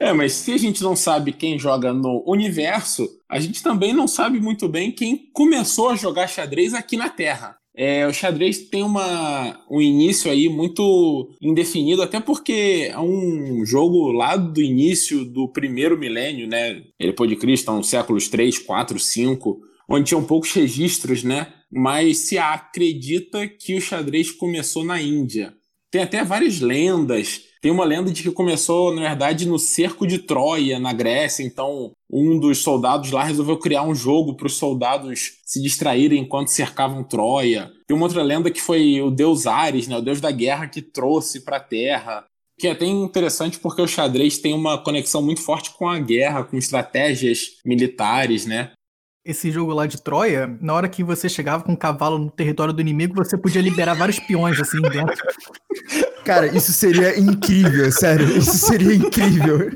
É, 0.01 0.11
mas 0.13 0.33
se 0.33 0.51
a 0.51 0.57
gente 0.57 0.81
não 0.81 0.95
sabe 0.95 1.31
quem 1.31 1.59
joga 1.59 1.93
no 1.93 2.23
universo, 2.25 3.07
a 3.29 3.39
gente 3.39 3.61
também 3.61 3.93
não 3.93 4.07
sabe 4.07 4.39
muito 4.39 4.67
bem 4.67 4.91
quem 4.91 5.29
começou 5.31 5.89
a 5.89 5.95
jogar 5.95 6.27
xadrez 6.27 6.73
aqui 6.73 6.97
na 6.97 7.07
Terra. 7.07 7.55
É, 7.75 8.07
o 8.07 8.11
xadrez 8.11 8.67
tem 8.67 8.81
uma, 8.81 9.63
um 9.69 9.79
início 9.79 10.31
aí 10.31 10.49
muito 10.49 11.29
indefinido, 11.39 12.01
até 12.01 12.19
porque 12.19 12.89
é 12.89 12.99
um 12.99 13.63
jogo 13.63 14.11
lá 14.11 14.35
do 14.35 14.59
início 14.59 15.23
do 15.23 15.47
primeiro 15.47 15.95
milênio, 15.95 16.47
né? 16.47 16.81
Depois 16.99 17.29
de 17.29 17.35
Cristo, 17.35 17.71
nos 17.71 17.87
séculos 17.87 18.27
3, 18.27 18.57
4, 18.57 18.97
5, 18.97 19.61
onde 19.87 20.05
tinham 20.05 20.23
poucos 20.23 20.51
registros, 20.51 21.23
né? 21.23 21.53
Mas 21.71 22.17
se 22.17 22.39
acredita 22.39 23.47
que 23.47 23.75
o 23.75 23.81
xadrez 23.81 24.31
começou 24.31 24.83
na 24.83 24.99
Índia. 24.99 25.53
Tem 25.91 26.01
até 26.01 26.23
várias 26.23 26.59
lendas 26.59 27.51
tem 27.61 27.71
uma 27.71 27.85
lenda 27.85 28.11
de 28.11 28.23
que 28.23 28.31
começou, 28.31 28.91
na 28.91 29.01
verdade, 29.01 29.47
no 29.47 29.59
cerco 29.59 30.07
de 30.07 30.17
Troia, 30.17 30.79
na 30.79 30.91
Grécia. 30.91 31.43
Então, 31.43 31.91
um 32.11 32.39
dos 32.39 32.57
soldados 32.57 33.11
lá 33.11 33.23
resolveu 33.23 33.55
criar 33.55 33.83
um 33.83 33.93
jogo 33.93 34.33
para 34.35 34.47
os 34.47 34.55
soldados 34.55 35.33
se 35.45 35.61
distraírem 35.61 36.23
enquanto 36.23 36.47
cercavam 36.47 37.03
Troia. 37.03 37.71
Tem 37.87 37.95
uma 37.95 38.07
outra 38.07 38.23
lenda 38.23 38.49
que 38.49 38.59
foi 38.59 38.99
o 38.99 39.11
deus 39.11 39.45
Ares, 39.45 39.87
né, 39.87 39.95
o 39.95 40.01
deus 40.01 40.19
da 40.19 40.31
guerra, 40.31 40.67
que 40.67 40.81
trouxe 40.81 41.41
para 41.41 41.57
a 41.57 41.61
Terra. 41.63 42.25
Que 42.57 42.67
é 42.67 42.71
até 42.71 42.85
interessante 42.85 43.59
porque 43.59 43.81
o 43.81 43.87
xadrez 43.87 44.39
tem 44.39 44.55
uma 44.55 44.79
conexão 44.79 45.21
muito 45.21 45.41
forte 45.41 45.71
com 45.71 45.87
a 45.87 45.99
guerra, 45.99 46.43
com 46.43 46.57
estratégias 46.57 47.57
militares, 47.63 48.47
né? 48.47 48.71
Esse 49.23 49.51
jogo 49.51 49.73
lá 49.73 49.85
de 49.85 50.01
Troia, 50.01 50.57
na 50.59 50.73
hora 50.73 50.89
que 50.89 51.03
você 51.03 51.29
chegava 51.29 51.63
com 51.63 51.73
um 51.73 51.75
cavalo 51.75 52.17
no 52.17 52.31
território 52.31 52.73
do 52.73 52.81
inimigo, 52.81 53.15
você 53.15 53.37
podia 53.37 53.61
liberar 53.61 53.93
vários 53.93 54.19
peões 54.19 54.59
assim 54.59 54.81
dentro. 54.81 55.15
Cara, 56.25 56.47
isso 56.47 56.71
seria 56.71 57.19
incrível, 57.19 57.91
sério. 57.91 58.25
Isso 58.37 58.57
seria 58.57 58.95
incrível. 58.95 59.71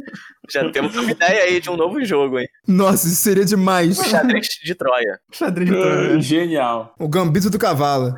Já 0.50 0.70
temos 0.72 0.96
uma 0.96 1.12
ideia 1.12 1.44
aí 1.44 1.60
de 1.60 1.70
um 1.70 1.78
novo 1.78 2.04
jogo, 2.04 2.40
hein? 2.40 2.48
Nossa, 2.68 3.08
isso 3.08 3.18
seria 3.18 3.46
demais. 3.46 3.98
Xadrez 3.98 4.48
de 4.64 4.76
Troia. 4.76 5.20
Xadrez 5.32 5.70
de 5.70 5.76
Troia. 5.76 6.18
Uh, 6.18 6.22
genial. 6.22 6.96
O 7.00 7.08
gambito 7.08 7.50
do 7.50 7.60
cavalo. 7.60 8.14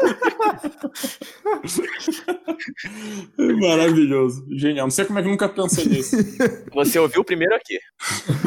Maravilhoso. 3.60 4.44
Genial. 4.50 4.86
Não 4.86 4.90
sei 4.90 5.04
como 5.04 5.18
é 5.18 5.22
que 5.22 5.28
nunca 5.28 5.48
pensei 5.48 5.86
nisso. 5.86 6.16
Você 6.74 6.98
ouviu 6.98 7.24
primeiro 7.24 7.54
aqui. 7.54 7.78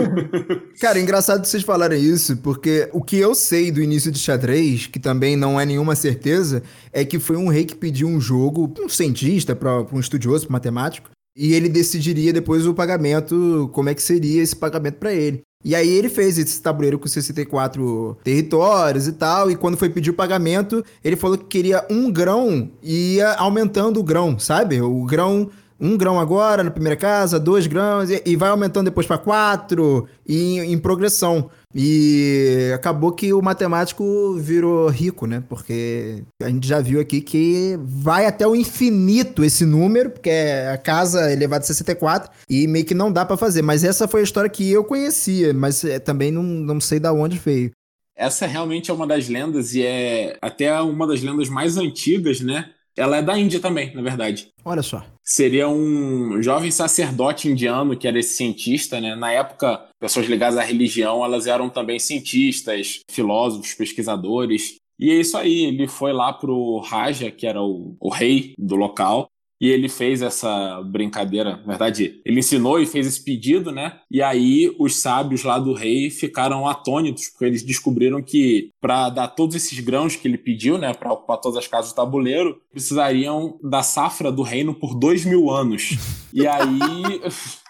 Cara, 0.79 0.99
é 0.99 1.01
engraçado 1.01 1.45
vocês 1.45 1.63
falarem 1.63 2.01
isso, 2.01 2.37
porque 2.37 2.89
o 2.91 3.01
que 3.01 3.17
eu 3.17 3.33
sei 3.33 3.71
do 3.71 3.81
início 3.81 4.11
de 4.11 4.19
xadrez, 4.19 4.87
que 4.87 4.99
também 4.99 5.35
não 5.35 5.59
é 5.59 5.65
nenhuma 5.65 5.95
certeza, 5.95 6.63
é 6.91 7.05
que 7.05 7.19
foi 7.19 7.37
um 7.37 7.47
rei 7.47 7.65
que 7.65 7.75
pediu 7.75 8.07
um 8.07 8.19
jogo, 8.19 8.73
um 8.79 8.89
cientista, 8.89 9.55
para 9.55 9.81
um 9.93 9.99
estudioso, 9.99 10.47
um 10.49 10.51
matemático, 10.51 11.09
e 11.35 11.53
ele 11.53 11.67
decidiria 11.67 12.31
depois 12.31 12.65
o 12.65 12.73
pagamento, 12.73 13.69
como 13.73 13.89
é 13.89 13.93
que 13.93 14.01
seria 14.01 14.41
esse 14.41 14.55
pagamento 14.55 14.95
para 14.95 15.13
ele. 15.13 15.41
E 15.63 15.75
aí 15.75 15.89
ele 15.89 16.09
fez 16.09 16.37
esse 16.37 16.61
tabuleiro 16.61 16.99
com 16.99 17.07
64 17.07 18.17
territórios 18.23 19.07
e 19.07 19.13
tal, 19.13 19.49
e 19.49 19.55
quando 19.55 19.77
foi 19.77 19.89
pedir 19.89 20.11
o 20.11 20.13
pagamento, 20.13 20.85
ele 21.03 21.15
falou 21.15 21.37
que 21.37 21.45
queria 21.45 21.83
um 21.89 22.11
grão 22.11 22.69
e 22.83 23.15
ia 23.15 23.33
aumentando 23.33 23.99
o 23.99 24.03
grão, 24.03 24.37
sabe? 24.37 24.79
O 24.79 25.03
grão 25.05 25.49
um 25.79 25.97
grão 25.97 26.19
agora 26.19 26.63
na 26.63 26.71
primeira 26.71 26.95
casa, 26.95 27.39
dois 27.39 27.67
grãos, 27.67 28.09
e, 28.09 28.21
e 28.25 28.35
vai 28.35 28.49
aumentando 28.49 28.85
depois 28.85 29.05
para 29.05 29.17
quatro, 29.17 30.07
e 30.25 30.57
em, 30.57 30.73
em, 30.73 30.77
progressão. 30.77 31.49
E 31.73 32.71
acabou 32.73 33.11
que 33.11 33.33
o 33.33 33.41
matemático 33.41 34.33
virou 34.35 34.87
rico, 34.87 35.27
né? 35.27 35.43
Porque 35.49 36.23
a 36.41 36.49
gente 36.49 36.65
já 36.65 36.79
viu 36.79 37.01
aqui 37.01 37.19
que 37.19 37.77
vai 37.83 38.25
até 38.25 38.47
o 38.47 38.55
infinito 38.55 39.43
esse 39.43 39.65
número, 39.65 40.09
porque 40.09 40.29
é 40.29 40.69
a 40.69 40.77
casa 40.77 41.31
elevada 41.31 41.63
a 41.63 41.67
64, 41.67 42.31
e 42.49 42.65
meio 42.67 42.85
que 42.85 42.93
não 42.93 43.11
dá 43.11 43.25
para 43.25 43.35
fazer. 43.35 43.61
Mas 43.61 43.83
essa 43.83 44.07
foi 44.07 44.21
a 44.21 44.23
história 44.23 44.49
que 44.49 44.71
eu 44.71 44.85
conhecia, 44.85 45.53
mas 45.53 45.83
é, 45.83 45.99
também 45.99 46.31
não, 46.31 46.43
não 46.43 46.79
sei 46.79 46.99
da 46.99 47.11
onde 47.11 47.37
veio. 47.37 47.71
Essa 48.15 48.47
realmente 48.47 48.89
é 48.89 48.93
uma 48.93 49.05
das 49.05 49.27
lendas, 49.27 49.75
e 49.75 49.83
é 49.83 50.37
até 50.41 50.79
uma 50.81 51.05
das 51.05 51.21
lendas 51.21 51.49
mais 51.49 51.75
antigas, 51.75 52.39
né? 52.39 52.69
Ela 52.97 53.17
é 53.17 53.21
da 53.21 53.37
Índia 53.37 53.59
também, 53.59 53.93
na 53.93 54.01
verdade. 54.01 54.47
Olha 54.63 54.81
só. 54.81 55.05
Seria 55.23 55.67
um 55.67 56.41
jovem 56.41 56.71
sacerdote 56.71 57.49
indiano 57.49 57.97
que 57.97 58.07
era 58.07 58.19
esse 58.19 58.35
cientista, 58.35 59.01
né? 59.01 59.15
Na 59.15 59.31
época, 59.31 59.83
pessoas 59.99 60.27
ligadas 60.27 60.57
à 60.57 60.63
religião, 60.63 61.23
elas 61.23 61.47
eram 61.47 61.69
também 61.69 61.99
cientistas, 61.99 63.01
filósofos, 63.09 63.73
pesquisadores. 63.73 64.75
E 64.97 65.11
é 65.11 65.15
isso 65.15 65.37
aí, 65.37 65.65
ele 65.65 65.87
foi 65.87 66.13
lá 66.13 66.31
pro 66.31 66.79
Raja, 66.79 67.29
que 67.29 67.45
era 67.45 67.61
o, 67.61 67.97
o 67.99 68.09
rei 68.09 68.53
do 68.57 68.77
local, 68.77 69.29
e 69.59 69.69
ele 69.69 69.87
fez 69.87 70.21
essa 70.21 70.81
brincadeira, 70.83 71.57
na 71.57 71.77
verdade, 71.77 72.21
ele 72.25 72.39
ensinou 72.39 72.79
e 72.79 72.85
fez 72.85 73.07
esse 73.07 73.23
pedido, 73.23 73.71
né? 73.71 73.99
E 74.11 74.21
aí 74.21 74.73
os 74.77 74.99
sábios 74.99 75.43
lá 75.43 75.57
do 75.57 75.73
rei 75.73 76.09
ficaram 76.09 76.67
atônitos, 76.67 77.29
porque 77.29 77.45
eles 77.45 77.63
descobriram 77.63 78.21
que 78.21 78.71
para 78.81 79.09
dar 79.09 79.29
todos 79.29 79.55
esses 79.55 79.79
grãos 79.79 80.15
que 80.15 80.27
ele 80.27 80.37
pediu, 80.37 80.77
né, 80.77 80.93
para 80.93 81.13
ocupar 81.13 81.37
todas 81.37 81.57
as 81.57 81.67
casas 81.67 81.91
do 81.91 81.95
tabuleiro, 81.95 82.61
precisariam 82.71 83.57
da 83.63 83.81
safra 83.81 84.31
do 84.31 84.41
reino 84.41 84.73
por 84.73 84.93
dois 84.93 85.23
mil 85.25 85.49
anos. 85.49 85.97
E 86.33 86.45
aí. 86.45 86.69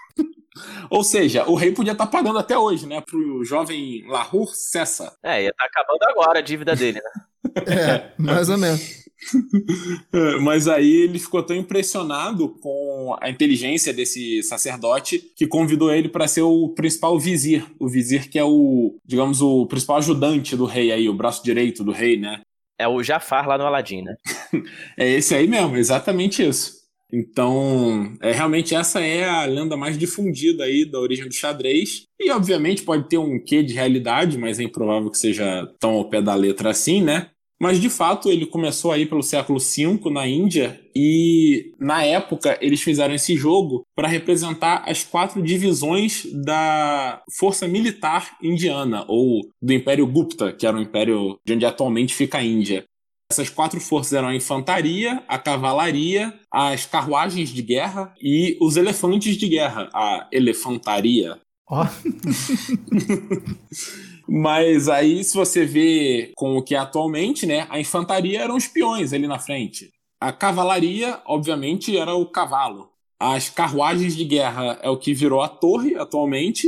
Ou 0.89 1.03
seja, 1.03 1.43
o 1.49 1.55
rei 1.55 1.73
podia 1.73 1.91
estar 1.91 2.05
tá 2.05 2.11
pagando 2.11 2.39
até 2.39 2.57
hoje, 2.57 2.87
né? 2.87 3.01
Pro 3.01 3.43
jovem 3.43 4.05
Lahur 4.07 4.47
Cessa. 4.55 5.13
É, 5.21 5.43
ia 5.43 5.49
estar 5.49 5.63
tá 5.63 5.69
acabando 5.69 6.03
agora 6.03 6.39
a 6.39 6.41
dívida 6.41 6.73
dele, 6.75 7.01
né? 7.03 7.25
é, 7.67 8.13
mais 8.17 8.49
ou 8.49 8.57
menos. 8.57 9.04
Mas 10.41 10.67
aí 10.67 10.91
ele 10.91 11.19
ficou 11.19 11.41
tão 11.43 11.55
impressionado 11.55 12.49
com 12.49 13.15
a 13.21 13.29
inteligência 13.29 13.93
desse 13.93 14.41
sacerdote 14.43 15.19
que 15.35 15.47
convidou 15.47 15.91
ele 15.91 16.09
para 16.09 16.27
ser 16.27 16.41
o 16.41 16.69
principal 16.69 17.19
vizir. 17.19 17.65
O 17.79 17.87
vizir 17.87 18.29
que 18.29 18.39
é 18.39 18.43
o, 18.43 18.95
digamos, 19.05 19.41
o 19.41 19.65
principal 19.65 19.97
ajudante 19.97 20.55
do 20.55 20.65
rei 20.65 20.91
aí, 20.91 21.09
o 21.09 21.13
braço 21.13 21.43
direito 21.43 21.83
do 21.83 21.91
rei, 21.91 22.17
né? 22.17 22.41
É 22.77 22.87
o 22.87 23.01
Jafar 23.01 23.47
lá 23.47 23.57
no 23.57 23.65
Aladdin, 23.65 24.01
né? 24.01 24.15
é 24.97 25.09
esse 25.09 25.33
aí 25.33 25.47
mesmo, 25.47 25.77
exatamente 25.77 26.45
isso. 26.45 26.85
Então, 27.11 28.13
é, 28.21 28.31
realmente 28.31 28.75
essa 28.75 28.99
é 28.99 29.23
a 29.23 29.45
lenda 29.45 29.77
mais 29.77 29.97
difundida 29.97 30.65
aí 30.65 30.83
da 30.83 30.99
origem 30.99 31.27
do 31.27 31.33
xadrez. 31.33 32.07
E 32.19 32.31
obviamente 32.31 32.83
pode 32.83 33.07
ter 33.07 33.17
um 33.17 33.39
quê 33.39 33.63
de 33.63 33.73
realidade, 33.73 34.37
mas 34.37 34.59
é 34.59 34.63
improvável 34.63 35.09
que 35.09 35.17
seja 35.17 35.65
tão 35.79 35.91
ao 35.91 36.09
pé 36.09 36.21
da 36.21 36.35
letra 36.35 36.71
assim, 36.71 37.01
né? 37.01 37.29
Mas 37.59 37.79
de 37.79 37.89
fato 37.89 38.29
ele 38.29 38.45
começou 38.45 38.91
aí 38.91 39.05
pelo 39.05 39.23
século 39.23 39.59
V 39.59 40.09
na 40.11 40.27
Índia 40.27 40.79
e 40.95 41.73
na 41.79 42.03
época 42.03 42.57
eles 42.61 42.81
fizeram 42.81 43.13
esse 43.13 43.35
jogo 43.35 43.85
para 43.95 44.07
representar 44.07 44.83
as 44.85 45.03
quatro 45.03 45.41
divisões 45.41 46.25
da 46.33 47.21
força 47.37 47.67
militar 47.67 48.37
indiana 48.41 49.05
ou 49.07 49.41
do 49.61 49.73
Império 49.73 50.05
Gupta, 50.05 50.51
que 50.51 50.67
era 50.67 50.77
o 50.77 50.81
império 50.81 51.39
de 51.45 51.53
onde 51.53 51.65
atualmente 51.65 52.13
fica 52.13 52.39
a 52.39 52.43
Índia. 52.43 52.85
Essas 53.31 53.49
quatro 53.49 53.79
forças 53.79 54.13
eram 54.13 54.27
a 54.27 54.35
infantaria, 54.35 55.23
a 55.27 55.39
cavalaria, 55.39 56.33
as 56.51 56.85
carruagens 56.85 57.49
de 57.49 57.61
guerra 57.61 58.13
e 58.21 58.55
os 58.61 58.77
elefantes 58.77 59.35
de 59.35 59.47
guerra, 59.47 59.89
a 59.93 60.27
elefantaria. 60.31 61.39
Ó, 61.67 61.87
Mas 64.27 64.89
aí, 64.89 65.23
se 65.23 65.35
você 65.35 65.65
vê 65.65 66.31
com 66.35 66.57
o 66.57 66.63
que 66.63 66.75
é 66.75 66.77
atualmente, 66.77 67.45
né, 67.45 67.67
a 67.69 67.79
infantaria 67.79 68.41
eram 68.41 68.55
os 68.55 68.67
peões 68.67 69.13
ali 69.13 69.27
na 69.27 69.39
frente. 69.39 69.91
A 70.19 70.31
cavalaria, 70.31 71.21
obviamente, 71.25 71.95
era 71.95 72.15
o 72.15 72.25
cavalo. 72.25 72.89
As 73.19 73.49
carruagens 73.49 74.15
de 74.15 74.25
guerra 74.25 74.79
é 74.81 74.89
o 74.89 74.97
que 74.97 75.13
virou 75.13 75.41
a 75.41 75.47
torre 75.47 75.95
atualmente. 75.95 76.67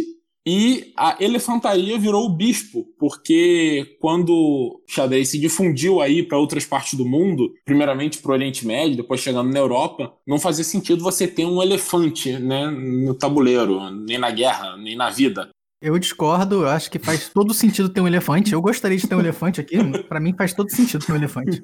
E 0.49 0.93
a 0.95 1.17
elefantaria 1.19 1.99
virou 1.99 2.25
o 2.25 2.29
bispo, 2.29 2.85
porque 2.97 3.97
quando 3.99 4.29
o 4.29 4.81
xadrez 4.87 5.27
se 5.27 5.37
difundiu 5.37 5.99
aí 5.99 6.23
para 6.23 6.37
outras 6.37 6.65
partes 6.65 6.93
do 6.93 7.05
mundo, 7.05 7.53
primeiramente 7.65 8.19
para 8.19 8.31
o 8.31 8.33
Oriente 8.33 8.65
Médio, 8.65 8.95
depois 8.95 9.19
chegando 9.19 9.51
na 9.51 9.59
Europa, 9.59 10.13
não 10.25 10.39
fazia 10.39 10.63
sentido 10.63 11.03
você 11.03 11.27
ter 11.27 11.45
um 11.45 11.61
elefante 11.61 12.31
né, 12.39 12.65
no 12.69 13.13
tabuleiro, 13.13 13.89
nem 13.89 14.17
na 14.17 14.31
guerra, 14.31 14.77
nem 14.77 14.95
na 14.95 15.09
vida. 15.09 15.49
Eu 15.81 15.97
discordo, 15.99 16.63
eu 16.63 16.69
acho 16.69 16.89
que 16.89 16.97
faz 16.97 17.29
todo 17.29 17.53
sentido 17.53 17.89
ter 17.89 18.01
um 18.01 18.07
elefante. 18.07 18.53
Eu 18.53 18.61
gostaria 18.61 18.97
de 18.97 19.07
ter 19.07 19.15
um 19.15 19.19
elefante 19.19 19.61
aqui. 19.61 19.77
Pra 20.03 20.19
mim 20.19 20.33
faz 20.35 20.53
todo 20.53 20.69
sentido 20.71 21.05
ter 21.05 21.11
um 21.11 21.15
elefante. 21.15 21.63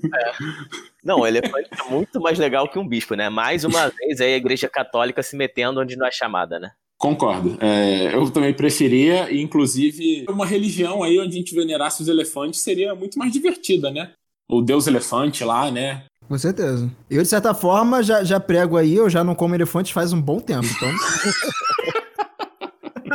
Não, 1.04 1.22
o 1.22 1.28
elefante 1.28 1.70
é 1.72 1.90
muito 1.90 2.22
mais 2.22 2.38
legal 2.38 2.70
que 2.70 2.78
um 2.78 2.88
bispo, 2.88 3.16
né? 3.16 3.30
Mais 3.30 3.64
uma 3.64 3.90
vez 3.90 4.22
aí 4.22 4.34
a 4.34 4.38
igreja 4.38 4.70
católica 4.70 5.24
se 5.24 5.36
metendo 5.36 5.80
onde 5.80 5.96
não 5.96 6.06
é 6.06 6.12
chamada, 6.12 6.60
né? 6.60 6.72
Concordo. 6.98 7.58
É, 7.60 8.16
eu 8.16 8.30
também 8.30 8.54
preferia, 8.54 9.30
e 9.30 9.42
inclusive, 9.42 10.26
uma 10.30 10.46
religião 10.46 11.04
aí 11.04 11.20
onde 11.20 11.36
a 11.36 11.38
gente 11.38 11.54
venerasse 11.54 12.02
os 12.02 12.08
elefantes 12.08 12.62
seria 12.62 12.96
muito 12.96 13.20
mais 13.20 13.32
divertida, 13.34 13.92
né? 13.92 14.12
O 14.48 14.62
deus 14.62 14.88
elefante 14.88 15.44
lá, 15.44 15.70
né? 15.70 16.06
Com 16.30 16.38
certeza. 16.38 16.90
Eu, 17.10 17.22
de 17.22 17.28
certa 17.28 17.54
forma, 17.54 18.02
já, 18.02 18.24
já 18.24 18.40
prego 18.40 18.78
aí, 18.78 18.96
eu 18.96 19.10
já 19.10 19.24
não 19.24 19.36
como 19.36 19.56
elefante 19.56 19.94
faz 19.94 20.14
um 20.14 20.22
bom 20.22 20.40
tempo. 20.40 20.66
Então, 20.66 20.90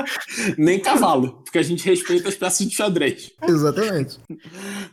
Nem 0.56 0.78
cavalo, 0.78 1.40
porque 1.44 1.58
a 1.58 1.62
gente 1.62 1.84
respeita 1.84 2.28
as 2.28 2.34
peças 2.34 2.66
de 2.66 2.74
xadrez. 2.74 3.32
exatamente. 3.46 4.18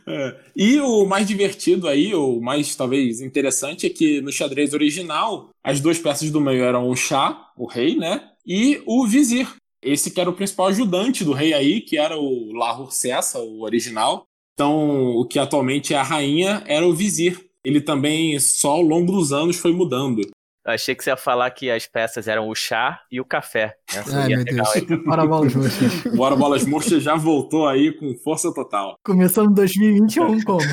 É. 0.06 0.36
E 0.54 0.80
o 0.80 1.04
mais 1.04 1.26
divertido 1.26 1.88
aí, 1.88 2.14
o 2.14 2.40
mais 2.40 2.74
talvez 2.74 3.20
interessante, 3.20 3.86
é 3.86 3.90
que 3.90 4.20
no 4.20 4.32
xadrez 4.32 4.72
original, 4.72 5.50
as 5.62 5.80
duas 5.80 5.98
peças 5.98 6.30
do 6.30 6.40
meio 6.40 6.62
eram 6.64 6.88
o 6.88 6.96
chá, 6.96 7.50
o 7.56 7.66
rei, 7.66 7.96
né? 7.96 8.22
E 8.46 8.82
o 8.86 9.06
vizir. 9.06 9.48
Esse 9.82 10.10
que 10.10 10.20
era 10.20 10.30
o 10.30 10.32
principal 10.32 10.66
ajudante 10.66 11.24
do 11.24 11.32
rei 11.32 11.52
aí, 11.52 11.80
que 11.80 11.96
era 11.96 12.16
o 12.16 12.52
Lahur 12.52 12.92
Sessa, 12.92 13.38
o 13.38 13.62
original. 13.62 14.26
Então, 14.54 15.10
o 15.16 15.24
que 15.24 15.38
atualmente 15.38 15.92
é 15.92 15.98
a 15.98 16.02
rainha 16.02 16.62
era 16.66 16.86
o 16.86 16.94
vizir. 16.94 17.46
Ele 17.64 17.80
também, 17.80 18.38
só 18.40 18.70
ao 18.72 18.82
longo 18.82 19.12
dos 19.12 19.32
anos, 19.32 19.56
foi 19.56 19.72
mudando. 19.72 20.22
Eu 20.66 20.72
achei 20.72 20.96
que 20.96 21.04
você 21.04 21.10
ia 21.10 21.16
falar 21.16 21.48
que 21.52 21.70
as 21.70 21.86
peças 21.86 22.26
eram 22.26 22.48
o 22.48 22.54
chá 22.54 23.00
e 23.10 23.20
o 23.20 23.24
café. 23.24 23.76
Né? 23.94 24.02
Ai, 24.12 24.28
meu 24.28 24.44
Deus. 24.44 24.68
Para 25.04 25.24
bolas 25.24 25.54
murchas. 25.54 26.04
O 26.06 26.16
Bora 26.16 26.34
Bolas 26.34 26.64
Murchas 26.64 27.02
já 27.04 27.14
voltou 27.14 27.68
aí 27.68 27.92
com 27.92 28.12
força 28.24 28.52
total. 28.52 28.96
Começando 29.04 29.54
2021 29.54 30.42
como? 30.42 30.66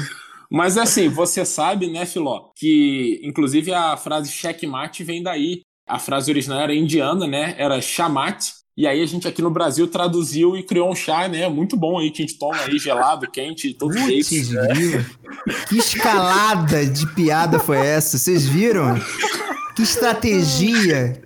Mas 0.50 0.80
assim, 0.80 1.10
você 1.10 1.46
sabe, 1.46 1.92
né, 1.92 2.08
Filó, 2.08 2.50
que 2.56 3.22
inclusive 3.24 3.72
a 3.72 3.96
frase 3.96 4.32
checkmate 4.32 5.04
vem 5.04 5.22
daí. 5.22 5.62
A 5.88 6.00
frase 6.00 6.32
original 6.32 6.62
era 6.62 6.74
indiana, 6.74 7.28
né? 7.28 7.54
Era 7.60 7.80
chamate. 7.80 8.52
E 8.76 8.88
aí 8.88 9.00
a 9.00 9.06
gente 9.06 9.28
aqui 9.28 9.44
no 9.44 9.52
Brasil 9.52 9.88
traduziu 9.88 10.58
e 10.58 10.64
criou 10.64 10.90
um 10.90 10.96
chá, 10.96 11.28
né? 11.28 11.48
Muito 11.48 11.78
bom 11.78 12.00
aí, 12.00 12.10
que 12.10 12.24
a 12.24 12.26
gente 12.26 12.40
toma 12.40 12.58
aí 12.58 12.80
gelado, 12.80 13.30
quente, 13.30 13.76
todo 13.76 13.94
jeito. 13.94 14.28
Que 15.70 15.78
escalada 15.78 16.84
de 16.84 17.06
piada 17.14 17.60
foi 17.60 17.78
essa? 17.78 18.18
Vocês 18.18 18.48
viram? 18.48 18.96
Que 19.76 19.82
estratégia. 19.84 21.22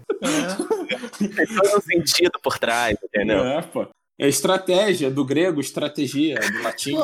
Tem 1.20 1.30
todo 1.48 1.78
um 1.78 1.82
sentido 1.82 2.40
por 2.42 2.58
trás, 2.58 2.98
entendeu? 3.04 3.44
É, 3.46 3.62
pô. 3.62 3.88
É 4.20 4.28
estratégia 4.28 5.12
do 5.12 5.24
grego, 5.24 5.62
estratégia 5.62 6.40
do 6.40 6.64
latim. 6.64 6.94
Pô, 6.94 7.04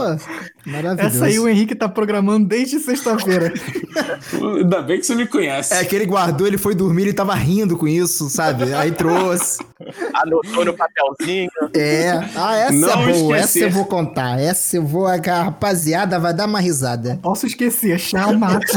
maravilhoso. 0.65 1.15
Essa 1.15 1.25
aí 1.25 1.37
o 1.37 1.47
Henrique 1.47 1.75
tá 1.75 1.87
programando 1.87 2.47
desde 2.47 2.79
sexta-feira. 2.79 3.53
Ainda 4.33 4.81
bem 4.81 4.99
que 4.99 5.05
você 5.05 5.13
me 5.13 5.27
conhece. 5.27 5.75
É 5.75 5.85
que 5.85 5.95
ele 5.95 6.07
guardou, 6.07 6.47
ele 6.47 6.57
foi 6.57 6.73
dormir, 6.73 7.03
ele 7.03 7.13
tava 7.13 7.35
rindo 7.35 7.77
com 7.77 7.87
isso, 7.87 8.31
sabe? 8.31 8.73
Aí 8.73 8.91
trouxe. 8.91 9.63
Anotou 10.11 10.65
no 10.65 10.73
papelzinho. 10.73 11.51
É. 11.75 12.13
Ah, 12.35 12.55
essa 12.55 12.73
Não 12.73 12.89
é 12.89 12.95
boa. 12.95 13.37
esquecer. 13.37 13.37
Essa 13.43 13.59
eu 13.59 13.69
vou 13.69 13.85
contar. 13.85 14.39
Essa 14.39 14.77
eu 14.77 14.83
vou. 14.83 15.05
A 15.05 15.17
rapaziada 15.17 16.19
vai 16.19 16.33
dar 16.33 16.47
uma 16.47 16.59
risada. 16.59 17.19
Posso 17.21 17.45
esquecer, 17.45 17.99
chamate. 17.99 18.75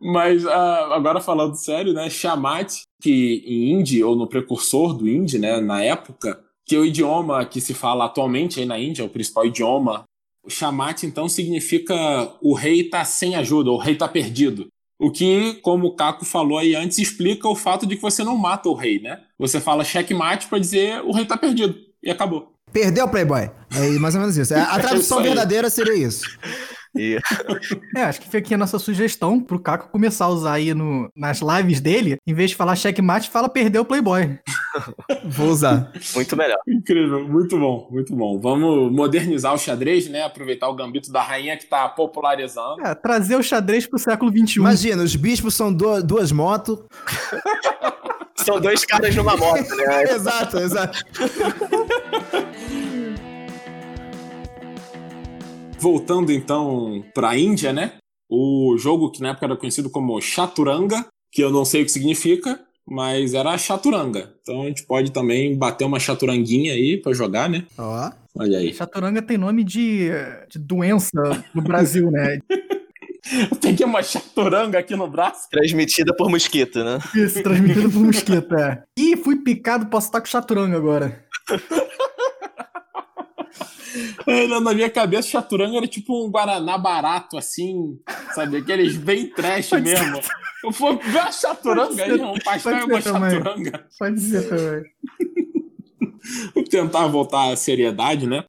Mas 0.00 0.46
ah, 0.46 0.88
agora 0.92 1.20
falando 1.20 1.54
sério, 1.56 1.92
né? 1.92 2.08
Shamat, 2.08 2.82
que 3.02 3.44
em 3.46 3.72
hindi, 3.72 4.02
ou 4.02 4.16
no 4.16 4.26
precursor 4.26 4.94
do 4.94 5.08
hindi, 5.08 5.38
né? 5.38 5.60
Na 5.60 5.82
época, 5.82 6.40
que 6.64 6.74
é 6.74 6.78
o 6.78 6.84
idioma 6.84 7.44
que 7.44 7.60
se 7.60 7.74
fala 7.74 8.06
atualmente 8.06 8.60
aí 8.60 8.66
na 8.66 8.78
Índia, 8.78 9.02
é 9.02 9.04
o 9.04 9.10
principal 9.10 9.44
idioma. 9.44 10.04
O 10.42 10.48
Shamat, 10.48 11.02
então, 11.04 11.28
significa 11.28 11.94
o 12.40 12.54
rei 12.54 12.84
tá 12.84 13.04
sem 13.04 13.36
ajuda, 13.36 13.70
o 13.70 13.76
rei 13.76 13.94
tá 13.94 14.08
perdido. 14.08 14.68
O 14.98 15.10
que, 15.10 15.54
como 15.62 15.86
o 15.88 15.96
Caco 15.96 16.24
falou 16.24 16.58
aí 16.58 16.74
antes, 16.74 16.98
explica 16.98 17.48
o 17.48 17.56
fato 17.56 17.86
de 17.86 17.96
que 17.96 18.02
você 18.02 18.22
não 18.22 18.36
mata 18.36 18.68
o 18.68 18.74
rei, 18.74 19.00
né? 19.00 19.20
Você 19.38 19.60
fala 19.60 19.84
checkmate 19.84 20.46
pra 20.46 20.58
dizer 20.58 21.02
o 21.04 21.12
rei 21.12 21.24
tá 21.24 21.36
perdido. 21.36 21.74
E 22.02 22.10
acabou. 22.10 22.52
Perdeu 22.72 23.06
o 23.06 23.08
Playboy. 23.08 23.50
É 23.74 23.88
mais 23.98 24.14
ou 24.14 24.20
menos 24.20 24.36
isso. 24.36 24.54
A 24.54 24.58
É 24.76 24.80
tradução 24.80 25.18
aí. 25.18 25.24
verdadeira 25.24 25.68
seria 25.68 25.94
isso. 25.94 26.22
E 26.96 27.18
É, 27.96 28.02
acho 28.02 28.20
que 28.20 28.26
fica 28.26 28.38
aqui 28.38 28.54
a 28.54 28.58
nossa 28.58 28.78
sugestão 28.78 29.40
pro 29.40 29.58
Caco 29.60 29.88
começar 29.90 30.24
a 30.26 30.28
usar 30.28 30.52
aí 30.54 30.74
no, 30.74 31.10
nas 31.16 31.40
lives 31.40 31.80
dele. 31.80 32.16
Em 32.26 32.34
vez 32.34 32.50
de 32.50 32.56
falar 32.56 32.74
checkmate, 32.76 33.30
fala 33.30 33.48
perdeu 33.48 33.82
o 33.82 33.84
Playboy. 33.84 34.38
Vou 35.24 35.48
usar. 35.48 35.92
muito 36.14 36.36
melhor. 36.36 36.58
Incrível, 36.66 37.26
muito 37.28 37.58
bom, 37.58 37.88
muito 37.90 38.14
bom. 38.14 38.40
Vamos 38.40 38.92
modernizar 38.92 39.54
o 39.54 39.58
xadrez, 39.58 40.08
né? 40.08 40.22
Aproveitar 40.24 40.68
o 40.68 40.74
gambito 40.74 41.12
da 41.12 41.22
rainha 41.22 41.56
que 41.56 41.66
tá 41.66 41.88
popularizando. 41.88 42.84
É, 42.86 42.94
trazer 42.94 43.36
o 43.36 43.42
xadrez 43.42 43.86
pro 43.86 43.98
século 43.98 44.30
XXI. 44.30 44.58
Imagina, 44.58 45.02
os 45.02 45.14
bispos 45.16 45.54
são 45.54 45.72
du- 45.72 46.02
duas 46.02 46.32
motos. 46.32 46.78
São 48.36 48.58
dois 48.60 48.84
caras 48.86 49.14
numa 49.14 49.36
moto, 49.36 49.74
né? 49.76 50.04
exato, 50.14 50.58
exato. 50.58 50.98
Voltando 55.80 56.30
então 56.30 57.02
para 57.14 57.30
a 57.30 57.38
Índia, 57.38 57.72
né? 57.72 57.94
O 58.28 58.76
jogo 58.78 59.10
que 59.10 59.22
na 59.22 59.30
época 59.30 59.46
era 59.46 59.56
conhecido 59.56 59.88
como 59.88 60.20
Chaturanga, 60.20 61.06
que 61.32 61.42
eu 61.42 61.50
não 61.50 61.64
sei 61.64 61.82
o 61.82 61.84
que 61.84 61.90
significa, 61.90 62.60
mas 62.86 63.32
era 63.32 63.56
Chaturanga. 63.56 64.34
Então 64.42 64.62
a 64.62 64.66
gente 64.66 64.84
pode 64.84 65.10
também 65.10 65.56
bater 65.56 65.84
uma 65.84 65.98
chaturanguinha 65.98 66.74
aí 66.74 66.98
para 66.98 67.14
jogar, 67.14 67.48
né? 67.48 67.64
Ó. 67.78 68.10
Olha 68.36 68.58
aí. 68.58 68.74
Chaturanga 68.74 69.22
tem 69.22 69.38
nome 69.38 69.64
de, 69.64 70.10
de 70.50 70.58
doença 70.58 71.10
no 71.54 71.62
Brasil, 71.62 72.10
né? 72.10 72.38
Eu 73.50 73.56
peguei 73.56 73.86
uma 73.86 74.02
chaturanga 74.02 74.78
aqui 74.78 74.96
no 74.96 75.08
braço. 75.08 75.48
Transmitida 75.50 76.14
por 76.16 76.30
mosquito, 76.30 76.82
né? 76.82 76.98
Isso, 77.14 77.42
transmitido 77.42 77.90
por 77.90 78.00
mosquito, 78.00 78.54
é. 78.56 78.82
Ih, 78.98 79.16
fui 79.16 79.36
picado, 79.36 79.86
posso 79.86 80.06
estar 80.06 80.20
com 80.20 80.26
chaturanga 80.26 80.76
agora. 80.76 81.24
É, 84.26 84.46
Na 84.46 84.74
minha 84.74 84.90
cabeça, 84.90 85.28
chaturanga 85.28 85.76
era 85.78 85.86
tipo 85.86 86.24
um 86.24 86.30
guaraná 86.30 86.76
barato, 86.76 87.36
assim, 87.38 87.98
sabe? 88.34 88.58
Aqueles 88.58 88.96
bem 88.96 89.28
trash 89.30 89.72
mesmo. 89.72 90.20
Eu 90.62 90.70
vou 90.70 90.98
ver 90.98 91.18
a 91.18 91.32
chaturanga 91.32 92.04
aí, 92.04 92.20
um 92.20 92.34
pastel 92.38 92.78
e 92.78 92.84
uma 92.84 93.00
ser 93.00 93.12
também. 93.12 93.30
chaturanga. 93.30 93.86
Pode 93.98 94.20
ser 94.20 94.48
também. 94.48 94.84
Vou 96.54 96.62
tentar 96.64 97.06
voltar 97.06 97.50
à 97.50 97.56
seriedade, 97.56 98.26
né? 98.26 98.44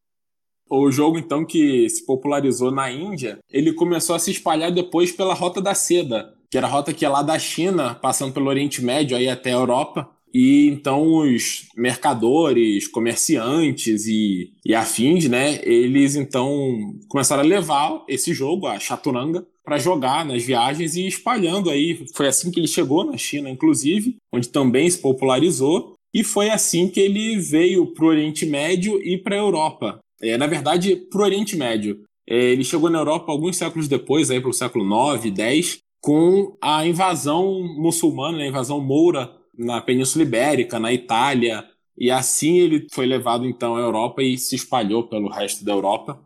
O 0.70 0.92
jogo, 0.92 1.18
então, 1.18 1.46
que 1.46 1.90
se 1.90 2.06
popularizou 2.06 2.70
na 2.70 2.92
Índia, 2.92 3.40
ele 3.50 3.74
começou 3.74 4.16
a 4.16 4.20
se 4.20 4.32
espalhar 4.32 4.72
depois 4.72 5.12
pela 5.12 5.34
Rota 5.34 5.62
da 5.62 5.74
Seda, 5.74 6.34
que 6.50 6.58
era 6.58 6.68
a 6.68 6.70
rota 6.70 6.94
que 6.94 7.06
ia 7.06 7.10
lá 7.10 7.22
da 7.22 7.40
China, 7.40 7.96
passando 7.96 8.34
pelo 8.34 8.48
Oriente 8.50 8.84
Médio 8.84 9.16
aí 9.16 9.30
até 9.30 9.52
a 9.52 9.56
Europa. 9.56 10.10
E 10.34 10.68
então 10.68 11.04
os 11.20 11.68
mercadores, 11.76 12.88
comerciantes 12.88 14.06
e, 14.08 14.52
e 14.66 14.74
afins, 14.74 15.28
né? 15.28 15.60
Eles 15.64 16.16
então 16.16 16.96
começaram 17.08 17.44
a 17.44 17.46
levar 17.46 18.04
esse 18.08 18.34
jogo, 18.34 18.68
a 18.68 18.80
chaturanga, 18.80 19.46
para 19.64 19.78
jogar 19.78 20.26
nas 20.26 20.44
viagens 20.44 20.96
e 20.96 21.06
espalhando 21.06 21.70
aí. 21.70 22.06
Foi 22.16 22.28
assim 22.28 22.50
que 22.50 22.60
ele 22.60 22.68
chegou 22.68 23.04
na 23.04 23.18
China, 23.18 23.50
inclusive, 23.50 24.16
onde 24.34 24.50
também 24.50 24.90
se 24.90 25.00
popularizou. 25.00 25.96
E 26.14 26.24
foi 26.24 26.50
assim 26.50 26.90
que 26.90 27.00
ele 27.00 27.38
veio 27.38 27.88
para 27.88 28.06
o 28.06 28.10
Oriente 28.10 28.46
Médio 28.46 29.02
e 29.02 29.18
para 29.18 29.36
a 29.36 29.40
Europa. 29.40 30.00
É, 30.22 30.38
na 30.38 30.48
verdade, 30.48 30.96
para 30.96 31.22
o 31.22 31.24
Oriente 31.24 31.56
Médio. 31.56 32.02
É, 32.30 32.52
ele 32.52 32.64
chegou 32.64 32.90
na 32.90 33.00
Europa 33.00 33.32
alguns 33.32 33.58
séculos 33.58 33.88
depois, 33.88 34.30
aí 34.30 34.40
pelo 34.40 34.54
século 34.54 34.86
9, 34.86 35.32
10, 35.32 35.80
com 36.02 36.56
a 36.62 36.86
invasão 36.86 37.62
muçulmana, 37.78 38.38
né, 38.38 38.46
a 38.46 38.48
invasão 38.48 38.80
moura 38.80 39.32
na 39.58 39.82
Península 39.82 40.24
Ibérica, 40.24 40.80
na 40.80 40.94
Itália. 40.94 41.66
E 41.98 42.10
assim 42.10 42.60
ele 42.60 42.88
foi 42.92 43.06
levado 43.06 43.46
então 43.46 43.76
à 43.76 43.80
Europa 43.80 44.24
e 44.24 44.38
se 44.38 44.56
espalhou 44.56 45.08
pelo 45.08 45.30
resto 45.30 45.64
da 45.64 45.72
Europa. 45.72 46.20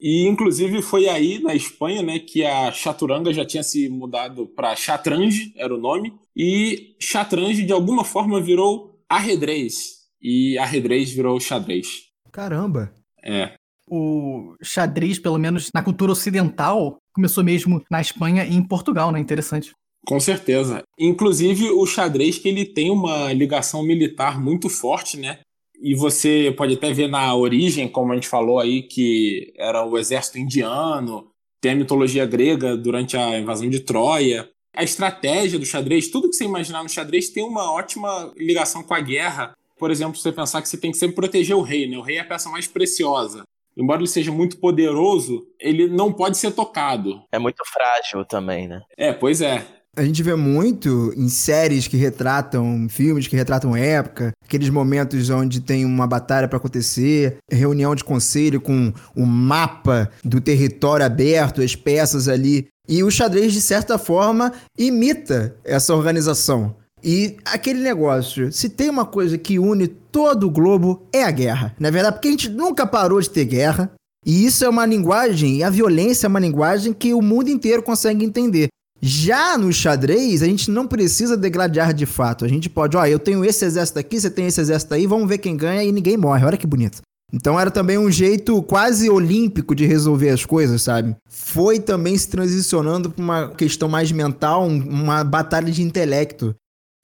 E 0.00 0.26
inclusive 0.26 0.80
foi 0.80 1.08
aí 1.08 1.38
na 1.40 1.54
Espanha, 1.54 2.02
né, 2.02 2.18
que 2.18 2.44
a 2.44 2.72
chaturanga 2.72 3.32
já 3.34 3.44
tinha 3.44 3.62
se 3.62 3.86
mudado 3.88 4.46
para 4.46 4.74
chatrange, 4.74 5.52
era 5.56 5.74
o 5.74 5.78
nome, 5.78 6.14
e 6.34 6.96
chatrange 6.98 7.66
de 7.66 7.72
alguma 7.72 8.02
forma 8.02 8.40
virou 8.40 8.98
arredrez 9.06 10.00
e 10.20 10.56
arredrez 10.58 11.10
virou 11.10 11.38
xadrez. 11.38 12.08
Caramba. 12.32 12.94
É. 13.22 13.54
O 13.86 14.54
xadrez, 14.62 15.18
pelo 15.18 15.36
menos 15.36 15.70
na 15.74 15.82
cultura 15.82 16.12
ocidental, 16.12 16.98
começou 17.12 17.42
mesmo 17.42 17.82
na 17.90 18.00
Espanha 18.00 18.44
e 18.44 18.54
em 18.54 18.62
Portugal, 18.62 19.10
né? 19.10 19.18
Interessante. 19.18 19.72
Com 20.06 20.18
certeza. 20.18 20.82
Inclusive 20.98 21.70
o 21.70 21.86
xadrez 21.86 22.38
que 22.38 22.48
ele 22.48 22.64
tem 22.64 22.90
uma 22.90 23.32
ligação 23.32 23.82
militar 23.82 24.40
muito 24.40 24.68
forte, 24.68 25.18
né? 25.18 25.40
E 25.82 25.94
você 25.94 26.52
pode 26.56 26.74
até 26.74 26.92
ver 26.92 27.08
na 27.08 27.34
origem, 27.34 27.88
como 27.88 28.12
a 28.12 28.14
gente 28.14 28.28
falou 28.28 28.58
aí, 28.58 28.82
que 28.82 29.52
era 29.56 29.84
o 29.84 29.96
exército 29.96 30.38
indiano, 30.38 31.30
tem 31.60 31.72
a 31.72 31.76
mitologia 31.76 32.26
grega 32.26 32.76
durante 32.76 33.16
a 33.16 33.38
invasão 33.38 33.68
de 33.68 33.80
Troia. 33.80 34.48
A 34.74 34.82
estratégia 34.84 35.58
do 35.58 35.66
xadrez, 35.66 36.08
tudo 36.08 36.28
que 36.28 36.36
você 36.36 36.44
imaginar 36.44 36.82
no 36.82 36.88
xadrez 36.88 37.30
tem 37.30 37.42
uma 37.42 37.72
ótima 37.72 38.32
ligação 38.36 38.82
com 38.82 38.94
a 38.94 39.00
guerra. 39.00 39.54
Por 39.78 39.90
exemplo, 39.90 40.16
você 40.16 40.30
pensar 40.30 40.60
que 40.62 40.68
você 40.68 40.76
tem 40.76 40.90
que 40.90 40.98
sempre 40.98 41.16
proteger 41.16 41.56
o 41.56 41.62
rei, 41.62 41.88
né? 41.88 41.96
O 41.96 42.02
rei 42.02 42.18
é 42.18 42.20
a 42.20 42.24
peça 42.24 42.48
mais 42.50 42.66
preciosa. 42.66 43.42
Embora 43.76 44.00
ele 44.00 44.08
seja 44.08 44.30
muito 44.30 44.58
poderoso, 44.58 45.46
ele 45.58 45.88
não 45.88 46.12
pode 46.12 46.36
ser 46.36 46.52
tocado. 46.52 47.22
É 47.32 47.38
muito 47.38 47.62
frágil 47.66 48.24
também, 48.24 48.68
né? 48.68 48.82
É, 48.96 49.12
pois 49.12 49.40
é. 49.40 49.66
A 49.96 50.04
gente 50.04 50.22
vê 50.22 50.36
muito 50.36 51.12
em 51.16 51.28
séries 51.28 51.88
que 51.88 51.96
retratam, 51.96 52.86
filmes 52.88 53.26
que 53.26 53.34
retratam 53.34 53.74
época, 53.74 54.30
aqueles 54.44 54.70
momentos 54.70 55.28
onde 55.30 55.60
tem 55.60 55.84
uma 55.84 56.06
batalha 56.06 56.46
para 56.46 56.58
acontecer, 56.58 57.38
reunião 57.50 57.94
de 57.96 58.04
conselho 58.04 58.60
com 58.60 58.92
o 59.16 59.26
mapa 59.26 60.08
do 60.24 60.40
território 60.40 61.04
aberto, 61.04 61.60
as 61.60 61.74
peças 61.74 62.28
ali. 62.28 62.68
E 62.88 63.02
o 63.02 63.10
xadrez, 63.10 63.52
de 63.52 63.60
certa 63.60 63.98
forma, 63.98 64.52
imita 64.78 65.56
essa 65.64 65.94
organização. 65.94 66.76
E 67.02 67.36
aquele 67.44 67.80
negócio, 67.80 68.52
se 68.52 68.68
tem 68.68 68.88
uma 68.88 69.04
coisa 69.04 69.36
que 69.36 69.58
une 69.58 69.88
todo 69.88 70.46
o 70.46 70.50
globo, 70.50 71.02
é 71.12 71.24
a 71.24 71.30
guerra. 71.30 71.74
Na 71.80 71.90
verdade, 71.90 72.14
porque 72.14 72.28
a 72.28 72.32
gente 72.32 72.48
nunca 72.48 72.86
parou 72.86 73.20
de 73.20 73.30
ter 73.30 73.44
guerra. 73.44 73.90
E 74.24 74.44
isso 74.44 74.64
é 74.64 74.68
uma 74.68 74.84
linguagem, 74.84 75.64
a 75.64 75.70
violência 75.70 76.26
é 76.26 76.28
uma 76.28 76.38
linguagem 76.38 76.92
que 76.92 77.14
o 77.14 77.22
mundo 77.22 77.48
inteiro 77.48 77.82
consegue 77.82 78.24
entender. 78.24 78.68
Já 79.02 79.56
no 79.56 79.72
xadrez, 79.72 80.42
a 80.42 80.46
gente 80.46 80.70
não 80.70 80.86
precisa 80.86 81.36
degladiar 81.36 81.94
de 81.94 82.04
fato. 82.04 82.44
A 82.44 82.48
gente 82.48 82.68
pode, 82.68 82.96
ó, 82.96 83.06
eu 83.06 83.18
tenho 83.18 83.44
esse 83.44 83.64
exército 83.64 83.98
aqui, 83.98 84.20
você 84.20 84.30
tem 84.30 84.46
esse 84.46 84.60
exército 84.60 84.92
aí, 84.92 85.06
vamos 85.06 85.28
ver 85.28 85.38
quem 85.38 85.56
ganha 85.56 85.82
e 85.82 85.90
ninguém 85.90 86.16
morre. 86.16 86.44
Olha 86.44 86.56
que 86.56 86.66
bonito. 86.66 87.00
Então 87.32 87.58
era 87.58 87.70
também 87.70 87.96
um 87.96 88.10
jeito 88.10 88.60
quase 88.62 89.08
olímpico 89.08 89.74
de 89.74 89.86
resolver 89.86 90.30
as 90.30 90.44
coisas, 90.44 90.82
sabe? 90.82 91.16
Foi 91.28 91.78
também 91.78 92.18
se 92.18 92.28
transicionando 92.28 93.10
para 93.10 93.22
uma 93.22 93.48
questão 93.50 93.88
mais 93.88 94.10
mental, 94.12 94.66
uma 94.66 95.24
batalha 95.24 95.70
de 95.70 95.82
intelecto. 95.82 96.54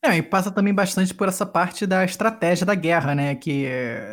É, 0.05 0.19
e 0.19 0.23
passa 0.23 0.51
também 0.51 0.75
bastante 0.75 1.15
por 1.15 1.29
essa 1.29 1.47
parte 1.47 1.87
da 1.87 2.05
estratégia 2.05 2.67
da 2.67 2.75
guerra, 2.75 3.15
né? 3.15 3.35
Que 3.35 3.67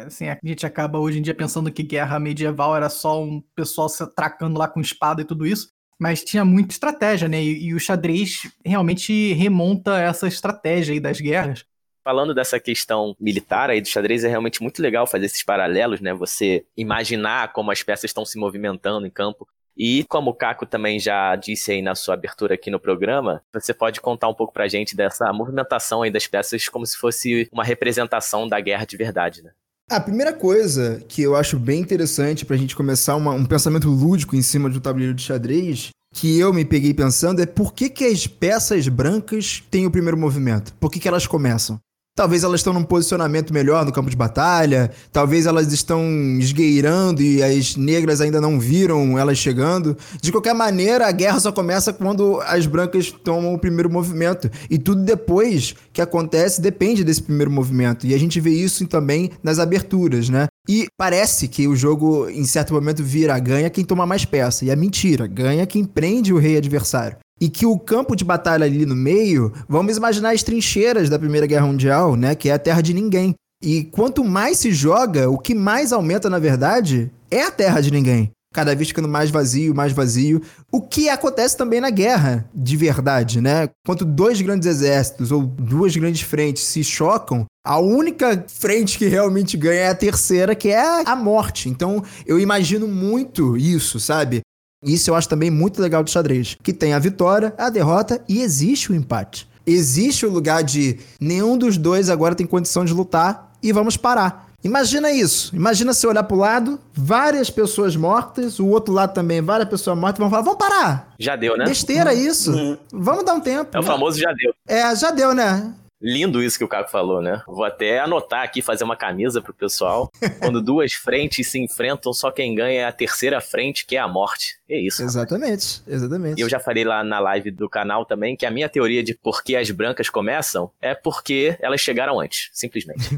assim, 0.06 0.28
a 0.28 0.38
gente 0.44 0.66
acaba 0.66 1.00
hoje 1.00 1.20
em 1.20 1.22
dia 1.22 1.36
pensando 1.36 1.72
que 1.72 1.84
guerra 1.84 2.20
medieval 2.20 2.76
era 2.76 2.90
só 2.90 3.22
um 3.22 3.42
pessoal 3.56 3.90
se 3.90 4.02
atracando 4.02 4.58
lá 4.58 4.68
com 4.68 4.80
espada 4.80 5.22
e 5.22 5.26
tudo 5.26 5.46
isso 5.46 5.68
mas 6.00 6.24
tinha 6.24 6.44
muita 6.44 6.74
estratégia, 6.74 7.28
né? 7.28 7.42
E, 7.42 7.68
e, 7.68 7.74
o 7.74 7.80
xadrez 7.80 8.50
realmente 8.66 9.34
remonta 9.34 10.00
essa 10.00 10.28
estratégia 10.28 10.94
aí 10.94 11.00
das 11.00 11.20
guerras. 11.20 11.66
Falando 12.04 12.34
dessa 12.34 12.60
questão 12.60 13.16
militar 13.20 13.70
aí 13.70 13.80
do 13.80 13.88
xadrez, 13.88 14.24
é 14.24 14.28
realmente 14.28 14.62
muito 14.62 14.82
legal 14.82 15.08
fazer 15.08 15.26
esses 15.26 15.44
paralelos, 15.44 16.02
né? 16.02 16.14
Você 16.14 16.66
imaginar 16.76 17.54
como 17.54 17.72
as 17.72 17.82
peças 17.82 18.06
estão 18.06 18.26
se 18.26 18.38
movimentando 18.38 19.08
em 19.08 19.12
campo. 19.12 19.48
E 19.76 20.04
como 20.04 20.30
o 20.30 20.34
Caco 20.36 20.66
também 20.66 21.00
já 21.00 21.36
disse 21.36 21.72
aí 21.72 21.82
na 21.82 21.96
sua 21.96 22.14
abertura 22.14 22.54
aqui 22.54 22.70
no 22.70 22.80
programa, 22.80 23.42
você 23.52 23.74
pode 23.74 24.00
contar 24.02 24.28
um 24.28 24.34
pouco 24.34 24.54
pra 24.54 24.68
gente 24.68 24.96
dessa 24.96 25.32
movimentação 25.34 26.04
aí 26.04 26.12
das 26.12 26.28
peças 26.28 26.70
como 26.70 26.86
se 26.86 26.96
fosse 26.96 27.50
uma 27.52 27.64
representação 27.64 28.48
da 28.48 28.60
guerra 28.60 28.86
de 28.86 28.96
verdade, 28.96 29.42
né? 29.42 29.52
A 29.90 30.00
primeira 30.00 30.32
coisa 30.32 31.04
que 31.08 31.22
eu 31.22 31.36
acho 31.36 31.60
bem 31.60 31.82
interessante 31.82 32.46
pra 32.46 32.56
gente 32.56 32.76
começar 32.76 33.16
uma, 33.16 33.32
um 33.32 33.46
pensamento 33.46 33.90
lúdico 33.90 34.36
em 34.36 34.42
cima 34.42 34.70
de 34.70 34.78
um 34.78 34.82
tabuleiro 34.82 35.14
de 35.14 35.22
xadrez, 35.22 35.90
que 36.14 36.40
eu 36.40 36.54
me 36.54 36.64
peguei 36.64 36.94
pensando, 36.94 37.42
é 37.42 37.46
por 37.46 37.74
que, 37.74 37.90
que 37.90 38.06
as 38.06 38.26
peças 38.26 38.88
brancas 38.88 39.62
têm 39.70 39.86
o 39.86 39.92
primeiro 39.92 40.18
movimento? 40.18 40.74
Por 40.80 40.90
que, 40.90 41.00
que 41.00 41.08
elas 41.08 41.28
começam? 41.28 41.80
Talvez 42.16 42.44
elas 42.44 42.60
estão 42.60 42.74
num 42.74 42.84
posicionamento 42.84 43.52
melhor 43.52 43.84
no 43.84 43.92
campo 43.92 44.08
de 44.08 44.16
batalha, 44.16 44.92
talvez 45.12 45.48
elas 45.48 45.74
estão 45.74 46.04
esgueirando 46.40 47.24
e 47.24 47.42
as 47.42 47.76
negras 47.76 48.22
ainda 48.22 48.40
não 48.40 48.60
viram 48.60 49.18
elas 49.18 49.40
chegando. 49.40 49.98
De 50.22 50.32
qualquer 50.32 50.54
maneira, 50.54 51.08
a 51.08 51.12
guerra 51.12 51.40
só 51.40 51.52
começa 51.52 51.92
quando 51.92 52.40
as 52.42 52.68
brancas 52.68 53.10
tomam 53.10 53.56
o 53.56 53.58
primeiro 53.58 53.90
movimento. 53.90 54.48
E 54.70 54.78
tudo 54.78 55.02
depois 55.02 55.74
que 55.92 56.02
acontece 56.02 56.62
depende 56.62 57.04
desse 57.04 57.24
primeiro 57.24 57.50
movimento. 57.50 58.06
E 58.06 58.14
a 58.14 58.20
gente 58.20 58.40
vê 58.40 58.52
isso 58.52 58.86
também 58.86 59.32
nas 59.42 59.58
aberturas, 59.58 60.30
né? 60.30 60.46
E 60.70 60.86
parece 60.96 61.48
que 61.48 61.68
o 61.68 61.76
jogo, 61.76 62.30
em 62.30 62.46
certo 62.46 62.76
momento, 62.76 63.04
vira 63.04 63.40
ganha 63.40 63.72
quem 63.72 63.84
toma 63.84 64.06
mais 64.06 64.24
peça. 64.24 64.64
E 64.64 64.70
é 64.70 64.76
mentira, 64.76 65.26
ganha 65.26 65.66
quem 65.66 65.84
prende 65.84 66.32
o 66.32 66.38
rei 66.38 66.58
adversário 66.58 67.18
e 67.44 67.50
que 67.50 67.66
o 67.66 67.78
campo 67.78 68.16
de 68.16 68.24
batalha 68.24 68.66
ali 68.66 68.86
no 68.86 68.96
meio, 68.96 69.52
vamos 69.68 69.98
imaginar 69.98 70.32
as 70.32 70.42
trincheiras 70.42 71.10
da 71.10 71.20
Primeira 71.20 71.46
Guerra 71.46 71.68
Mundial, 71.68 72.16
né, 72.16 72.36
que 72.36 72.48
é 72.48 72.54
a 72.54 72.58
terra 72.58 72.80
de 72.80 72.94
ninguém. 72.94 73.36
E 73.62 73.84
quanto 73.84 74.24
mais 74.24 74.60
se 74.60 74.72
joga, 74.72 75.30
o 75.30 75.38
que 75.38 75.54
mais 75.54 75.92
aumenta, 75.92 76.30
na 76.30 76.40
verdade, 76.40 77.12
é 77.30 77.44
a 77.44 77.52
terra 77.52 77.82
de 77.82 77.92
ninguém. 77.92 78.32
Cada 78.54 78.74
vez 78.74 78.88
ficando 78.88 79.10
mais 79.10 79.30
vazio, 79.30 79.76
mais 79.76 79.92
vazio. 79.92 80.42
O 80.72 80.80
que 80.80 81.10
acontece 81.10 81.58
também 81.58 81.82
na 81.82 81.90
guerra, 81.90 82.50
de 82.56 82.78
verdade, 82.78 83.42
né? 83.42 83.68
Quando 83.86 84.06
dois 84.06 84.40
grandes 84.40 84.66
exércitos 84.66 85.30
ou 85.30 85.42
duas 85.42 85.94
grandes 85.98 86.22
frentes 86.22 86.64
se 86.64 86.82
chocam, 86.82 87.46
a 87.66 87.78
única 87.78 88.46
frente 88.48 88.98
que 88.98 89.08
realmente 89.08 89.58
ganha 89.58 89.82
é 89.82 89.88
a 89.90 89.96
terceira, 89.96 90.56
que 90.56 90.70
é 90.70 91.04
a 91.04 91.16
morte. 91.16 91.68
Então, 91.68 92.02
eu 92.26 92.40
imagino 92.40 92.88
muito 92.88 93.58
isso, 93.58 94.00
sabe? 94.00 94.42
Isso 94.84 95.10
eu 95.10 95.16
acho 95.16 95.30
também 95.30 95.50
muito 95.50 95.82
legal 95.82 96.04
do 96.04 96.10
xadrez, 96.10 96.58
que 96.62 96.74
tem 96.74 96.94
a 96.94 97.00
vitória, 97.00 97.54
a 97.58 97.70
derrota 97.70 98.22
e 98.28 98.42
existe 98.42 98.92
o 98.92 98.96
empate. 98.96 99.48
Existe 99.66 100.26
o 100.26 100.30
lugar 100.30 100.64
de 100.64 101.00
nenhum 101.20 101.58
dos 101.58 101.78
dois 101.78 102.10
agora 102.10 102.36
tem 102.36 102.46
condição 102.46 102.84
de 102.84 102.94
lutar 102.94 103.54
e 103.62 103.72
vamos 103.72 103.96
parar. 103.96 104.50
Imagina 104.64 105.12
isso. 105.12 105.54
Imagina 105.54 105.94
você 105.94 106.08
olhar 106.08 106.24
pro 106.24 106.38
lado, 106.38 106.80
várias 106.94 107.50
pessoas 107.50 107.96
mortas, 107.98 108.60
o 108.60 108.68
outro 108.68 108.94
lado 108.94 109.14
também, 109.14 109.42
várias 109.42 109.68
pessoas 109.68 109.98
mortas, 109.98 110.20
vão 110.20 110.30
falar: 110.30 110.42
vamos 110.42 110.58
parar. 110.58 111.14
Já 111.20 111.36
deu, 111.36 111.58
né? 111.58 111.66
Besteira 111.66 112.14
isso. 112.14 112.52
Uhum. 112.52 112.78
Vamos 112.92 113.26
dar 113.26 113.34
um 113.34 113.42
tempo. 113.42 113.76
É 113.76 113.80
o 113.80 113.84
famoso 113.84 114.18
já 114.18 114.32
deu. 114.32 114.54
É, 114.66 114.96
já 114.96 115.12
deu, 115.12 115.34
né? 115.34 115.74
Lindo 116.04 116.44
isso 116.44 116.58
que 116.58 116.66
o 116.66 116.68
Caco 116.68 116.92
falou, 116.92 117.22
né? 117.22 117.42
Vou 117.48 117.64
até 117.64 118.02
anotar 118.02 118.44
aqui, 118.44 118.62
fazer 118.62 118.84
uma 118.84 118.98
camisa 118.98 119.42
pro 119.42 119.54
pessoal. 119.54 120.12
Quando 120.42 120.62
duas 120.62 120.92
frentes 120.92 121.48
se 121.48 121.58
enfrentam, 121.58 122.12
só 122.12 122.30
quem 122.30 122.54
ganha 122.54 122.82
é 122.82 122.86
a 122.86 122.92
terceira 122.92 123.40
frente, 123.40 123.86
que 123.86 123.96
é 123.96 124.00
a 124.00 124.08
morte. 124.08 124.58
É 124.70 124.78
isso. 124.78 125.02
Exatamente, 125.02 125.78
rapaz. 125.80 125.84
exatamente. 125.88 126.40
E 126.40 126.42
eu 126.42 126.50
já 126.50 126.60
falei 126.60 126.84
lá 126.84 127.06
na 127.06 127.22
live 127.22 127.52
do 127.52 127.70
canal 127.70 128.06
também 128.06 128.36
que 128.36 128.46
a 128.46 128.52
minha 128.52 128.68
teoria 128.68 129.02
de 129.02 129.14
por 129.14 129.42
que 129.42 129.56
as 129.56 129.72
brancas 129.72 130.10
começam 130.10 130.70
é 130.82 130.94
porque 130.94 131.58
elas 131.62 131.80
chegaram 131.80 132.20
antes, 132.20 132.50
simplesmente. 132.52 133.10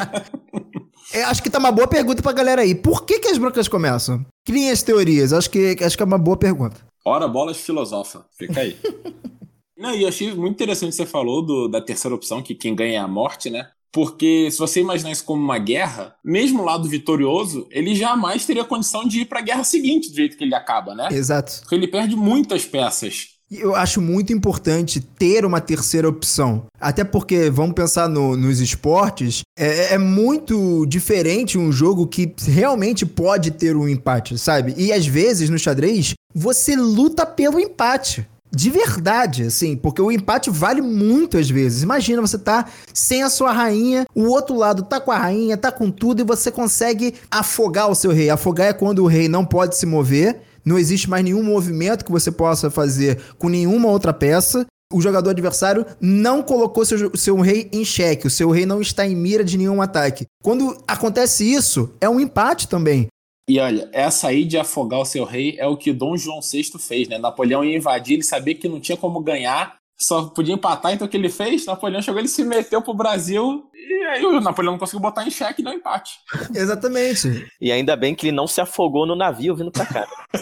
é, 1.12 1.24
acho 1.24 1.42
que 1.42 1.50
tá 1.50 1.58
uma 1.58 1.70
boa 1.70 1.86
pergunta 1.86 2.22
pra 2.22 2.32
galera 2.32 2.62
aí. 2.62 2.74
Por 2.74 3.04
que, 3.04 3.18
que 3.18 3.28
as 3.28 3.36
brancas 3.36 3.68
começam? 3.68 4.24
Criem 4.46 4.70
as 4.70 4.82
teorias. 4.82 5.34
Acho 5.34 5.50
que, 5.50 5.76
acho 5.84 5.98
que 5.98 6.02
é 6.02 6.06
uma 6.06 6.18
boa 6.18 6.38
pergunta. 6.38 6.80
Ora, 7.04 7.28
bolas 7.28 7.58
filosofa. 7.58 8.24
Fica 8.38 8.60
aí. 8.60 8.78
Não, 9.80 9.94
e 9.94 10.02
eu 10.02 10.08
achei 10.08 10.34
muito 10.34 10.54
interessante 10.54 10.94
você 10.94 11.06
falou 11.06 11.40
do, 11.40 11.66
da 11.66 11.80
terceira 11.80 12.14
opção, 12.14 12.42
que 12.42 12.54
quem 12.54 12.74
ganha 12.74 12.98
é 12.98 12.98
a 12.98 13.08
morte, 13.08 13.48
né? 13.48 13.66
Porque 13.90 14.50
se 14.50 14.58
você 14.58 14.80
imaginar 14.80 15.10
isso 15.10 15.24
como 15.24 15.42
uma 15.42 15.58
guerra, 15.58 16.14
mesmo 16.22 16.60
o 16.60 16.64
lado 16.64 16.88
vitorioso, 16.88 17.66
ele 17.70 17.94
jamais 17.94 18.44
teria 18.44 18.62
condição 18.62 19.08
de 19.08 19.22
ir 19.22 19.24
para 19.24 19.40
a 19.40 19.42
guerra 19.42 19.64
seguinte 19.64 20.10
do 20.10 20.16
jeito 20.16 20.36
que 20.36 20.44
ele 20.44 20.54
acaba, 20.54 20.94
né? 20.94 21.08
Exato. 21.10 21.60
Porque 21.60 21.74
ele 21.74 21.88
perde 21.88 22.14
muitas 22.14 22.64
peças. 22.64 23.40
Eu 23.50 23.74
acho 23.74 24.00
muito 24.00 24.32
importante 24.32 25.00
ter 25.00 25.44
uma 25.44 25.60
terceira 25.60 26.08
opção. 26.08 26.66
Até 26.80 27.02
porque, 27.02 27.50
vamos 27.50 27.74
pensar 27.74 28.08
no, 28.08 28.36
nos 28.36 28.60
esportes, 28.60 29.40
é, 29.58 29.94
é, 29.94 29.98
muito 29.98 30.86
diferente 30.86 31.58
um 31.58 31.72
jogo 31.72 32.06
que 32.06 32.32
realmente 32.46 33.04
pode 33.04 33.50
ter 33.50 33.74
um 33.74 33.88
empate, 33.88 34.38
sabe? 34.38 34.72
E 34.76 34.92
às 34.92 35.04
vezes 35.04 35.50
no 35.50 35.58
xadrez, 35.58 36.14
você 36.32 36.76
luta 36.76 37.26
pelo 37.26 37.58
empate. 37.58 38.24
De 38.52 38.68
verdade, 38.68 39.44
assim, 39.44 39.76
porque 39.76 40.02
o 40.02 40.10
empate 40.10 40.50
vale 40.50 40.80
muito 40.80 41.38
às 41.38 41.48
vezes. 41.48 41.82
Imagina, 41.82 42.20
você 42.20 42.36
tá 42.36 42.66
sem 42.92 43.22
a 43.22 43.30
sua 43.30 43.52
rainha, 43.52 44.04
o 44.14 44.24
outro 44.24 44.56
lado 44.56 44.82
tá 44.82 45.00
com 45.00 45.12
a 45.12 45.18
rainha, 45.18 45.56
tá 45.56 45.70
com 45.70 45.90
tudo 45.90 46.20
e 46.20 46.24
você 46.24 46.50
consegue 46.50 47.14
afogar 47.30 47.88
o 47.88 47.94
seu 47.94 48.10
rei. 48.10 48.28
Afogar 48.28 48.68
é 48.68 48.72
quando 48.72 49.04
o 49.04 49.06
rei 49.06 49.28
não 49.28 49.46
pode 49.46 49.76
se 49.76 49.86
mover, 49.86 50.40
não 50.64 50.78
existe 50.78 51.08
mais 51.08 51.24
nenhum 51.24 51.44
movimento 51.44 52.04
que 52.04 52.10
você 52.10 52.30
possa 52.30 52.70
fazer 52.70 53.20
com 53.38 53.48
nenhuma 53.48 53.88
outra 53.88 54.12
peça. 54.12 54.66
O 54.92 55.00
jogador 55.00 55.30
adversário 55.30 55.86
não 56.00 56.42
colocou 56.42 56.84
seu, 56.84 57.16
seu 57.16 57.40
rei 57.40 57.68
em 57.72 57.84
xeque, 57.84 58.26
o 58.26 58.30
seu 58.30 58.50
rei 58.50 58.66
não 58.66 58.80
está 58.80 59.06
em 59.06 59.14
mira 59.14 59.44
de 59.44 59.56
nenhum 59.56 59.80
ataque. 59.80 60.26
Quando 60.42 60.76
acontece 60.88 61.44
isso, 61.44 61.94
é 62.00 62.08
um 62.08 62.18
empate 62.18 62.66
também. 62.66 63.06
E 63.50 63.58
olha, 63.58 63.90
essa 63.92 64.28
aí 64.28 64.44
de 64.44 64.56
afogar 64.56 65.00
o 65.00 65.04
seu 65.04 65.24
rei 65.24 65.56
é 65.58 65.66
o 65.66 65.76
que 65.76 65.92
Dom 65.92 66.16
João 66.16 66.38
VI 66.40 66.70
fez, 66.78 67.08
né? 67.08 67.18
Napoleão 67.18 67.64
ia 67.64 67.76
invadir, 67.76 68.14
ele 68.14 68.22
sabia 68.22 68.54
que 68.54 68.68
não 68.68 68.78
tinha 68.78 68.96
como 68.96 69.18
ganhar, 69.18 69.74
só 69.98 70.26
podia 70.26 70.54
empatar, 70.54 70.92
então 70.92 71.04
o 71.04 71.10
que 71.10 71.16
ele 71.16 71.28
fez? 71.28 71.66
Napoleão 71.66 72.00
chegou, 72.00 72.20
ele 72.20 72.28
se 72.28 72.44
meteu 72.44 72.80
pro 72.80 72.94
Brasil 72.94 73.68
e 73.74 74.06
aí 74.06 74.24
o 74.24 74.40
Napoleão 74.40 74.74
não 74.74 74.78
conseguiu 74.78 75.00
botar 75.00 75.26
em 75.26 75.32
xeque 75.32 75.64
deu 75.64 75.72
empate. 75.72 76.12
Exatamente. 76.54 77.44
E 77.60 77.72
ainda 77.72 77.96
bem 77.96 78.14
que 78.14 78.28
ele 78.28 78.36
não 78.36 78.46
se 78.46 78.60
afogou 78.60 79.04
no 79.04 79.16
navio 79.16 79.56
vindo 79.56 79.72
pra 79.72 79.84
cá. 79.84 80.06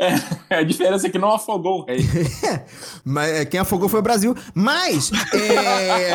é, 0.00 0.14
é, 0.50 0.56
a 0.56 0.64
diferença 0.64 1.06
é 1.06 1.10
que 1.10 1.18
não 1.18 1.32
afogou 1.32 1.82
o 1.82 1.84
rei. 1.84 2.00
Mas 3.06 3.30
é, 3.30 3.44
quem 3.44 3.60
afogou 3.60 3.88
foi 3.88 4.00
o 4.00 4.02
Brasil. 4.02 4.34
Mas. 4.52 5.12
É... 5.32 6.10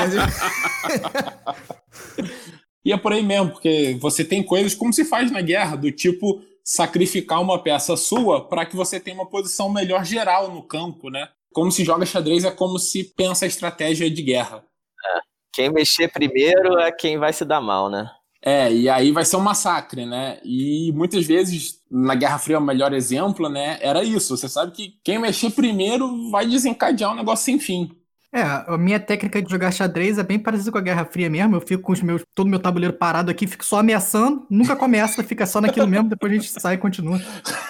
e 2.84 2.92
é 2.92 2.98
por 2.98 3.14
aí 3.14 3.24
mesmo, 3.24 3.52
porque 3.52 3.98
você 4.00 4.24
tem 4.24 4.44
coisas 4.44 4.74
como 4.74 4.92
se 4.92 5.06
faz 5.06 5.32
na 5.32 5.42
guerra, 5.42 5.76
do 5.76 5.92
tipo 5.92 6.42
sacrificar 6.64 7.42
uma 7.42 7.62
peça 7.62 7.96
sua 7.98 8.48
para 8.48 8.66
que 8.66 8.76
você 8.76 9.00
tenha 9.00 9.16
uma 9.16 9.26
posição 9.26 9.70
melhor 9.70 10.06
geral 10.06 10.52
no 10.52 10.64
campo, 10.64 11.10
né? 11.10 11.28
Como 11.54 11.72
se 11.72 11.84
joga 11.84 12.06
xadrez 12.06 12.46
é 12.46 12.52
como 12.52 12.80
se 12.80 13.04
pensa 13.04 13.46
a 13.46 13.48
estratégia 13.48 14.10
de 14.10 14.22
guerra. 14.22 14.58
É. 14.58 15.20
Quem 15.54 15.72
mexer 15.72 16.08
primeiro 16.08 16.80
é 16.80 16.92
quem 16.92 17.18
vai 17.18 17.34
se 17.34 17.44
dar 17.44 17.62
mal, 17.62 17.90
né? 17.90 18.10
É, 18.44 18.74
e 18.74 18.90
aí 18.90 19.12
vai 19.12 19.24
ser 19.24 19.36
um 19.36 19.42
massacre, 19.42 20.06
né? 20.06 20.40
E 20.44 20.92
muitas 20.94 21.26
vezes, 21.28 21.80
na 21.92 22.16
Guerra 22.16 22.40
Fria, 22.40 22.58
o 22.58 22.62
melhor 22.62 22.92
exemplo, 22.92 23.48
né? 23.48 23.78
Era 23.82 24.04
isso. 24.04 24.36
Você 24.36 24.50
sabe 24.50 24.72
que 24.72 24.96
quem 25.04 25.20
mexer 25.20 25.52
primeiro 25.52 26.32
vai 26.32 26.48
desencadear 26.48 27.12
um 27.12 27.16
negócio 27.16 27.46
sem 27.46 27.60
fim. 27.60 27.92
É, 28.34 28.42
a 28.42 28.78
minha 28.78 28.98
técnica 28.98 29.42
de 29.42 29.52
jogar 29.52 29.72
xadrez 29.72 30.18
é 30.18 30.24
bem 30.24 30.40
parecida 30.40 30.72
com 30.72 30.78
a 30.78 30.82
Guerra 30.82 31.04
Fria 31.04 31.30
mesmo. 31.30 31.58
Eu 31.58 31.62
fico 31.62 31.84
com 31.84 31.92
os 31.92 32.02
meus, 32.02 32.24
todo 32.34 32.48
o 32.48 32.50
meu 32.50 32.60
tabuleiro 32.60 32.94
parado 32.94 33.30
aqui, 33.30 33.46
fico 33.46 33.66
só 33.66 33.80
ameaçando, 33.80 34.48
nunca 34.50 34.74
começa, 34.74 35.22
fica 35.22 35.46
só 35.46 35.60
naquilo 35.60 35.86
mesmo, 35.86 36.08
depois 36.08 36.32
a 36.32 36.36
gente 36.36 36.48
sai 36.50 36.76
e 36.76 36.78
continua. 36.78 37.20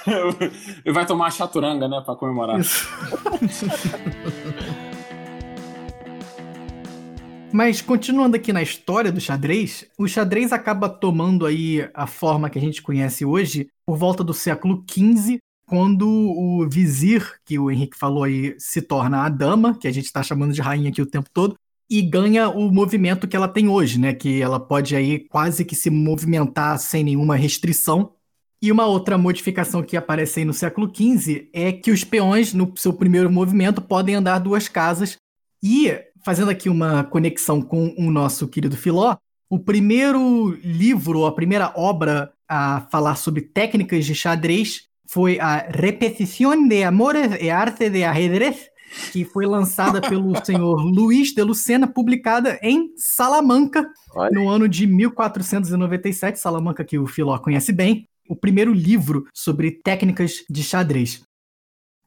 e 0.86 0.91
vai 0.91 1.03
tomar 1.03 1.28
a 1.28 1.32
chaturanga, 1.32 1.88
né, 1.88 1.99
pra 2.05 2.16
comemorar. 2.16 2.59
Isso. 2.59 2.88
Mas 7.51 7.82
continuando 7.82 8.38
aqui 8.38 8.53
na 8.53 8.62
história 8.62 9.12
do 9.12 9.20
xadrez, 9.20 9.86
o 9.97 10.07
xadrez 10.07 10.53
acaba 10.53 10.88
tomando 10.88 11.45
aí 11.45 11.89
a 11.93 12.05
forma 12.05 12.49
que 12.49 12.57
a 12.57 12.62
gente 12.62 12.82
conhece 12.84 13.26
hoje 13.26 13.68
por 13.86 13.97
volta 13.97 14.24
do 14.24 14.34
século 14.34 14.86
XV, 14.89 15.39
quando 15.72 16.05
o 16.05 16.67
vizir, 16.67 17.39
que 17.45 17.57
o 17.57 17.72
Henrique 17.72 17.97
falou 17.97 18.26
aí, 18.26 18.53
se 18.59 18.82
torna 18.82 19.24
a 19.24 19.30
dama, 19.30 19.74
que 19.74 19.88
a 19.88 19.91
gente 19.91 20.03
está 20.03 20.22
chamando 20.22 20.51
de 20.51 20.59
rainha 20.59 20.89
aqui 20.89 21.01
o 21.01 21.05
tempo 21.05 21.30
todo, 21.34 21.55
e 21.89 22.01
ganha 22.01 22.49
o 22.49 22.69
movimento 22.69 23.26
que 23.26 23.38
ela 23.38 23.47
tem 23.47 23.69
hoje, 23.69 23.97
né? 23.97 24.13
Que 24.13 24.41
ela 24.41 24.59
pode 24.59 24.93
aí 24.97 25.19
quase 25.30 25.63
que 25.63 25.74
se 25.74 25.89
movimentar 25.89 26.78
sem 26.78 27.05
nenhuma 27.05 27.38
restrição. 27.38 28.11
E 28.61 28.69
uma 28.69 28.86
outra 28.86 29.17
modificação 29.17 29.82
que 29.82 29.95
aparece 29.95 30.39
aí 30.41 30.45
no 30.45 30.53
século 30.53 30.91
XV 30.93 31.49
é 31.53 31.72
que 31.72 31.89
os 31.89 32.03
peões, 32.03 32.53
no 32.53 32.74
seu 32.76 32.91
primeiro 32.91 33.32
movimento, 33.32 33.82
podem 33.82 34.15
andar 34.15 34.39
duas 34.39 34.67
casas. 34.67 35.15
E 35.63 35.97
fazendo 36.22 36.51
aqui 36.51 36.67
uma 36.67 37.05
conexão 37.05 37.61
com 37.61 37.95
o 37.97 38.11
nosso 38.11 38.45
querido 38.45 38.76
Filó, 38.76 39.15
o 39.49 39.57
primeiro 39.57 40.49
livro, 40.65 41.26
a 41.26 41.32
primeira 41.32 41.72
obra 41.78 42.34
a 42.45 42.82
falar 42.91 43.15
sobre 43.15 43.41
técnicas 43.41 44.05
de 44.05 44.13
xadrez 44.13 44.91
foi 45.12 45.41
a 45.41 45.68
Repetición 45.70 46.70
de 46.70 46.86
Amores 46.86 47.38
e 47.41 47.49
Arte 47.49 47.89
de 47.89 48.05
Ajedrez, 48.05 48.70
que 49.12 49.26
foi 49.26 49.45
lançada 49.45 49.99
pelo 50.09 50.34
senhor 50.45 50.82
Luiz 50.86 51.34
de 51.34 51.43
Lucena, 51.43 51.86
publicada 51.86 52.57
em 52.64 52.93
Salamanca, 52.95 53.86
Olha. 54.16 54.32
no 54.32 54.47
ano 54.47 54.70
de 54.70 54.88
1497. 54.88 56.39
Salamanca, 56.39 56.86
que 56.86 56.97
o 56.97 57.05
Filó 57.07 57.38
conhece 57.39 57.74
bem. 57.74 58.07
O 58.30 58.38
primeiro 58.38 58.72
livro 58.74 59.26
sobre 59.34 59.72
técnicas 59.84 60.45
de 60.49 60.64
xadrez. 60.64 61.22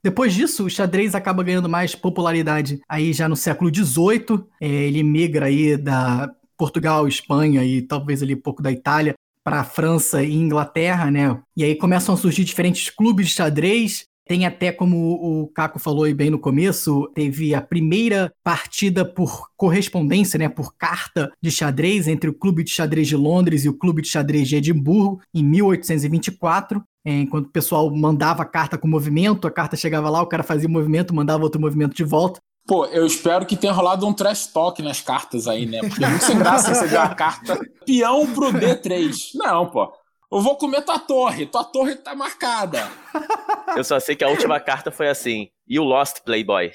Depois 0.02 0.32
disso, 0.32 0.64
o 0.64 0.70
xadrez 0.70 1.14
acaba 1.14 1.42
ganhando 1.42 1.68
mais 1.68 1.94
popularidade 1.94 2.80
aí 2.88 3.12
já 3.12 3.28
no 3.28 3.36
século 3.36 3.70
XVIII. 3.74 4.46
É, 4.58 4.66
ele 4.66 5.02
migra 5.02 5.46
aí 5.46 5.76
da 5.76 6.30
Portugal, 6.56 7.06
Espanha 7.06 7.62
e 7.64 7.82
talvez 7.82 8.22
ali 8.22 8.34
um 8.34 8.40
pouco 8.40 8.62
da 8.62 8.72
Itália 8.72 9.14
para 9.44 9.60
a 9.60 9.64
França 9.64 10.22
e 10.22 10.34
Inglaterra, 10.34 11.10
né? 11.10 11.38
E 11.54 11.62
aí 11.62 11.76
começam 11.76 12.14
a 12.14 12.18
surgir 12.18 12.44
diferentes 12.44 12.88
clubes 12.88 13.28
de 13.28 13.34
xadrez. 13.34 14.06
Tem 14.26 14.46
até, 14.46 14.72
como 14.72 14.96
o 14.96 15.48
Caco 15.48 15.78
falou 15.78 16.04
aí 16.04 16.14
bem 16.14 16.30
no 16.30 16.38
começo, 16.38 17.10
teve 17.14 17.54
a 17.54 17.60
primeira 17.60 18.32
partida 18.42 19.04
por 19.04 19.50
correspondência, 19.54 20.38
né, 20.38 20.48
por 20.48 20.74
carta 20.78 21.30
de 21.42 21.50
xadrez 21.50 22.08
entre 22.08 22.30
o 22.30 22.34
Clube 22.34 22.64
de 22.64 22.70
Xadrez 22.70 23.06
de 23.06 23.16
Londres 23.16 23.66
e 23.66 23.68
o 23.68 23.74
Clube 23.74 24.00
de 24.00 24.08
Xadrez 24.08 24.48
de 24.48 24.56
Edimburgo, 24.56 25.20
em 25.34 25.44
1824. 25.44 26.82
É, 27.04 27.20
enquanto 27.20 27.48
o 27.48 27.50
pessoal 27.50 27.94
mandava 27.94 28.46
carta 28.46 28.78
com 28.78 28.88
movimento, 28.88 29.46
a 29.46 29.50
carta 29.50 29.76
chegava 29.76 30.08
lá, 30.08 30.22
o 30.22 30.26
cara 30.26 30.42
fazia 30.42 30.66
o 30.66 30.72
movimento, 30.72 31.14
mandava 31.14 31.42
outro 31.44 31.60
movimento 31.60 31.94
de 31.94 32.02
volta. 32.02 32.40
Pô, 32.66 32.86
eu 32.86 33.04
espero 33.06 33.44
que 33.44 33.56
tenha 33.56 33.72
rolado 33.74 34.06
um 34.06 34.12
trash 34.12 34.46
talk 34.46 34.80
nas 34.82 35.00
cartas 35.00 35.46
aí, 35.46 35.66
né? 35.66 35.80
Porque 35.80 36.02
é 36.02 36.08
muito 36.08 36.24
sem 36.24 36.38
graça 36.38 36.68
receber 36.68 36.96
a 36.96 37.14
carta 37.14 37.60
peão 37.84 38.26
pro 38.32 38.50
D3. 38.52 39.32
Não, 39.34 39.68
pô. 39.70 39.92
Eu 40.32 40.40
vou 40.40 40.56
comer 40.56 40.82
tua 40.82 40.98
torre, 40.98 41.44
tua 41.46 41.62
torre 41.62 41.94
tá 41.94 42.14
marcada. 42.14 42.90
Eu 43.76 43.84
só 43.84 44.00
sei 44.00 44.16
que 44.16 44.24
a 44.24 44.28
última 44.28 44.58
carta 44.58 44.90
foi 44.90 45.08
assim: 45.08 45.48
You 45.68 45.84
lost, 45.84 46.22
Playboy. 46.24 46.72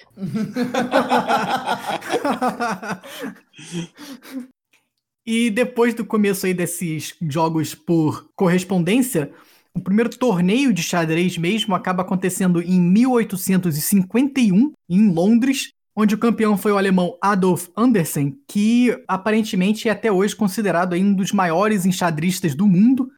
e 5.26 5.50
depois 5.50 5.96
do 5.96 6.06
começo 6.06 6.46
aí 6.46 6.54
desses 6.54 7.16
jogos 7.22 7.74
por 7.74 8.30
correspondência, 8.36 9.34
o 9.74 9.82
primeiro 9.82 10.10
torneio 10.10 10.72
de 10.72 10.84
xadrez 10.84 11.38
mesmo 11.38 11.76
acaba 11.76 12.04
acontecendo 12.04 12.62
em 12.62 12.80
1851, 12.80 14.72
em 14.88 15.12
Londres, 15.12 15.74
onde 16.00 16.16
o 16.16 16.18
campeão 16.18 16.58
foi 16.58 16.72
o 16.72 16.78
alemão 16.78 17.18
Adolf 17.22 17.68
Andersen, 17.76 18.40
que 18.48 18.98
aparentemente 19.06 19.90
é 19.90 19.92
até 19.92 20.10
hoje 20.10 20.34
considerado 20.34 20.96
um 20.96 21.14
dos 21.14 21.34
maiores 21.34 21.86
enxadristas 21.86 22.56
do 22.56 22.66
mundo. 22.66 23.12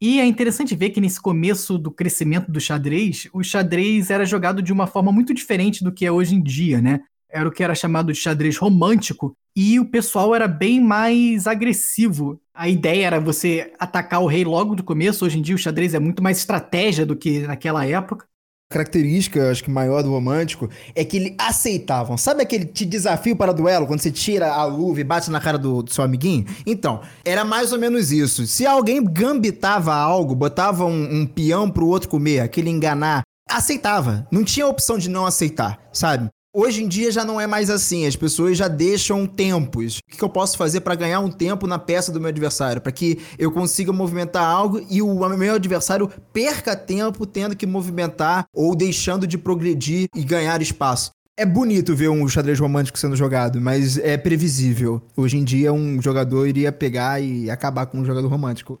E 0.00 0.18
é 0.18 0.26
interessante 0.26 0.74
ver 0.74 0.90
que 0.90 1.00
nesse 1.00 1.20
começo 1.20 1.78
do 1.78 1.92
crescimento 1.92 2.50
do 2.50 2.60
xadrez, 2.60 3.28
o 3.32 3.40
xadrez 3.44 4.10
era 4.10 4.24
jogado 4.24 4.60
de 4.60 4.72
uma 4.72 4.88
forma 4.88 5.12
muito 5.12 5.32
diferente 5.32 5.84
do 5.84 5.92
que 5.92 6.04
é 6.04 6.10
hoje 6.10 6.34
em 6.34 6.42
dia, 6.42 6.82
né? 6.82 7.02
Era 7.30 7.48
o 7.48 7.52
que 7.52 7.62
era 7.62 7.74
chamado 7.74 8.12
de 8.12 8.18
xadrez 8.18 8.56
romântico, 8.56 9.36
e 9.56 9.78
o 9.78 9.84
pessoal 9.84 10.34
era 10.34 10.48
bem 10.48 10.80
mais 10.80 11.46
agressivo. 11.46 12.40
A 12.52 12.68
ideia 12.68 13.06
era 13.06 13.20
você 13.20 13.72
atacar 13.78 14.20
o 14.20 14.26
rei 14.26 14.44
logo 14.44 14.74
do 14.74 14.82
começo. 14.82 15.24
Hoje 15.24 15.38
em 15.38 15.42
dia 15.42 15.54
o 15.54 15.58
xadrez 15.58 15.94
é 15.94 16.00
muito 16.00 16.20
mais 16.20 16.38
estratégia 16.38 17.06
do 17.06 17.14
que 17.14 17.40
naquela 17.40 17.86
época. 17.86 18.26
Característica, 18.74 19.52
acho 19.52 19.62
que 19.62 19.70
maior 19.70 20.02
do 20.02 20.10
romântico, 20.10 20.68
é 20.96 21.04
que 21.04 21.16
eles 21.16 21.34
aceitavam. 21.38 22.18
Sabe 22.18 22.42
aquele 22.42 22.64
te 22.64 22.84
desafio 22.84 23.36
para 23.36 23.52
duelo, 23.52 23.86
quando 23.86 24.00
você 24.00 24.10
tira 24.10 24.52
a 24.52 24.64
luva 24.64 25.00
e 25.00 25.04
bate 25.04 25.30
na 25.30 25.40
cara 25.40 25.56
do, 25.56 25.80
do, 25.80 25.94
seu 25.94 26.02
amiguinho? 26.02 26.44
Então, 26.66 27.00
era 27.24 27.44
mais 27.44 27.72
ou 27.72 27.78
menos 27.78 28.10
isso. 28.10 28.48
Se 28.48 28.66
alguém 28.66 29.04
gambitava 29.04 29.94
algo, 29.94 30.34
botava 30.34 30.84
um, 30.84 31.20
um 31.20 31.24
peão 31.24 31.70
pro 31.70 31.86
outro 31.86 32.08
comer, 32.08 32.40
aquele 32.40 32.68
enganar, 32.68 33.22
aceitava. 33.48 34.26
Não 34.28 34.42
tinha 34.42 34.66
opção 34.66 34.98
de 34.98 35.08
não 35.08 35.24
aceitar, 35.24 35.78
sabe? 35.92 36.28
Hoje 36.56 36.84
em 36.84 36.86
dia 36.86 37.10
já 37.10 37.24
não 37.24 37.40
é 37.40 37.48
mais 37.48 37.68
assim, 37.68 38.06
as 38.06 38.14
pessoas 38.14 38.56
já 38.56 38.68
deixam 38.68 39.26
tempos. 39.26 39.98
O 39.98 40.16
que 40.16 40.22
eu 40.22 40.28
posso 40.28 40.56
fazer 40.56 40.82
para 40.82 40.94
ganhar 40.94 41.18
um 41.18 41.28
tempo 41.28 41.66
na 41.66 41.80
peça 41.80 42.12
do 42.12 42.20
meu 42.20 42.28
adversário? 42.28 42.80
Para 42.80 42.92
que 42.92 43.18
eu 43.36 43.50
consiga 43.50 43.92
movimentar 43.92 44.44
algo 44.44 44.80
e 44.88 45.02
o 45.02 45.28
meu 45.30 45.54
adversário 45.56 46.08
perca 46.32 46.76
tempo 46.76 47.26
tendo 47.26 47.56
que 47.56 47.66
movimentar 47.66 48.44
ou 48.54 48.76
deixando 48.76 49.26
de 49.26 49.36
progredir 49.36 50.06
e 50.14 50.22
ganhar 50.22 50.62
espaço. 50.62 51.10
É 51.36 51.44
bonito 51.44 51.92
ver 51.92 52.08
um 52.08 52.28
xadrez 52.28 52.60
romântico 52.60 53.00
sendo 53.00 53.16
jogado, 53.16 53.60
mas 53.60 53.98
é 53.98 54.16
previsível. 54.16 55.02
Hoje 55.16 55.36
em 55.36 55.42
dia, 55.42 55.72
um 55.72 56.00
jogador 56.00 56.46
iria 56.46 56.70
pegar 56.70 57.20
e 57.20 57.50
acabar 57.50 57.86
com 57.86 57.98
um 57.98 58.04
jogador 58.04 58.28
romântico. 58.28 58.78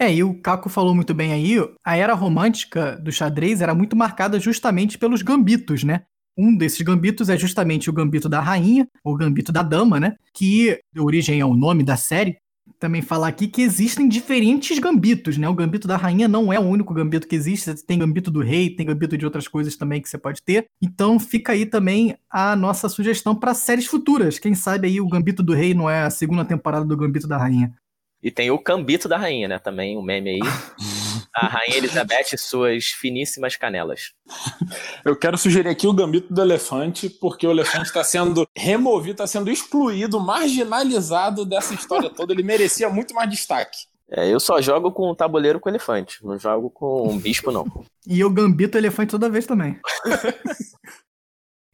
É, 0.00 0.12
e 0.12 0.24
o 0.24 0.34
Caco 0.40 0.68
falou 0.68 0.92
muito 0.92 1.14
bem 1.14 1.32
aí, 1.32 1.56
a 1.86 1.96
era 1.96 2.14
romântica 2.14 2.96
do 2.96 3.12
xadrez 3.12 3.60
era 3.60 3.72
muito 3.72 3.94
marcada 3.94 4.40
justamente 4.40 4.98
pelos 4.98 5.22
gambitos, 5.22 5.84
né? 5.84 6.02
Um 6.36 6.56
desses 6.56 6.80
gambitos 6.80 7.28
é 7.28 7.36
justamente 7.36 7.90
o 7.90 7.92
gambito 7.92 8.28
da 8.28 8.40
rainha, 8.40 8.88
ou 9.04 9.16
gambito 9.16 9.52
da 9.52 9.62
dama, 9.62 10.00
né? 10.00 10.16
Que 10.32 10.80
deu 10.92 11.04
origem 11.04 11.40
ao 11.40 11.54
nome 11.54 11.82
da 11.82 11.96
série. 11.96 12.36
Também 12.78 13.02
falar 13.02 13.28
aqui 13.28 13.48
que 13.48 13.62
existem 13.62 14.08
diferentes 14.08 14.78
gambitos, 14.78 15.36
né? 15.36 15.48
O 15.48 15.54
gambito 15.54 15.86
da 15.86 15.96
rainha 15.96 16.26
não 16.26 16.52
é 16.52 16.58
o 16.58 16.62
único 16.62 16.94
gambito 16.94 17.28
que 17.28 17.36
existe. 17.36 17.74
Tem 17.84 17.98
gambito 17.98 18.30
do 18.30 18.40
rei, 18.40 18.70
tem 18.70 18.86
gambito 18.86 19.16
de 19.16 19.24
outras 19.24 19.46
coisas 19.46 19.76
também 19.76 20.00
que 20.00 20.08
você 20.08 20.18
pode 20.18 20.42
ter. 20.42 20.66
Então 20.80 21.18
fica 21.18 21.52
aí 21.52 21.66
também 21.66 22.16
a 22.30 22.56
nossa 22.56 22.88
sugestão 22.88 23.34
para 23.34 23.54
séries 23.54 23.86
futuras. 23.86 24.38
Quem 24.38 24.54
sabe 24.54 24.88
aí 24.88 25.00
o 25.00 25.08
gambito 25.08 25.42
do 25.42 25.52
rei 25.52 25.74
não 25.74 25.88
é 25.88 26.02
a 26.02 26.10
segunda 26.10 26.44
temporada 26.44 26.84
do 26.84 26.96
gambito 26.96 27.28
da 27.28 27.36
rainha. 27.36 27.72
E 28.22 28.30
tem 28.30 28.50
o 28.50 28.58
cambito 28.58 29.08
da 29.08 29.18
rainha, 29.18 29.48
né? 29.48 29.58
Também, 29.58 29.96
o 29.96 30.02
meme 30.02 30.30
aí. 30.30 30.40
a 31.34 31.46
Rainha 31.46 31.78
Elizabeth 31.78 32.34
e 32.34 32.38
suas 32.38 32.86
finíssimas 32.86 33.56
canelas. 33.56 34.12
Eu 35.04 35.16
quero 35.16 35.38
sugerir 35.38 35.68
aqui 35.68 35.86
o 35.86 35.92
gambito 35.92 36.32
do 36.32 36.40
elefante, 36.40 37.08
porque 37.08 37.46
o 37.46 37.50
elefante 37.50 37.86
está 37.86 38.04
sendo 38.04 38.46
removido, 38.56 39.12
está 39.12 39.26
sendo 39.26 39.50
excluído, 39.50 40.20
marginalizado 40.20 41.44
dessa 41.44 41.74
história 41.74 42.10
toda. 42.10 42.32
Ele 42.32 42.42
merecia 42.42 42.88
muito 42.88 43.14
mais 43.14 43.30
destaque. 43.30 43.78
É, 44.14 44.28
eu 44.28 44.38
só 44.38 44.60
jogo 44.60 44.92
com 44.92 45.14
tabuleiro 45.14 45.58
com 45.58 45.70
elefante, 45.70 46.22
não 46.22 46.38
jogo 46.38 46.68
com 46.68 47.08
um 47.08 47.18
bispo, 47.18 47.50
não. 47.50 47.64
E 48.06 48.20
eu 48.20 48.28
gambito 48.28 48.76
elefante 48.76 49.12
toda 49.12 49.30
vez 49.30 49.46
também. 49.46 49.80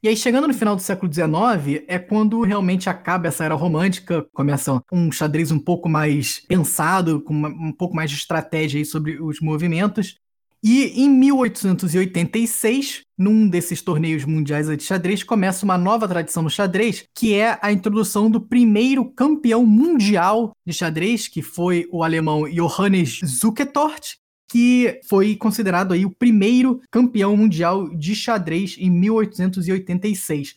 E 0.01 0.07
aí, 0.07 0.16
chegando 0.16 0.46
no 0.46 0.55
final 0.55 0.76
do 0.76 0.82
século 0.82 1.12
XIX, 1.12 1.82
é 1.88 1.99
quando 1.99 2.40
realmente 2.42 2.88
acaba 2.88 3.26
essa 3.26 3.44
era 3.44 3.57
romântica, 3.57 4.24
começa 4.32 4.80
um 4.92 5.11
xadrez 5.11 5.51
um 5.51 5.59
pouco 5.59 5.88
mais 5.88 6.38
pensado, 6.46 7.20
com 7.20 7.34
um 7.34 7.72
pouco 7.72 7.96
mais 7.96 8.09
de 8.09 8.16
estratégia 8.16 8.84
sobre 8.84 9.20
os 9.20 9.40
movimentos. 9.40 10.16
E 10.62 11.03
em 11.03 11.09
1886, 11.09 13.03
num 13.16 13.49
desses 13.49 13.82
torneios 13.82 14.24
mundiais 14.24 14.68
de 14.68 14.84
xadrez, 14.84 15.24
começa 15.24 15.64
uma 15.64 15.76
nova 15.76 16.07
tradição 16.07 16.44
no 16.44 16.51
xadrez, 16.51 17.05
que 17.12 17.34
é 17.34 17.59
a 17.61 17.72
introdução 17.72 18.30
do 18.30 18.40
primeiro 18.40 19.05
campeão 19.05 19.66
mundial 19.66 20.53
de 20.64 20.72
xadrez, 20.72 21.26
que 21.26 21.42
foi 21.42 21.88
o 21.90 22.05
alemão 22.05 22.49
Johannes 22.49 23.18
Zukertort, 23.24 24.16
que 24.49 25.01
foi 25.09 25.36
considerado 25.36 25.92
aí 25.92 26.07
o 26.07 26.11
primeiro 26.11 26.80
campeão 26.90 27.36
mundial 27.36 27.88
de 27.94 28.14
xadrez 28.14 28.76
em 28.78 28.90
1886. 28.90 30.57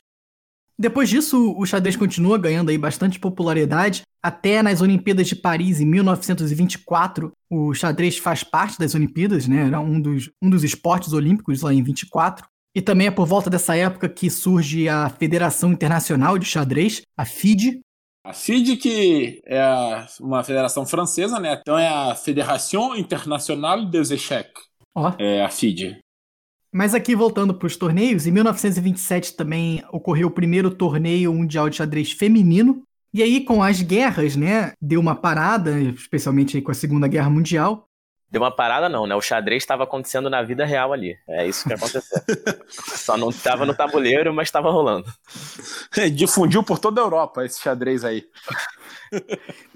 Depois 0.79 1.09
disso, 1.09 1.53
o 1.55 1.65
xadrez 1.65 1.95
continua 1.95 2.39
ganhando 2.39 2.69
aí 2.69 2.77
bastante 2.77 3.19
popularidade. 3.19 4.01
Até 4.23 4.63
nas 4.63 4.81
Olimpíadas 4.81 5.27
de 5.27 5.35
Paris, 5.35 5.79
em 5.79 5.85
1924, 5.85 7.31
o 7.49 7.73
xadrez 7.73 8.17
faz 8.17 8.43
parte 8.43 8.79
das 8.79 8.95
Olimpíadas, 8.95 9.47
né? 9.47 9.67
Era 9.67 9.79
um 9.79 10.01
dos, 10.01 10.31
um 10.41 10.49
dos 10.49 10.63
esportes 10.63 11.13
olímpicos 11.13 11.61
lá 11.61 11.71
em 11.71 11.83
24. 11.83 12.47
E 12.73 12.81
também 12.81 13.07
é 13.07 13.11
por 13.11 13.27
volta 13.27 13.49
dessa 13.49 13.75
época 13.75 14.07
que 14.07 14.29
surge 14.29 14.87
a 14.87 15.09
Federação 15.09 15.71
Internacional 15.71 16.39
de 16.39 16.45
Xadrez, 16.45 17.01
a 17.17 17.25
FIDE, 17.25 17.81
a 18.23 18.33
FIDE, 18.33 18.77
que 18.77 19.41
é 19.45 19.61
uma 20.19 20.43
federação 20.43 20.85
francesa, 20.85 21.39
né? 21.39 21.57
Então 21.59 21.77
é 21.77 21.87
a 21.87 22.15
Fédération 22.15 22.95
Internationale 22.95 23.89
des 23.89 24.11
Échecs. 24.11 24.61
Ó. 24.93 25.13
É 25.17 25.43
a 25.43 25.49
FIDE. 25.49 25.99
Mas 26.73 26.95
aqui, 26.95 27.15
voltando 27.15 27.53
para 27.53 27.67
os 27.67 27.75
torneios, 27.75 28.25
em 28.25 28.31
1927 28.31 29.35
também 29.35 29.83
ocorreu 29.91 30.27
o 30.27 30.31
primeiro 30.31 30.71
torneio 30.71 31.33
mundial 31.33 31.69
de 31.69 31.75
xadrez 31.77 32.11
feminino. 32.11 32.83
E 33.13 33.21
aí, 33.21 33.43
com 33.43 33.61
as 33.61 33.81
guerras, 33.81 34.37
né, 34.37 34.71
deu 34.81 35.01
uma 35.01 35.15
parada, 35.15 35.77
especialmente 35.81 36.61
com 36.61 36.71
a 36.71 36.73
Segunda 36.73 37.09
Guerra 37.09 37.29
Mundial. 37.29 37.89
Deu 38.31 38.41
uma 38.41 38.55
parada 38.55 38.87
não, 38.87 39.05
né? 39.05 39.13
O 39.13 39.21
xadrez 39.21 39.61
estava 39.61 39.83
acontecendo 39.83 40.29
na 40.29 40.41
vida 40.41 40.63
real 40.63 40.93
ali. 40.93 41.17
É 41.27 41.45
isso 41.45 41.67
que 41.67 41.73
aconteceu. 41.73 42.21
Só 42.69 43.17
não 43.17 43.29
estava 43.29 43.65
no 43.65 43.73
tabuleiro, 43.73 44.33
mas 44.33 44.47
estava 44.47 44.71
rolando. 44.71 45.05
Difundiu 46.13 46.63
por 46.63 46.79
toda 46.79 47.01
a 47.01 47.03
Europa 47.03 47.43
esse 47.43 47.59
xadrez 47.59 48.05
aí. 48.05 48.23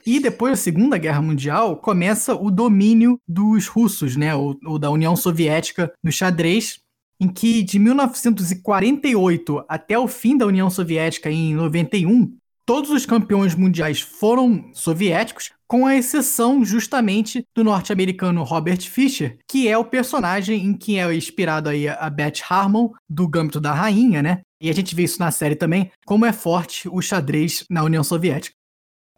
E 0.06 0.22
depois 0.22 0.54
da 0.54 0.58
Segunda 0.58 0.98
Guerra 0.98 1.22
Mundial, 1.22 1.76
começa 1.76 2.34
o 2.34 2.50
domínio 2.50 3.20
dos 3.28 3.68
russos, 3.68 4.16
né, 4.16 4.34
ou, 4.34 4.58
ou 4.66 4.80
da 4.80 4.90
União 4.90 5.16
Soviética 5.18 5.92
no 6.02 6.12
xadrez, 6.12 6.80
em 7.20 7.28
que 7.28 7.62
de 7.62 7.78
1948 7.78 9.66
até 9.68 10.00
o 10.00 10.08
fim 10.08 10.38
da 10.38 10.46
União 10.46 10.70
Soviética 10.70 11.30
em 11.30 11.54
91, 11.54 12.38
todos 12.66 12.90
os 12.90 13.06
campeões 13.06 13.54
mundiais 13.56 14.02
foram 14.02 14.70
soviéticos, 14.74 15.52
com 15.68 15.86
a 15.86 15.96
exceção 15.96 16.64
justamente 16.64 17.44
do 17.56 17.64
norte-americano 17.64 18.44
Robert 18.44 18.82
Fischer, 18.82 19.38
que 19.48 19.68
é 19.68 19.78
o 19.78 19.86
personagem 19.86 20.64
em 20.64 20.74
que 20.74 21.00
é 21.00 21.14
inspirado 21.14 21.70
aí 21.70 21.88
a 21.88 22.10
Beth 22.10 22.42
Harmon 22.48 22.90
do 23.10 23.28
Gâmbito 23.28 23.60
da 23.60 23.74
Rainha, 23.74 24.22
né? 24.22 24.42
E 24.62 24.70
a 24.70 24.74
gente 24.74 24.96
vê 24.96 25.04
isso 25.04 25.20
na 25.20 25.32
série 25.32 25.56
também, 25.56 25.92
como 26.06 26.26
é 26.26 26.34
forte 26.34 26.88
o 26.90 27.02
xadrez 27.02 27.66
na 27.70 27.84
União 27.84 28.04
Soviética. 28.04 28.56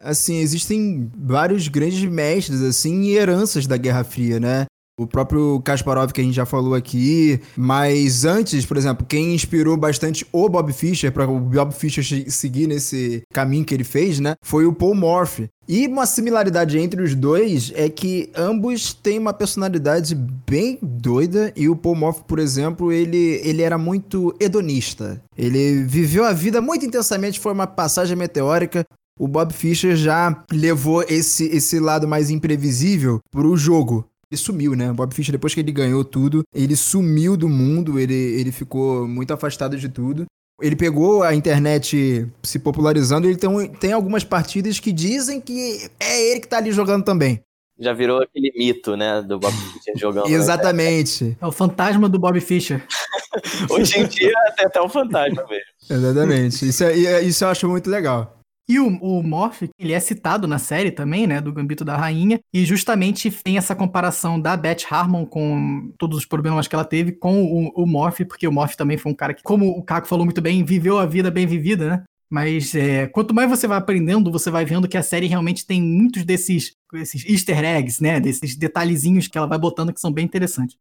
Assim, 0.00 0.36
existem 0.36 1.10
vários 1.16 1.68
grandes 1.68 2.02
mestres, 2.04 2.62
assim, 2.62 3.02
e 3.02 3.16
heranças 3.16 3.66
da 3.66 3.76
Guerra 3.76 4.04
Fria, 4.04 4.38
né? 4.38 4.66
O 4.98 5.06
próprio 5.06 5.60
Kasparov, 5.60 6.12
que 6.12 6.20
a 6.20 6.24
gente 6.24 6.34
já 6.34 6.44
falou 6.44 6.74
aqui. 6.74 7.40
Mas 7.56 8.24
antes, 8.24 8.66
por 8.66 8.76
exemplo, 8.76 9.06
quem 9.08 9.34
inspirou 9.34 9.76
bastante 9.76 10.26
o 10.32 10.48
Bob 10.48 10.72
Fischer, 10.72 11.12
para 11.12 11.30
o 11.30 11.38
Bob 11.38 11.72
Fischer 11.72 12.04
seguir 12.28 12.66
nesse 12.66 13.22
caminho 13.32 13.64
que 13.64 13.72
ele 13.72 13.84
fez, 13.84 14.18
né? 14.18 14.34
Foi 14.42 14.66
o 14.66 14.72
Paul 14.72 14.94
Morphy. 14.94 15.48
E 15.68 15.86
uma 15.86 16.06
similaridade 16.06 16.78
entre 16.78 17.02
os 17.02 17.14
dois 17.14 17.70
é 17.74 17.88
que 17.90 18.30
ambos 18.34 18.94
têm 18.94 19.18
uma 19.18 19.34
personalidade 19.34 20.14
bem 20.14 20.78
doida. 20.82 21.52
E 21.54 21.68
o 21.68 21.76
Paul 21.76 21.94
Morphy, 21.94 22.24
por 22.26 22.38
exemplo, 22.38 22.90
ele, 22.90 23.40
ele 23.44 23.62
era 23.62 23.78
muito 23.78 24.34
hedonista. 24.40 25.22
Ele 25.36 25.84
viveu 25.84 26.24
a 26.24 26.32
vida 26.32 26.60
muito 26.60 26.84
intensamente, 26.84 27.38
foi 27.38 27.52
uma 27.52 27.66
passagem 27.66 28.16
meteórica. 28.16 28.84
O 29.18 29.28
Bob 29.28 29.52
Fischer 29.52 29.94
já 29.94 30.42
levou 30.50 31.02
esse, 31.02 31.44
esse 31.46 31.78
lado 31.78 32.08
mais 32.08 32.30
imprevisível 32.30 33.20
pro 33.30 33.56
jogo. 33.56 34.06
Ele 34.30 34.38
sumiu, 34.38 34.74
né? 34.74 34.92
Bob 34.92 35.14
Fischer, 35.14 35.32
depois 35.32 35.54
que 35.54 35.60
ele 35.60 35.72
ganhou 35.72 36.04
tudo, 36.04 36.42
ele 36.54 36.76
sumiu 36.76 37.36
do 37.36 37.48
mundo, 37.48 37.98
ele, 37.98 38.14
ele 38.14 38.52
ficou 38.52 39.08
muito 39.08 39.32
afastado 39.32 39.76
de 39.76 39.88
tudo. 39.88 40.26
Ele 40.60 40.76
pegou 40.76 41.22
a 41.22 41.34
internet 41.34 42.26
se 42.42 42.58
popularizando 42.58 43.26
e 43.26 43.30
ele 43.30 43.38
tem, 43.38 43.68
tem 43.74 43.92
algumas 43.92 44.24
partidas 44.24 44.80
que 44.80 44.92
dizem 44.92 45.40
que 45.40 45.88
é 46.00 46.30
ele 46.30 46.40
que 46.40 46.48
tá 46.48 46.58
ali 46.58 46.72
jogando 46.72 47.04
também. 47.04 47.40
Já 47.78 47.92
virou 47.92 48.20
aquele 48.20 48.52
mito, 48.56 48.96
né, 48.96 49.22
do 49.22 49.38
Bob 49.38 49.54
Fischer 49.54 49.94
jogando. 49.96 50.28
Exatamente. 50.28 51.36
É 51.40 51.46
o 51.46 51.52
fantasma 51.52 52.08
do 52.08 52.18
Bob 52.18 52.40
Fischer. 52.40 52.84
Hoje 53.70 54.00
em 54.00 54.06
dia 54.06 54.34
tem 54.56 54.66
até 54.66 54.82
um 54.82 54.88
fantasma 54.88 55.46
mesmo. 55.48 55.64
Exatamente. 55.88 56.68
Isso, 56.68 56.84
é, 56.84 57.22
isso 57.22 57.44
eu 57.44 57.48
acho 57.48 57.68
muito 57.68 57.88
legal. 57.88 58.37
E 58.68 58.78
o, 58.78 58.86
o 58.86 59.22
Morph, 59.22 59.62
ele 59.78 59.92
é 59.92 60.00
citado 60.00 60.46
na 60.46 60.58
série 60.58 60.90
também, 60.90 61.26
né, 61.26 61.40
do 61.40 61.52
Gambito 61.52 61.86
da 61.86 61.96
Rainha, 61.96 62.38
e 62.52 62.66
justamente 62.66 63.30
tem 63.30 63.56
essa 63.56 63.74
comparação 63.74 64.38
da 64.38 64.54
Beth 64.56 64.84
Harmon 64.90 65.24
com 65.24 65.90
todos 65.96 66.18
os 66.18 66.26
problemas 66.26 66.68
que 66.68 66.74
ela 66.74 66.84
teve 66.84 67.12
com 67.12 67.42
o, 67.42 67.82
o 67.82 67.86
Morph, 67.86 68.20
porque 68.28 68.46
o 68.46 68.52
Morph 68.52 68.74
também 68.74 68.98
foi 68.98 69.10
um 69.10 69.14
cara 69.14 69.32
que, 69.32 69.42
como 69.42 69.70
o 69.70 69.82
Caco 69.82 70.06
falou 70.06 70.26
muito 70.26 70.42
bem, 70.42 70.64
viveu 70.64 70.98
a 70.98 71.06
vida 71.06 71.30
bem 71.30 71.46
vivida, 71.46 71.88
né? 71.88 72.04
Mas 72.30 72.74
é, 72.74 73.06
quanto 73.06 73.34
mais 73.34 73.48
você 73.48 73.66
vai 73.66 73.78
aprendendo, 73.78 74.30
você 74.30 74.50
vai 74.50 74.66
vendo 74.66 74.86
que 74.86 74.98
a 74.98 75.02
série 75.02 75.26
realmente 75.26 75.66
tem 75.66 75.80
muitos 75.80 76.24
desses, 76.24 76.72
desses 76.92 77.24
easter 77.24 77.64
eggs, 77.64 78.02
né? 78.02 78.20
Desses 78.20 78.54
detalhezinhos 78.54 79.28
que 79.28 79.38
ela 79.38 79.46
vai 79.46 79.58
botando 79.58 79.94
que 79.94 80.00
são 80.00 80.12
bem 80.12 80.26
interessantes 80.26 80.76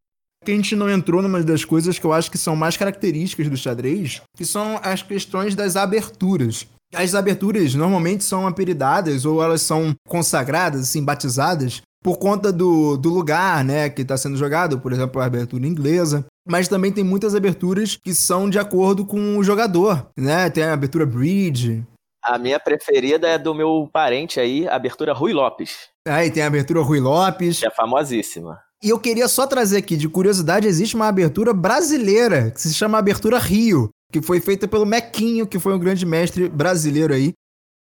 que 0.46 0.52
a 0.52 0.56
gente 0.56 0.78
não 0.78 0.90
entrou 0.90 1.22
numa 1.22 1.44
das 1.44 1.66
coisas 1.66 2.00
que 2.00 2.06
eu 2.06 2.14
acho 2.14 2.32
que 2.32 2.38
são 2.38 2.56
mais 2.56 2.78
características 2.78 3.50
do 3.50 3.58
xadrez, 3.58 4.22
que 4.34 4.46
são 4.46 4.80
as 4.82 5.02
questões 5.02 5.56
das 5.56 5.76
aberturas. 5.76 6.66
As 6.94 7.14
aberturas 7.16 7.76
normalmente 7.76 8.24
são 8.24 8.48
apelidadas 8.48 9.26
ou 9.26 9.44
elas 9.44 9.62
são 9.62 9.94
consagradas, 10.08 10.82
assim, 10.82 11.04
batizadas, 11.04 11.82
por 12.04 12.18
conta 12.18 12.54
do, 12.54 12.96
do 12.96 13.10
lugar, 13.10 13.64
né, 13.64 13.90
que 13.90 14.02
está 14.02 14.16
sendo 14.16 14.38
jogado, 14.38 14.80
por 14.80 14.94
exemplo, 14.94 15.22
a 15.22 15.26
abertura 15.26 15.68
inglesa. 15.68 16.26
Mas 16.48 16.68
também 16.68 16.92
tem 16.92 17.04
muitas 17.04 17.36
aberturas 17.36 17.98
que 18.02 18.14
são 18.14 18.50
de 18.50 18.58
acordo 18.58 19.06
com 19.06 19.38
o 19.38 19.44
jogador, 19.44 20.08
né? 20.18 20.50
Tem 20.50 20.64
a 20.64 20.72
abertura 20.72 21.06
bridge. 21.06 21.84
A 22.24 22.38
minha 22.38 22.60
preferida 22.60 23.28
é 23.28 23.38
do 23.38 23.54
meu 23.54 23.90
parente 23.92 24.40
aí, 24.40 24.66
a 24.68 24.76
abertura 24.76 25.14
Rui 25.14 25.34
Lopes. 25.34 25.90
Aí 26.08 26.32
tem 26.32 26.44
a 26.44 26.48
abertura 26.48 26.82
Rui 26.82 27.02
Lopes. 27.02 27.60
Que 27.60 27.68
é 27.68 27.72
famosíssima. 27.72 28.60
E 28.82 28.90
eu 28.90 29.00
queria 29.00 29.28
só 29.28 29.48
trazer 29.48 29.78
aqui, 29.78 29.98
de 29.98 30.08
curiosidade, 30.08 30.68
existe 30.68 30.96
uma 30.96 31.08
abertura 31.08 31.52
brasileira, 31.52 32.52
que 32.52 32.62
se 32.62 32.74
chama 32.74 32.98
Abertura 32.98 33.40
Rio, 33.40 33.90
que 34.12 34.22
foi 34.22 34.40
feita 34.40 34.68
pelo 34.68 34.86
Mequinho, 34.86 35.48
que 35.48 35.60
foi 35.60 35.74
um 35.74 35.80
grande 35.80 36.06
mestre 36.06 36.48
brasileiro 36.50 37.14
aí. 37.14 37.34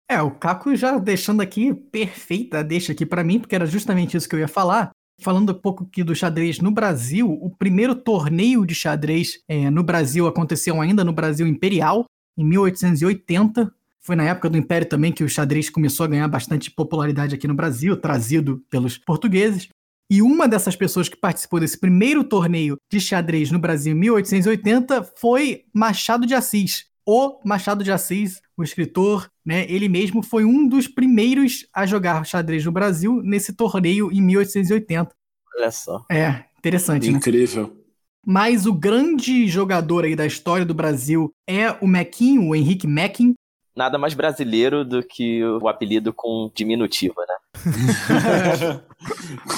É, 0.09 0.21
o 0.21 0.31
Caco 0.31 0.75
já 0.75 0.97
deixando 0.97 1.41
aqui 1.41 1.73
perfeita 1.73 2.63
deixa 2.63 2.91
aqui 2.91 3.05
para 3.05 3.23
mim, 3.23 3.39
porque 3.39 3.55
era 3.55 3.65
justamente 3.65 4.15
isso 4.15 4.27
que 4.27 4.35
eu 4.35 4.39
ia 4.39 4.47
falar. 4.47 4.91
Falando 5.21 5.51
um 5.51 5.59
pouco 5.59 5.83
aqui 5.83 6.03
do 6.03 6.15
xadrez 6.15 6.59
no 6.59 6.71
Brasil, 6.71 7.31
o 7.31 7.49
primeiro 7.49 7.95
torneio 7.95 8.65
de 8.65 8.75
xadrez 8.75 9.39
é, 9.47 9.69
no 9.69 9.83
Brasil 9.83 10.27
aconteceu 10.27 10.81
ainda 10.81 11.03
no 11.03 11.13
Brasil 11.13 11.47
Imperial, 11.47 12.05
em 12.37 12.43
1880. 12.43 13.71
Foi 14.01 14.15
na 14.15 14.25
época 14.25 14.49
do 14.49 14.57
Império 14.57 14.87
também 14.87 15.11
que 15.11 15.23
o 15.23 15.29
xadrez 15.29 15.69
começou 15.69 16.03
a 16.03 16.09
ganhar 16.09 16.27
bastante 16.27 16.69
popularidade 16.69 17.35
aqui 17.35 17.47
no 17.47 17.53
Brasil, 17.53 17.95
trazido 17.95 18.61
pelos 18.69 18.97
portugueses. 18.97 19.69
E 20.09 20.21
uma 20.21 20.47
dessas 20.47 20.75
pessoas 20.75 21.09
que 21.09 21.15
participou 21.15 21.59
desse 21.59 21.79
primeiro 21.79 22.23
torneio 22.23 22.77
de 22.91 22.99
xadrez 22.99 23.51
no 23.51 23.59
Brasil 23.59 23.93
em 23.93 23.99
1880 23.99 25.03
foi 25.17 25.63
Machado 25.73 26.25
de 26.25 26.35
Assis. 26.35 26.85
O 27.05 27.39
Machado 27.43 27.83
de 27.83 27.91
Assis, 27.91 28.41
o 28.55 28.63
escritor, 28.63 29.29
né, 29.45 29.65
ele 29.69 29.89
mesmo 29.89 30.23
foi 30.23 30.45
um 30.45 30.67
dos 30.67 30.87
primeiros 30.87 31.67
a 31.73 31.85
jogar 31.85 32.25
xadrez 32.25 32.63
no 32.63 32.71
Brasil 32.71 33.21
nesse 33.23 33.53
torneio 33.53 34.11
em 34.11 34.21
1880. 34.21 35.11
Olha 35.57 35.71
só. 35.71 36.05
É, 36.09 36.45
interessante, 36.57 37.11
né? 37.11 37.17
Incrível. 37.17 37.67
Né? 37.67 37.83
Mas 38.25 38.65
o 38.65 38.73
grande 38.73 39.47
jogador 39.47 40.05
aí 40.05 40.15
da 40.15 40.25
história 40.25 40.65
do 40.65 40.73
Brasil 40.73 41.29
é 41.47 41.71
o 41.81 41.87
Mequinho, 41.87 42.47
o 42.47 42.55
Henrique 42.55 42.87
Meckin. 42.87 43.33
Nada 43.75 43.97
mais 43.97 44.13
brasileiro 44.13 44.85
do 44.85 45.01
que 45.01 45.43
o 45.43 45.67
apelido 45.67 46.13
com 46.13 46.51
diminutiva, 46.53 47.25
né? 47.27 47.35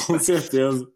Com 0.07 0.19
certeza. 0.19 0.87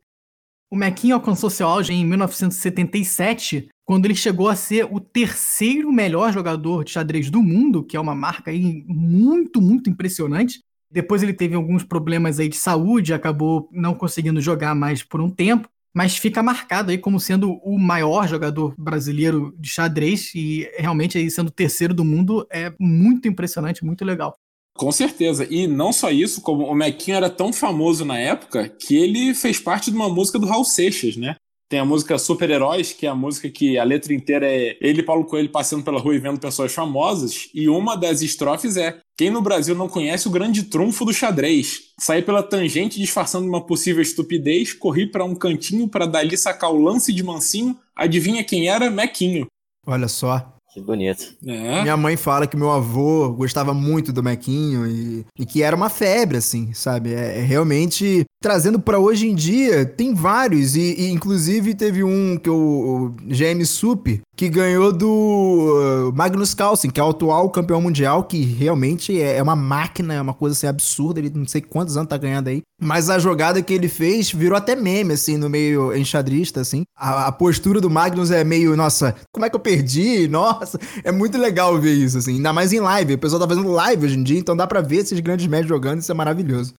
O 0.72 0.76
Mequinho 0.76 1.16
alcançou 1.16 1.50
seu 1.50 1.68
auge 1.68 1.92
em 1.92 2.06
1977, 2.06 3.70
quando 3.84 4.06
ele 4.06 4.14
chegou 4.14 4.48
a 4.48 4.56
ser 4.56 4.86
o 4.86 5.00
terceiro 5.00 5.92
melhor 5.92 6.32
jogador 6.32 6.84
de 6.84 6.92
xadrez 6.92 7.32
do 7.32 7.42
mundo, 7.42 7.84
que 7.84 7.98
é 7.98 8.00
uma 8.00 8.14
marca 8.14 8.52
aí 8.52 8.86
muito, 8.88 9.60
muito 9.60 9.90
impressionante. 9.90 10.62
Depois 10.92 11.24
ele 11.24 11.34
teve 11.34 11.56
alguns 11.56 11.84
problemas 11.84 12.40
aí 12.40 12.48
de 12.48 12.56
saúde, 12.56 13.14
acabou 13.14 13.68
não 13.72 13.96
conseguindo 13.96 14.40
jogar 14.40 14.76
mais 14.76 15.04
por 15.04 15.20
um 15.20 15.30
tempo, 15.30 15.68
mas 15.94 16.18
fica 16.18 16.44
marcado 16.44 16.92
aí 16.92 16.98
como 16.98 17.20
sendo 17.20 17.54
o 17.64 17.78
maior 17.78 18.28
jogador 18.28 18.74
brasileiro 18.78 19.54
de 19.58 19.70
xadrez 19.70 20.32
e 20.36 20.70
realmente 20.78 21.18
aí 21.18 21.30
sendo 21.30 21.52
terceiro 21.52 21.94
do 21.94 22.06
mundo 22.06 22.48
é 22.52 22.74
muito 22.80 23.28
impressionante, 23.28 23.84
muito 23.84 24.06
legal. 24.06 24.36
Com 24.74 24.92
certeza. 24.92 25.46
E 25.50 25.68
não 25.68 25.92
só 25.92 26.10
isso, 26.10 26.42
como 26.42 26.64
o 26.64 26.74
Mequinho 26.74 27.18
era 27.18 27.30
tão 27.30 27.52
famoso 27.52 28.06
na 28.06 28.18
época 28.18 28.70
que 28.70 28.96
ele 28.96 29.34
fez 29.34 29.60
parte 29.60 29.92
de 29.92 29.98
uma 29.98 30.08
música 30.08 30.40
do 30.40 30.46
Raul 30.48 30.64
Seixas, 30.64 31.18
né? 31.18 31.36
Tem 31.70 31.80
a 31.80 31.86
música 31.86 32.18
Super 32.18 32.50
Heróis, 32.50 32.94
que 32.94 33.06
é 33.06 33.10
a 33.10 33.14
música 33.14 33.48
que 33.48 33.78
a 33.78 33.84
letra 33.84 34.12
inteira 34.12 34.48
é 34.52 34.76
ele 34.82 35.04
Paulo 35.04 35.24
Coelho 35.24 35.52
passando 35.52 35.84
pela 35.84 36.00
rua 36.00 36.16
e 36.16 36.20
vendo 36.20 36.40
pessoas 36.40 36.74
famosas. 36.74 37.48
E 37.54 37.70
uma 37.70 37.96
das 37.96 38.24
estrofes 38.24 38.76
é: 38.76 39.00
Quem 39.16 39.30
no 39.30 39.40
Brasil 39.40 39.76
não 39.76 39.88
conhece 39.88 40.28
o 40.28 40.32
grande 40.32 40.64
trunfo 40.64 41.06
do 41.06 41.14
xadrez? 41.14 41.92
Saí 42.00 42.24
pela 42.24 42.42
tangente 42.42 43.00
disfarçando 43.00 43.48
uma 43.48 43.64
possível 43.64 44.02
estupidez, 44.02 44.74
corri 44.74 45.06
para 45.06 45.24
um 45.24 45.36
cantinho 45.36 45.88
para 45.88 46.08
dali 46.08 46.36
sacar 46.36 46.72
o 46.72 46.82
lance 46.82 47.14
de 47.14 47.22
mansinho. 47.22 47.78
Adivinha 47.96 48.44
quem 48.44 48.68
era? 48.68 48.90
Mequinho. 48.90 49.46
Olha 49.86 50.08
só. 50.08 50.59
Que 50.80 50.86
bonito. 50.86 51.34
É. 51.46 51.82
Minha 51.82 51.98
mãe 51.98 52.16
fala 52.16 52.48
que 52.48 52.56
meu 52.56 52.72
avô 52.72 53.30
gostava 53.34 53.74
muito 53.74 54.14
do 54.14 54.24
Mequinho 54.24 54.88
e, 54.88 55.26
e 55.38 55.46
que 55.46 55.62
era 55.62 55.76
uma 55.76 55.90
febre, 55.90 56.38
assim, 56.38 56.74
sabe? 56.74 57.14
É, 57.14 57.40
é 57.40 57.42
realmente 57.42 58.26
trazendo 58.42 58.80
para 58.80 58.98
hoje 58.98 59.28
em 59.28 59.36
dia, 59.36 59.86
tem 59.86 60.14
vários, 60.14 60.78
e, 60.78 60.96
e, 60.98 61.12
inclusive 61.12 61.76
teve 61.76 62.04
um 62.04 62.38
que 62.38 62.50
o, 62.50 62.56
o 62.56 63.10
GM 63.28 63.66
Sup, 63.66 64.22
que 64.40 64.48
ganhou 64.48 64.94
do 64.94 65.06
uh, 65.06 66.16
Magnus 66.16 66.54
Carlsen, 66.54 66.90
que 66.90 66.98
é 66.98 67.04
o 67.04 67.10
atual 67.10 67.50
campeão 67.50 67.82
mundial, 67.82 68.24
que 68.24 68.42
realmente 68.42 69.22
é, 69.22 69.36
é, 69.36 69.44
uma 69.44 69.54
máquina, 69.54 70.14
é 70.14 70.22
uma 70.22 70.34
coisa 70.34 70.56
assim 70.56 70.66
absurda, 70.66 71.20
ele 71.20 71.30
não 71.30 71.46
sei 71.46 71.60
quantos 71.60 71.98
anos 71.98 72.08
tá 72.08 72.16
ganhando 72.16 72.48
aí. 72.48 72.62
Mas 72.82 73.10
a 73.10 73.20
jogada 73.20 73.62
que 73.62 73.74
ele 73.74 73.90
fez 73.90 74.32
virou 74.32 74.58
até 74.58 74.78
meme, 74.78 75.16
assim, 75.16 75.36
no 75.36 75.50
meio 75.50 75.94
enxadrista, 75.94 76.62
assim. 76.62 76.84
A, 76.96 77.28
a 77.28 77.32
postura 77.34 77.82
do 77.82 77.90
Magnus 77.90 78.32
é 78.32 78.46
meio, 78.46 78.78
nossa, 78.78 79.14
como 79.34 79.46
é 79.46 79.50
que 79.50 79.58
eu 79.58 79.60
perdi? 79.60 80.26
Nossa, 80.30 80.80
é 81.04 81.12
muito 81.12 81.38
legal 81.38 81.78
ver 81.78 81.96
isso, 81.96 82.18
assim. 82.18 82.36
Ainda 82.36 82.54
mais 82.54 82.72
em 82.72 82.80
live, 82.80 83.16
o 83.16 83.20
pessoal 83.20 83.42
tá 83.42 83.48
fazendo 83.50 83.70
live 83.70 84.06
hoje 84.06 84.18
em 84.18 84.24
dia, 84.24 84.40
então 84.40 84.56
dá 84.56 84.66
pra 84.66 84.80
ver 84.80 85.00
esses 85.00 85.20
grandes 85.20 85.48
médios 85.48 85.68
jogando, 85.68 86.00
isso 86.00 86.14
é 86.14 86.16
maravilhoso. 86.16 86.74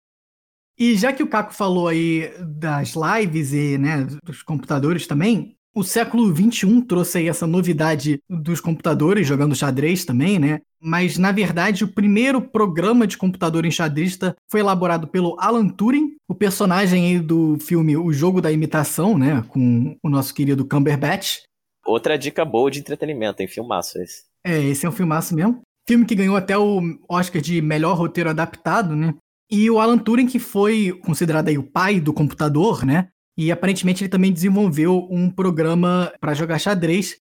E 0.78 0.96
já 0.96 1.12
que 1.12 1.22
o 1.22 1.28
Caco 1.28 1.52
falou 1.52 1.88
aí 1.88 2.32
das 2.40 2.94
lives 2.94 3.52
e 3.52 3.76
né, 3.76 4.06
dos 4.24 4.42
computadores 4.42 5.06
também, 5.06 5.54
o 5.80 5.84
século 5.84 6.34
XXI 6.34 6.82
trouxe 6.82 7.18
aí 7.18 7.28
essa 7.28 7.46
novidade 7.46 8.22
dos 8.28 8.60
computadores 8.60 9.26
jogando 9.26 9.54
xadrez 9.54 10.04
também, 10.04 10.38
né? 10.38 10.60
Mas, 10.78 11.16
na 11.16 11.32
verdade, 11.32 11.84
o 11.84 11.88
primeiro 11.88 12.40
programa 12.40 13.06
de 13.06 13.16
computador 13.16 13.64
enxadrista 13.64 14.36
foi 14.48 14.60
elaborado 14.60 15.08
pelo 15.08 15.36
Alan 15.40 15.68
Turing, 15.68 16.16
o 16.28 16.34
personagem 16.34 17.06
aí 17.06 17.18
do 17.18 17.58
filme 17.58 17.96
O 17.96 18.12
Jogo 18.12 18.42
da 18.42 18.52
Imitação, 18.52 19.16
né? 19.16 19.42
Com 19.48 19.96
o 20.02 20.10
nosso 20.10 20.34
querido 20.34 20.66
Cumberbatch. 20.66 21.40
Outra 21.86 22.18
dica 22.18 22.44
boa 22.44 22.70
de 22.70 22.80
entretenimento, 22.80 23.40
hein? 23.40 23.48
Filmaço 23.48 23.98
esse. 24.00 24.24
É, 24.44 24.62
esse 24.62 24.84
é 24.84 24.88
um 24.88 24.92
filmaço 24.92 25.34
mesmo. 25.34 25.62
Filme 25.88 26.04
que 26.04 26.14
ganhou 26.14 26.36
até 26.36 26.56
o 26.56 26.80
Oscar 27.08 27.40
de 27.40 27.62
melhor 27.62 27.96
roteiro 27.96 28.28
adaptado, 28.28 28.94
né? 28.94 29.14
E 29.50 29.68
o 29.70 29.80
Alan 29.80 29.98
Turing, 29.98 30.26
que 30.26 30.38
foi 30.38 30.92
considerado 31.02 31.48
aí 31.48 31.58
o 31.58 31.62
pai 31.62 31.98
do 31.98 32.12
computador, 32.12 32.84
né? 32.84 33.08
E 33.40 33.50
aparentemente 33.50 34.04
ele 34.04 34.10
também 34.10 34.30
desenvolveu 34.30 35.08
um 35.10 35.30
programa 35.30 36.12
para 36.20 36.34
jogar 36.34 36.58
xadrez. 36.58 37.16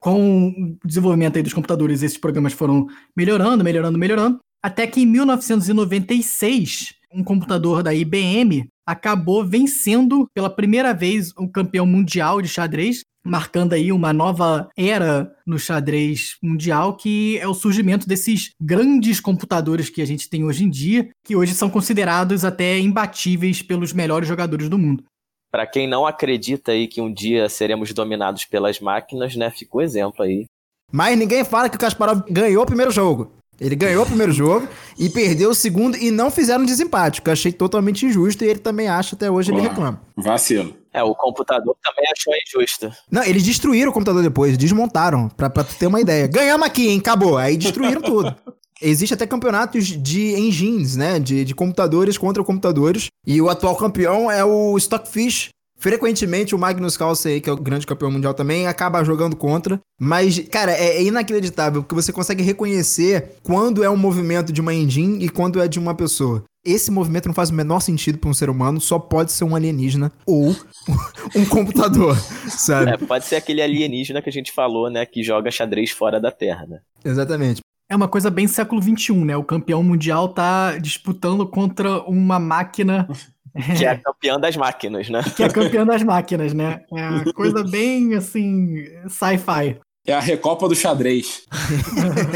Com 0.00 0.48
o 0.48 0.78
desenvolvimento 0.82 1.36
aí 1.36 1.42
dos 1.42 1.52
computadores, 1.52 2.02
esses 2.02 2.16
programas 2.16 2.54
foram 2.54 2.86
melhorando, 3.14 3.62
melhorando, 3.62 3.98
melhorando. 3.98 4.38
Até 4.62 4.86
que 4.86 5.02
em 5.02 5.06
1996, 5.06 6.94
um 7.12 7.22
computador 7.22 7.82
da 7.82 7.92
IBM 7.92 8.66
acabou 8.86 9.44
vencendo 9.44 10.26
pela 10.32 10.48
primeira 10.48 10.94
vez 10.94 11.32
o 11.36 11.46
campeão 11.46 11.84
mundial 11.84 12.40
de 12.40 12.48
xadrez, 12.48 13.02
marcando 13.22 13.74
aí 13.74 13.92
uma 13.92 14.10
nova 14.10 14.70
era 14.74 15.30
no 15.46 15.58
xadrez 15.58 16.38
mundial, 16.42 16.96
que 16.96 17.36
é 17.40 17.46
o 17.46 17.52
surgimento 17.52 18.08
desses 18.08 18.52
grandes 18.58 19.20
computadores 19.20 19.90
que 19.90 20.00
a 20.00 20.06
gente 20.06 20.30
tem 20.30 20.44
hoje 20.44 20.64
em 20.64 20.70
dia, 20.70 21.10
que 21.26 21.36
hoje 21.36 21.52
são 21.52 21.68
considerados 21.68 22.42
até 22.42 22.78
imbatíveis 22.78 23.60
pelos 23.60 23.92
melhores 23.92 24.26
jogadores 24.26 24.70
do 24.70 24.78
mundo. 24.78 25.04
Para 25.50 25.66
quem 25.66 25.86
não 25.86 26.06
acredita 26.06 26.72
aí 26.72 26.86
que 26.86 27.00
um 27.00 27.12
dia 27.12 27.48
seremos 27.48 27.92
dominados 27.92 28.44
pelas 28.44 28.80
máquinas, 28.80 29.34
né, 29.34 29.50
fica 29.50 29.76
o 29.76 29.80
exemplo 29.80 30.22
aí. 30.22 30.46
Mas 30.92 31.18
ninguém 31.18 31.44
fala 31.44 31.68
que 31.68 31.76
o 31.76 31.80
Kasparov 31.80 32.22
ganhou 32.30 32.62
o 32.62 32.66
primeiro 32.66 32.90
jogo. 32.90 33.32
Ele 33.60 33.74
ganhou 33.74 34.04
o 34.04 34.06
primeiro 34.06 34.30
jogo 34.30 34.68
e 34.96 35.08
perdeu 35.08 35.50
o 35.50 35.54
segundo 35.54 35.96
e 35.96 36.10
não 36.12 36.30
fizeram 36.30 36.64
desempate, 36.64 37.20
que 37.20 37.28
eu 37.28 37.32
achei 37.32 37.50
totalmente 37.50 38.06
injusto 38.06 38.44
e 38.44 38.48
ele 38.48 38.60
também 38.60 38.88
acha 38.88 39.16
até 39.16 39.28
hoje, 39.28 39.50
ele 39.50 39.60
reclama. 39.60 40.00
Vacilo. 40.16 40.76
É, 40.92 41.02
o 41.02 41.14
computador 41.14 41.76
também 41.82 42.10
achou 42.10 42.32
injusto. 42.34 42.92
Não, 43.10 43.22
eles 43.24 43.42
destruíram 43.42 43.90
o 43.90 43.92
computador 43.92 44.22
depois, 44.22 44.56
desmontaram, 44.56 45.28
pra, 45.28 45.50
pra 45.50 45.64
ter 45.64 45.86
uma 45.86 46.00
ideia. 46.00 46.26
Ganhamos 46.28 46.66
aqui, 46.66 46.88
hein? 46.88 46.98
Acabou. 46.98 47.36
Aí 47.36 47.56
destruíram 47.56 48.00
tudo. 48.00 48.34
Existe 48.80 49.14
até 49.14 49.26
campeonatos 49.26 49.86
de 49.86 50.34
engines, 50.34 50.96
né? 50.96 51.18
De, 51.18 51.44
de 51.44 51.54
computadores 51.54 52.16
contra 52.16 52.44
computadores. 52.44 53.06
E 53.26 53.40
o 53.40 53.48
atual 53.48 53.76
campeão 53.76 54.30
é 54.30 54.44
o 54.44 54.76
Stockfish, 54.76 55.50
Frequentemente 55.78 56.56
o 56.56 56.58
Magnus 56.58 56.96
Carlsen, 56.96 57.40
que 57.40 57.48
é 57.48 57.52
o 57.52 57.56
grande 57.56 57.86
campeão 57.86 58.10
mundial 58.10 58.34
também, 58.34 58.66
acaba 58.66 59.04
jogando 59.04 59.36
contra. 59.36 59.80
Mas, 59.98 60.36
cara, 60.50 60.72
é, 60.72 60.96
é 60.96 61.02
inacreditável, 61.04 61.82
porque 61.82 61.94
você 61.94 62.12
consegue 62.12 62.42
reconhecer 62.42 63.36
quando 63.44 63.84
é 63.84 63.88
um 63.88 63.96
movimento 63.96 64.52
de 64.52 64.60
uma 64.60 64.74
engine 64.74 65.24
e 65.24 65.28
quando 65.28 65.62
é 65.62 65.68
de 65.68 65.78
uma 65.78 65.94
pessoa. 65.94 66.42
Esse 66.66 66.90
movimento 66.90 67.26
não 67.26 67.34
faz 67.34 67.50
o 67.50 67.54
menor 67.54 67.78
sentido 67.78 68.18
para 68.18 68.28
um 68.28 68.34
ser 68.34 68.50
humano, 68.50 68.80
só 68.80 68.98
pode 68.98 69.30
ser 69.30 69.44
um 69.44 69.54
alienígena 69.54 70.10
ou 70.26 70.48
um 71.36 71.46
computador, 71.46 72.16
sabe? 72.48 72.90
É, 72.90 72.96
pode 72.96 73.24
ser 73.24 73.36
aquele 73.36 73.62
alienígena 73.62 74.20
que 74.20 74.28
a 74.28 74.32
gente 74.32 74.50
falou, 74.50 74.90
né, 74.90 75.06
que 75.06 75.22
joga 75.22 75.48
xadrez 75.48 75.92
fora 75.92 76.20
da 76.20 76.32
Terra, 76.32 76.66
né? 76.66 76.80
Exatamente. 77.04 77.60
É 77.88 77.96
uma 77.96 78.08
coisa 78.08 78.30
bem 78.30 78.46
século 78.46 78.82
XXI, 78.82 79.14
né? 79.24 79.36
O 79.36 79.42
campeão 79.42 79.82
mundial 79.82 80.28
tá 80.28 80.76
disputando 80.76 81.46
contra 81.46 82.02
uma 82.02 82.38
máquina 82.38 83.08
que 83.76 83.84
é 83.84 83.88
a 83.88 83.98
campeã 83.98 84.38
das 84.38 84.56
máquinas, 84.56 85.08
né? 85.08 85.22
Que 85.34 85.42
é 85.42 85.46
a 85.46 85.50
campeã 85.50 85.86
das 85.86 86.02
máquinas, 86.02 86.52
né? 86.52 86.82
É 86.94 87.08
uma 87.08 87.32
coisa 87.32 87.64
bem, 87.64 88.14
assim, 88.14 88.84
sci-fi. 89.08 89.80
É 90.06 90.14
a 90.14 90.20
Recopa 90.20 90.68
do 90.68 90.74
xadrez. 90.74 91.44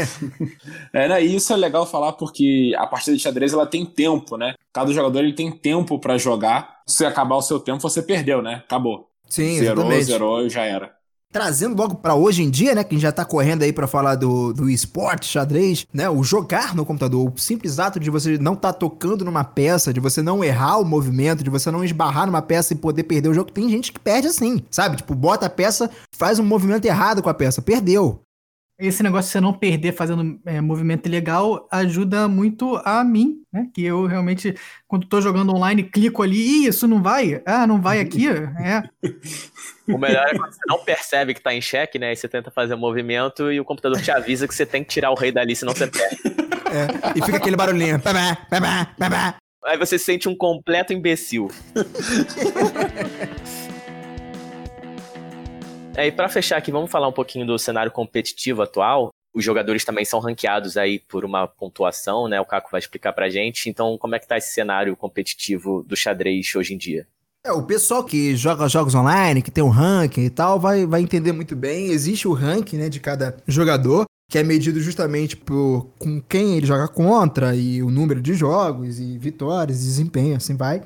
é, 0.93 1.07
né? 1.07 1.23
E 1.23 1.35
isso 1.35 1.53
é 1.53 1.55
legal 1.55 1.85
falar 1.85 2.13
porque 2.13 2.73
a 2.77 2.85
partida 2.85 3.15
de 3.15 3.23
xadrez 3.23 3.53
ela 3.53 3.65
tem 3.65 3.85
tempo, 3.85 4.37
né? 4.37 4.53
Cada 4.71 4.91
jogador 4.91 5.19
ele 5.19 5.33
tem 5.33 5.51
tempo 5.51 5.97
para 5.97 6.17
jogar. 6.17 6.81
Se 6.85 7.05
acabar 7.05 7.35
o 7.35 7.41
seu 7.41 7.59
tempo, 7.59 7.79
você 7.79 8.01
perdeu, 8.01 8.41
né? 8.41 8.61
Acabou. 8.65 9.09
Sim, 9.27 9.57
zerou, 9.57 9.85
exatamente. 9.85 10.03
zerou 10.03 10.45
e 10.45 10.49
já 10.49 10.63
era 10.63 11.02
trazendo 11.33 11.75
logo 11.75 11.95
para 11.95 12.13
hoje 12.13 12.43
em 12.43 12.49
dia, 12.49 12.75
né, 12.75 12.83
que 12.83 12.93
a 12.93 12.97
gente 12.97 13.01
já 13.01 13.11
tá 13.11 13.25
correndo 13.25 13.63
aí 13.63 13.73
para 13.73 13.87
falar 13.87 14.13
do, 14.13 14.53
do 14.53 14.69
esporte, 14.69 15.25
xadrez, 15.25 15.87
né, 15.91 16.07
o 16.07 16.23
jogar 16.23 16.75
no 16.75 16.85
computador, 16.85 17.27
o 17.27 17.39
simples 17.39 17.79
ato 17.79 17.99
de 17.99 18.11
você 18.11 18.37
não 18.37 18.55
tá 18.55 18.71
tocando 18.71 19.25
numa 19.25 19.43
peça, 19.43 19.91
de 19.91 19.99
você 19.99 20.21
não 20.21 20.43
errar 20.43 20.77
o 20.77 20.85
movimento, 20.85 21.43
de 21.43 21.49
você 21.49 21.71
não 21.71 21.83
esbarrar 21.83 22.27
numa 22.27 22.41
peça 22.41 22.73
e 22.73 22.77
poder 22.77 23.03
perder 23.03 23.29
o 23.29 23.33
jogo, 23.33 23.51
tem 23.51 23.67
gente 23.67 23.91
que 23.91 23.99
perde 23.99 24.27
assim, 24.27 24.61
sabe? 24.69 24.97
Tipo, 24.97 25.15
bota 25.15 25.47
a 25.47 25.49
peça, 25.49 25.89
faz 26.15 26.37
um 26.37 26.45
movimento 26.45 26.85
errado 26.85 27.23
com 27.23 27.29
a 27.29 27.33
peça, 27.33 27.61
perdeu. 27.61 28.21
Esse 28.79 29.03
negócio 29.03 29.27
de 29.27 29.33
você 29.33 29.39
não 29.39 29.53
perder 29.53 29.91
fazendo 29.93 30.39
é, 30.45 30.59
movimento 30.59 31.07
legal 31.07 31.67
ajuda 31.71 32.27
muito 32.27 32.81
a 32.83 33.03
mim, 33.03 33.43
né? 33.51 33.67
Que 33.73 33.83
eu 33.83 34.07
realmente, 34.07 34.55
quando 34.87 35.07
tô 35.07 35.21
jogando 35.21 35.55
online, 35.55 35.83
clico 35.83 36.23
ali, 36.23 36.65
Ih, 36.65 36.67
isso 36.67 36.87
não 36.87 37.01
vai? 37.01 37.41
Ah, 37.45 37.67
não 37.67 37.79
vai 37.79 37.99
aqui? 37.99 38.27
É. 38.27 38.83
O 39.87 39.97
melhor 39.97 40.25
é 40.27 40.35
quando 40.35 40.51
você 40.51 40.61
não 40.67 40.79
percebe 40.83 41.33
que 41.33 41.41
tá 41.41 41.53
em 41.53 41.61
xeque, 41.61 41.99
né? 41.99 42.13
E 42.13 42.15
você 42.15 42.27
tenta 42.27 42.49
fazer 42.49 42.73
o 42.73 42.77
um 42.77 42.79
movimento 42.79 43.51
e 43.51 43.59
o 43.59 43.65
computador 43.65 44.01
te 44.01 44.09
avisa 44.09 44.47
que 44.47 44.55
você 44.55 44.65
tem 44.65 44.83
que 44.83 44.89
tirar 44.89 45.11
o 45.11 45.15
rei 45.15 45.31
dali, 45.31 45.55
senão 45.55 45.73
você 45.73 45.87
perde. 45.87 46.17
É, 46.73 47.19
e 47.19 47.23
fica 47.23 47.37
aquele 47.37 47.55
barulhinho. 47.55 48.01
Aí 49.65 49.77
você 49.77 49.99
se 49.99 50.05
sente 50.05 50.27
um 50.27 50.35
completo 50.35 50.91
imbecil. 50.93 51.49
É, 55.95 56.07
e 56.07 56.11
para 56.11 56.27
fechar 56.27 56.57
aqui, 56.57 56.71
vamos 56.71 56.89
falar 56.89 57.07
um 57.07 57.13
pouquinho 57.13 57.45
do 57.45 57.57
cenário 57.59 57.91
competitivo 57.91 58.63
atual. 58.63 59.09
Os 59.33 59.43
jogadores 59.43 59.85
também 59.85 60.05
são 60.05 60.19
ranqueados 60.19 60.75
aí 60.75 60.99
por 60.99 61.23
uma 61.23 61.47
pontuação, 61.47 62.27
né? 62.27 62.41
O 62.41 62.45
Caco 62.45 62.69
vai 62.71 62.79
explicar 62.79 63.13
pra 63.13 63.29
gente. 63.29 63.69
Então, 63.69 63.97
como 63.97 64.15
é 64.15 64.19
que 64.19 64.27
tá 64.27 64.37
esse 64.37 64.53
cenário 64.53 64.95
competitivo 64.95 65.83
do 65.83 65.95
xadrez 65.95 66.55
hoje 66.55 66.73
em 66.73 66.77
dia? 66.77 67.07
É, 67.45 67.51
o 67.51 67.63
pessoal 67.63 68.03
que 68.03 68.35
joga 68.35 68.69
jogos 68.69 68.95
online, 68.95 69.41
que 69.41 69.51
tem 69.51 69.63
um 69.63 69.69
ranking 69.69 70.23
e 70.23 70.29
tal, 70.29 70.59
vai, 70.59 70.85
vai 70.85 71.01
entender 71.01 71.31
muito 71.31 71.55
bem. 71.55 71.87
Existe 71.87 72.27
o 72.27 72.33
ranking, 72.33 72.77
né, 72.77 72.89
de 72.89 72.99
cada 72.99 73.35
jogador, 73.47 74.05
que 74.31 74.37
é 74.37 74.43
medido 74.43 74.79
justamente 74.79 75.35
por 75.35 75.89
com 75.99 76.21
quem 76.21 76.57
ele 76.57 76.65
joga 76.65 76.87
contra 76.87 77.55
e 77.55 77.83
o 77.83 77.91
número 77.91 78.21
de 78.21 78.33
jogos 78.33 78.99
e 78.99 79.17
vitórias, 79.17 79.83
desempenho, 79.83 80.37
assim 80.37 80.55
vai. 80.55 80.81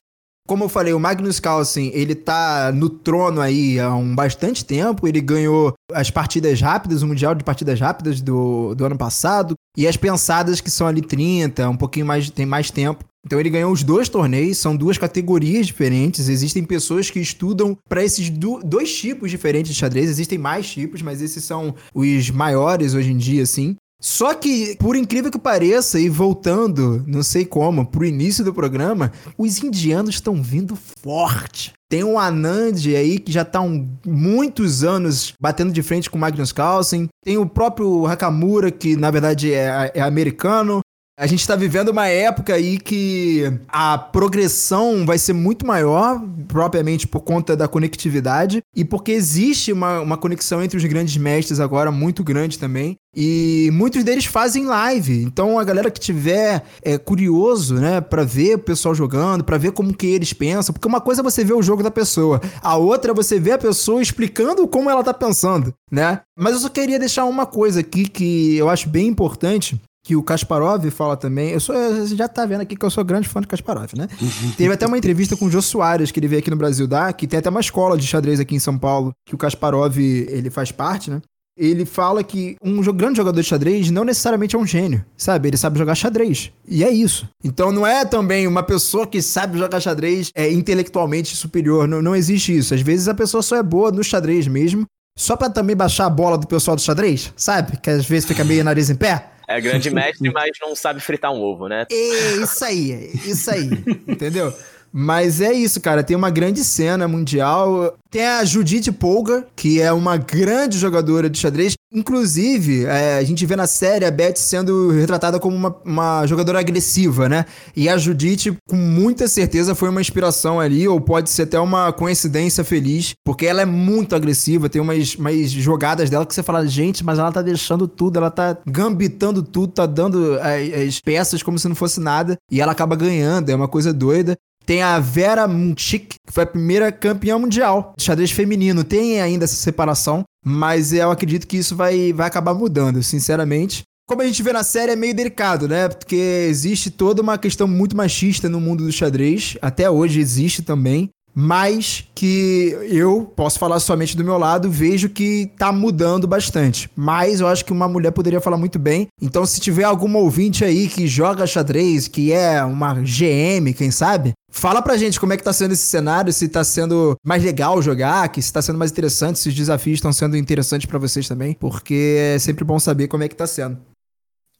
Como 0.47 0.63
eu 0.63 0.69
falei, 0.69 0.93
o 0.93 0.99
Magnus 0.99 1.41
Carlsen, 1.41 1.91
ele 1.93 2.15
tá 2.15 2.71
no 2.71 2.89
trono 2.89 3.41
aí 3.41 3.77
há 3.81 3.93
um 3.93 4.15
bastante 4.15 4.63
tempo. 4.63 5.05
Ele 5.05 5.19
ganhou 5.19 5.73
as 5.91 6.09
partidas 6.09 6.61
rápidas, 6.61 7.01
o 7.01 7.07
Mundial 7.07 7.35
de 7.35 7.43
Partidas 7.43 7.77
Rápidas 7.81 8.21
do, 8.21 8.73
do 8.73 8.85
ano 8.85 8.97
passado. 8.97 9.55
E 9.75 9.85
as 9.85 9.97
pensadas 9.97 10.61
que 10.61 10.71
são 10.71 10.87
ali 10.87 11.01
30, 11.01 11.69
um 11.69 11.75
pouquinho 11.75 12.05
mais, 12.05 12.29
tem 12.29 12.45
mais 12.45 12.71
tempo. 12.71 13.03
Então 13.25 13.37
ele 13.41 13.49
ganhou 13.49 13.73
os 13.73 13.83
dois 13.83 14.07
torneios, 14.07 14.57
são 14.57 14.73
duas 14.73 14.97
categorias 14.97 15.67
diferentes. 15.67 16.29
Existem 16.29 16.63
pessoas 16.63 17.11
que 17.11 17.19
estudam 17.19 17.77
para 17.89 18.01
esses 18.01 18.29
do, 18.29 18.61
dois 18.63 18.95
tipos 18.97 19.29
diferentes 19.29 19.73
de 19.73 19.77
xadrez. 19.77 20.09
Existem 20.09 20.37
mais 20.37 20.69
tipos, 20.69 21.01
mas 21.01 21.21
esses 21.21 21.43
são 21.43 21.75
os 21.93 22.29
maiores 22.31 22.93
hoje 22.93 23.11
em 23.11 23.17
dia, 23.17 23.43
assim. 23.43 23.75
Só 23.99 24.33
que, 24.33 24.75
por 24.79 24.95
incrível 24.95 25.31
que 25.31 25.39
pareça, 25.39 25.99
e 25.99 26.07
voltando, 26.07 27.03
não 27.07 27.23
sei 27.23 27.45
como, 27.45 27.85
pro 27.85 28.05
início 28.05 28.43
do 28.43 28.53
programa, 28.53 29.11
os 29.37 29.63
indianos 29.63 30.15
estão 30.15 30.41
vindo 30.41 30.77
forte. 31.01 31.73
Tem 31.89 32.03
um 32.03 32.19
Anand 32.19 32.85
aí 32.95 33.17
que 33.17 33.31
já 33.31 33.45
tá 33.45 33.61
um, 33.61 33.89
muitos 34.05 34.83
anos 34.83 35.33
batendo 35.39 35.71
de 35.71 35.81
frente 35.81 36.09
com 36.09 36.17
o 36.17 36.21
Magnus 36.21 36.51
Carlsen. 36.51 37.07
Tem 37.23 37.37
o 37.37 37.47
próprio 37.47 38.05
Hakamura, 38.05 38.69
que 38.69 38.95
na 38.97 39.09
verdade 39.09 39.53
é, 39.53 39.91
é 39.95 40.01
americano. 40.01 40.81
A 41.19 41.25
gente 41.25 41.39
está 41.39 41.55
vivendo 41.55 41.89
uma 41.89 42.07
época 42.07 42.53
aí 42.53 42.77
que 42.77 43.51
a 43.67 43.97
progressão 43.97 45.03
vai 45.03 45.17
ser 45.17 45.33
muito 45.33 45.65
maior, 45.65 46.21
propriamente 46.47 47.07
por 47.07 47.21
conta 47.21 47.57
da 47.57 47.67
conectividade, 47.67 48.61
e 48.75 48.85
porque 48.85 49.13
existe 49.13 49.73
uma, 49.73 49.99
uma 49.99 50.15
conexão 50.15 50.61
entre 50.61 50.77
os 50.77 50.85
grandes 50.85 51.17
mestres 51.17 51.59
agora 51.59 51.91
muito 51.91 52.23
grande 52.23 52.59
também. 52.59 52.97
E 53.15 53.71
muitos 53.73 54.03
deles 54.03 54.25
fazem 54.25 54.65
live. 54.67 55.23
Então 55.23 55.57
a 55.57 55.63
galera 55.63 55.89
que 55.89 55.99
tiver 55.99 56.63
é, 56.83 56.99
curioso, 56.99 57.73
né, 57.73 57.99
para 57.99 58.23
ver 58.23 58.53
o 58.53 58.59
pessoal 58.59 58.93
jogando, 58.93 59.43
para 59.43 59.57
ver 59.57 59.71
como 59.71 59.97
que 59.97 60.05
eles 60.05 60.33
pensam, 60.33 60.71
porque 60.71 60.87
uma 60.87 61.01
coisa 61.01 61.21
é 61.21 61.23
você 61.23 61.43
ver 61.43 61.53
o 61.53 61.63
jogo 61.63 61.81
da 61.81 61.89
pessoa, 61.89 62.39
a 62.61 62.77
outra 62.77 63.09
é 63.09 63.15
você 63.15 63.39
ver 63.39 63.53
a 63.53 63.57
pessoa 63.57 64.03
explicando 64.03 64.67
como 64.67 64.87
ela 64.87 65.03
tá 65.03 65.15
pensando, 65.15 65.73
né? 65.91 66.21
Mas 66.37 66.53
eu 66.53 66.59
só 66.59 66.69
queria 66.69 66.99
deixar 66.99 67.25
uma 67.25 67.47
coisa 67.47 67.79
aqui 67.79 68.07
que 68.07 68.55
eu 68.55 68.69
acho 68.69 68.87
bem 68.87 69.07
importante, 69.07 69.81
que 70.07 70.15
o 70.15 70.23
Kasparov 70.23 70.89
fala 70.89 71.17
também. 71.17 71.49
Eu 71.49 71.59
sou, 71.59 71.75
você 71.75 72.15
já 72.15 72.29
tá 72.29 72.45
vendo 72.45 72.61
aqui 72.61 72.77
que 72.77 72.85
eu 72.85 72.89
sou 72.89 73.03
grande 73.03 73.27
fã 73.27 73.41
de 73.41 73.47
Kasparov, 73.47 73.89
né? 73.93 74.07
Teve 74.55 74.73
até 74.73 74.87
uma 74.87 74.97
entrevista 74.97 75.35
com 75.35 75.47
o 75.47 75.51
Jô 75.51 75.61
Soares, 75.61 76.11
que 76.11 76.19
ele 76.21 76.29
veio 76.29 76.39
aqui 76.39 76.49
no 76.49 76.55
Brasil 76.55 76.87
dar, 76.87 77.11
que 77.11 77.27
tem 77.27 77.39
até 77.39 77.49
uma 77.49 77.59
escola 77.59 77.97
de 77.97 78.07
xadrez 78.07 78.39
aqui 78.39 78.55
em 78.55 78.59
São 78.59 78.77
Paulo, 78.77 79.11
que 79.25 79.35
o 79.35 79.37
Kasparov, 79.37 79.97
ele 79.99 80.49
faz 80.49 80.71
parte, 80.71 81.11
né? 81.11 81.21
Ele 81.57 81.85
fala 81.85 82.23
que 82.23 82.55
um 82.63 82.81
grande 82.93 83.17
jogador 83.17 83.41
de 83.41 83.45
xadrez 83.45 83.91
não 83.91 84.05
necessariamente 84.05 84.55
é 84.55 84.59
um 84.59 84.65
gênio, 84.65 85.03
sabe? 85.17 85.49
Ele 85.49 85.57
sabe 85.57 85.77
jogar 85.77 85.93
xadrez. 85.93 86.53
E 86.65 86.85
é 86.85 86.89
isso. 86.89 87.27
Então 87.43 87.73
não 87.73 87.85
é 87.85 88.05
também 88.05 88.47
uma 88.47 88.63
pessoa 88.63 89.05
que 89.05 89.21
sabe 89.21 89.59
jogar 89.59 89.81
xadrez 89.81 90.31
é 90.33 90.49
intelectualmente 90.49 91.35
superior. 91.35 91.85
Não, 91.85 92.01
não 92.01 92.15
existe 92.15 92.55
isso. 92.55 92.73
Às 92.73 92.81
vezes 92.81 93.09
a 93.09 93.13
pessoa 93.13 93.43
só 93.43 93.57
é 93.57 93.63
boa 93.63 93.91
no 93.91 94.05
xadrez 94.05 94.47
mesmo, 94.47 94.85
só 95.17 95.35
para 95.35 95.49
também 95.49 95.75
baixar 95.75 96.05
a 96.05 96.09
bola 96.09 96.37
do 96.37 96.47
pessoal 96.47 96.75
do 96.77 96.81
xadrez, 96.81 97.33
sabe? 97.35 97.75
Que 97.75 97.89
às 97.89 98.05
vezes 98.05 98.25
fica 98.25 98.45
meio 98.45 98.63
nariz 98.63 98.89
em 98.89 98.95
pé. 98.95 99.31
É 99.47 99.61
grande 99.61 99.89
mestre, 99.89 100.29
mas 100.29 100.51
não 100.61 100.75
sabe 100.75 100.99
fritar 100.99 101.31
um 101.31 101.41
ovo, 101.41 101.69
né? 101.69 101.87
É 101.89 102.33
isso 102.43 102.65
aí, 102.65 103.11
isso 103.25 103.49
aí. 103.49 103.69
entendeu? 104.05 104.53
Mas 104.99 105.41
é 105.41 105.53
isso, 105.53 105.79
cara. 105.79 106.03
Tem 106.03 106.17
uma 106.17 106.31
grande 106.31 106.63
cena 106.63 107.07
mundial. 107.07 107.95
Tem 108.09 108.25
a 108.25 108.43
Judith 108.43 108.91
Polgar, 108.93 109.45
que 109.55 109.79
é 109.79 109.93
uma 109.93 110.17
grande 110.17 110.75
jogadora 110.75 111.29
de 111.29 111.37
xadrez. 111.37 111.75
Inclusive, 111.93 112.85
é, 112.85 113.19
a 113.19 113.23
gente 113.23 113.45
vê 113.45 113.55
na 113.55 113.67
série 113.67 114.05
a 114.05 114.09
Beth 114.09 114.37
sendo 114.37 114.89
retratada 114.89 115.39
como 115.39 115.55
uma, 115.55 115.75
uma, 115.85 116.25
jogadora 116.25 116.59
agressiva, 116.59 117.29
né? 117.29 117.45
E 117.75 117.87
a 117.87 117.95
Judith, 117.95 118.57
com 118.67 118.75
muita 118.75 119.27
certeza, 119.27 119.75
foi 119.75 119.87
uma 119.87 120.01
inspiração 120.01 120.59
ali, 120.59 120.87
ou 120.87 120.99
pode 120.99 121.29
ser 121.29 121.43
até 121.43 121.59
uma 121.59 121.93
coincidência 121.93 122.63
feliz, 122.63 123.13
porque 123.23 123.45
ela 123.45 123.61
é 123.61 123.65
muito 123.65 124.15
agressiva. 124.15 124.67
Tem 124.67 124.81
umas, 124.81 125.13
umas 125.13 125.51
jogadas 125.51 126.09
dela 126.09 126.25
que 126.25 126.33
você 126.33 126.41
fala, 126.41 126.65
gente, 126.65 127.05
mas 127.05 127.19
ela 127.19 127.31
tá 127.31 127.43
deixando 127.43 127.87
tudo, 127.87 128.17
ela 128.17 128.31
tá 128.31 128.57
gambitando 128.65 129.43
tudo, 129.43 129.73
tá 129.73 129.85
dando 129.85 130.39
as, 130.39 130.87
as 130.87 130.99
peças 130.99 131.43
como 131.43 131.59
se 131.59 131.67
não 131.67 131.75
fosse 131.75 131.99
nada, 131.99 132.35
e 132.51 132.59
ela 132.59 132.71
acaba 132.71 132.95
ganhando. 132.95 133.51
É 133.51 133.55
uma 133.55 133.67
coisa 133.67 133.93
doida. 133.93 134.35
Tem 134.67 134.81
a 134.81 134.99
Vera 134.99 135.47
Munchik, 135.47 136.15
que 136.27 136.33
foi 136.33 136.43
a 136.43 136.45
primeira 136.45 136.91
campeã 136.91 137.39
mundial 137.39 137.93
de 137.97 138.03
xadrez 138.03 138.31
feminino. 138.31 138.83
Tem 138.83 139.21
ainda 139.21 139.45
essa 139.45 139.55
separação, 139.55 140.25
mas 140.45 140.91
eu 140.91 141.09
acredito 141.09 141.47
que 141.47 141.55
isso 141.55 141.73
vai, 141.73 142.11
vai 142.11 142.27
acabar 142.27 142.53
mudando, 142.53 143.01
sinceramente. 143.01 143.83
Como 144.09 144.21
a 144.21 144.25
gente 144.25 144.43
vê 144.43 144.51
na 144.51 144.63
série, 144.63 144.91
é 144.91 144.95
meio 144.97 145.15
delicado, 145.15 145.69
né? 145.69 145.87
Porque 145.87 146.17
existe 146.49 146.91
toda 146.91 147.21
uma 147.21 147.37
questão 147.37 147.65
muito 147.65 147.95
machista 147.95 148.49
no 148.49 148.59
mundo 148.59 148.83
do 148.83 148.91
xadrez. 148.91 149.57
Até 149.61 149.89
hoje 149.89 150.19
existe 150.19 150.61
também 150.61 151.09
mas 151.39 152.03
que 152.15 152.75
eu 152.89 153.31
posso 153.35 153.59
falar 153.59 153.79
somente 153.79 154.17
do 154.17 154.23
meu 154.23 154.39
lado, 154.39 154.71
vejo 154.71 155.07
que 155.07 155.51
tá 155.55 155.71
mudando 155.71 156.25
bastante. 156.25 156.89
Mas 156.95 157.39
eu 157.39 157.47
acho 157.47 157.63
que 157.63 157.71
uma 157.71 157.87
mulher 157.87 158.09
poderia 158.09 158.41
falar 158.41 158.57
muito 158.57 158.79
bem. 158.79 159.05
Então, 159.21 159.45
se 159.45 159.59
tiver 159.59 159.83
algum 159.83 160.17
ouvinte 160.17 160.65
aí 160.65 160.87
que 160.87 161.05
joga 161.05 161.45
xadrez, 161.45 162.07
que 162.07 162.31
é 162.31 162.63
uma 162.63 162.95
GM, 162.95 163.71
quem 163.77 163.91
sabe, 163.91 164.33
Fala 164.49 164.81
pra 164.81 164.97
gente 164.97 165.19
como 165.19 165.33
é 165.33 165.37
que 165.37 165.43
tá 165.43 165.53
sendo 165.53 165.73
esse 165.73 165.83
cenário, 165.83 166.31
se 166.31 166.47
tá 166.47 166.63
sendo 166.63 167.15
mais 167.23 167.43
legal 167.43 167.81
jogar, 167.81 168.29
que 168.29 168.41
se 168.41 168.51
tá 168.51 168.61
sendo 168.61 168.79
mais 168.79 168.91
interessante, 168.91 169.39
se 169.39 169.49
os 169.49 169.55
desafios 169.55 169.97
estão 169.97 170.13
sendo 170.13 170.37
interessantes 170.37 170.87
para 170.87 170.97
vocês 170.97 171.27
também, 171.27 171.53
porque 171.53 172.17
é 172.35 172.39
sempre 172.39 172.63
bom 172.63 172.79
saber 172.79 173.07
como 173.07 173.23
é 173.23 173.27
que 173.27 173.35
tá 173.35 173.45
sendo. 173.45 173.77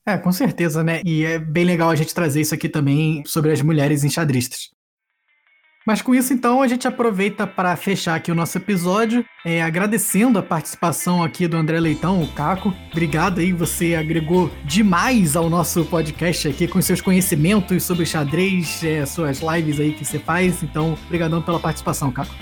É, 0.06 0.18
com 0.18 0.32
certeza, 0.32 0.84
né? 0.84 1.02
E 1.04 1.26
é 1.26 1.38
bem 1.38 1.66
legal 1.66 1.90
a 1.90 1.96
gente 1.96 2.14
trazer 2.14 2.40
isso 2.40 2.54
aqui 2.54 2.70
também 2.70 3.24
sobre 3.26 3.52
as 3.52 3.62
mulheres 3.62 4.04
enxadristas. 4.04 4.70
Mas 5.88 6.02
com 6.02 6.14
isso, 6.14 6.34
então, 6.34 6.62
a 6.62 6.68
gente 6.68 6.86
aproveita 6.86 7.48
para 7.48 7.74
fechar 7.78 8.16
aqui 8.16 8.30
o 8.30 8.36
nosso 8.36 8.58
episódio, 8.58 9.24
é, 9.46 9.64
agradecendo 9.64 10.38
a 10.38 10.44
participação 10.44 11.24
aqui 11.24 11.48
do 11.48 11.56
André 11.56 11.80
Leitão, 11.80 12.22
o 12.22 12.28
Caco. 12.28 12.74
Obrigado 12.92 13.40
aí, 13.40 13.54
você 13.54 13.96
agregou 13.96 14.52
demais 14.66 15.38
ao 15.38 15.50
nosso 15.50 15.86
podcast 15.86 16.50
aqui 16.50 16.68
com 16.68 16.82
seus 16.82 17.00
conhecimentos 17.00 17.84
sobre 17.84 18.06
xadrez, 18.06 18.84
é, 18.84 19.06
suas 19.06 19.40
lives 19.40 19.80
aí 19.80 19.94
que 19.94 20.04
você 20.04 20.20
faz. 20.20 20.62
Então, 20.62 20.98
obrigadão 21.06 21.42
pela 21.42 21.58
participação, 21.58 22.12
Caco. 22.12 22.36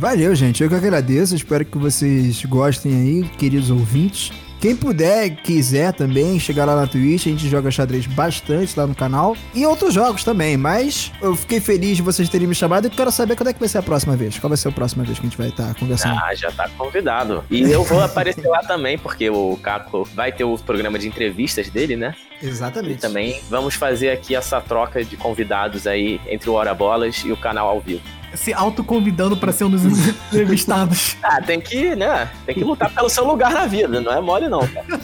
Valeu, 0.00 0.34
gente. 0.34 0.64
Eu 0.64 0.68
que 0.68 0.74
agradeço. 0.74 1.36
Espero 1.36 1.64
que 1.64 1.78
vocês 1.78 2.44
gostem 2.46 2.92
aí, 2.92 3.28
queridos 3.38 3.70
ouvintes. 3.70 4.32
Quem 4.60 4.74
puder, 4.74 5.30
quiser 5.36 5.92
também, 5.92 6.38
chegar 6.40 6.64
lá 6.64 6.74
na 6.74 6.86
Twitch, 6.86 7.26
a 7.26 7.30
gente 7.30 7.48
joga 7.48 7.70
xadrez 7.70 8.06
bastante 8.06 8.76
lá 8.76 8.88
no 8.88 8.94
canal. 8.94 9.36
E 9.54 9.64
outros 9.64 9.94
jogos 9.94 10.24
também, 10.24 10.56
mas 10.56 11.12
eu 11.22 11.36
fiquei 11.36 11.60
feliz 11.60 11.96
de 11.96 12.02
vocês 12.02 12.28
terem 12.28 12.48
me 12.48 12.56
chamado 12.56 12.88
e 12.88 12.90
quero 12.90 13.12
saber 13.12 13.36
quando 13.36 13.50
é 13.50 13.52
que 13.52 13.60
vai 13.60 13.68
ser 13.68 13.78
a 13.78 13.82
próxima 13.82 14.16
vez. 14.16 14.36
Qual 14.36 14.48
vai 14.48 14.56
ser 14.56 14.68
a 14.68 14.72
próxima 14.72 15.04
vez 15.04 15.18
que 15.18 15.26
a 15.26 15.28
gente 15.28 15.38
vai 15.38 15.48
estar 15.48 15.74
conversando? 15.76 16.18
Ah, 16.18 16.34
já 16.34 16.50
tá 16.50 16.68
convidado. 16.76 17.44
E 17.48 17.62
eu 17.62 17.84
vou 17.84 18.02
aparecer 18.02 18.48
lá 18.48 18.58
também, 18.60 18.98
porque 18.98 19.30
o 19.30 19.56
Caco 19.62 20.08
vai 20.12 20.32
ter 20.32 20.42
o 20.42 20.58
programa 20.58 20.98
de 20.98 21.06
entrevistas 21.06 21.70
dele, 21.70 21.94
né? 21.94 22.16
Exatamente. 22.42 22.94
E 22.94 22.98
também 22.98 23.40
vamos 23.48 23.74
fazer 23.74 24.10
aqui 24.10 24.34
essa 24.34 24.60
troca 24.60 25.04
de 25.04 25.16
convidados 25.16 25.86
aí 25.86 26.20
entre 26.28 26.50
o 26.50 26.54
Hora 26.54 26.74
Bolas 26.74 27.22
e 27.24 27.30
o 27.30 27.36
canal 27.36 27.68
ao 27.68 27.80
vivo 27.80 28.02
se 28.34 28.52
autoconvidando 28.52 29.36
para 29.36 29.52
ser 29.52 29.64
um 29.64 29.70
dos 29.70 29.84
entrevistados. 29.84 31.16
ah, 31.22 31.40
tem 31.40 31.60
que, 31.60 31.94
né? 31.94 32.30
Tem 32.46 32.54
que 32.54 32.64
lutar 32.64 32.92
pelo 32.92 33.08
seu 33.08 33.24
lugar 33.24 33.52
na 33.52 33.66
vida, 33.66 34.00
não 34.00 34.12
é 34.12 34.20
mole 34.20 34.48
não, 34.48 34.66
cara. 34.66 35.00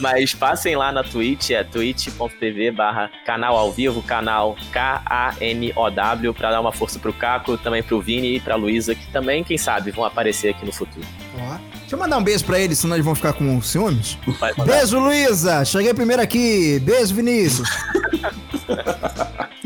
Mas 0.00 0.34
passem 0.34 0.76
lá 0.76 0.92
na 0.92 1.02
Twitch, 1.02 1.50
é 1.50 1.64
twitch.tv 1.64 2.70
barra 2.70 3.10
canal 3.24 3.56
ao 3.56 3.72
vivo, 3.72 4.02
canal 4.02 4.56
K-A-N-O-W, 4.72 6.34
pra 6.34 6.50
dar 6.50 6.60
uma 6.60 6.72
força 6.72 6.98
pro 6.98 7.12
Caco, 7.12 7.56
também 7.56 7.82
pro 7.82 8.00
Vini 8.00 8.36
e 8.36 8.40
pra 8.40 8.56
Luísa, 8.56 8.94
que 8.94 9.06
também, 9.10 9.42
quem 9.42 9.56
sabe, 9.56 9.90
vão 9.90 10.04
aparecer 10.04 10.50
aqui 10.50 10.64
no 10.64 10.72
futuro. 10.72 11.06
Ó. 11.40 11.58
Deixa 11.80 11.94
eu 11.94 11.98
mandar 11.98 12.18
um 12.18 12.22
beijo 12.22 12.44
pra 12.44 12.58
eles, 12.58 12.78
senão 12.78 12.96
eles 12.96 13.04
vão 13.04 13.14
ficar 13.14 13.32
com 13.32 13.60
ciúmes. 13.62 14.18
Beijo, 14.64 14.98
Luísa! 14.98 15.64
Cheguei 15.64 15.94
primeiro 15.94 16.22
aqui. 16.22 16.78
Beijo, 16.80 17.14
Vinícius. 17.14 17.68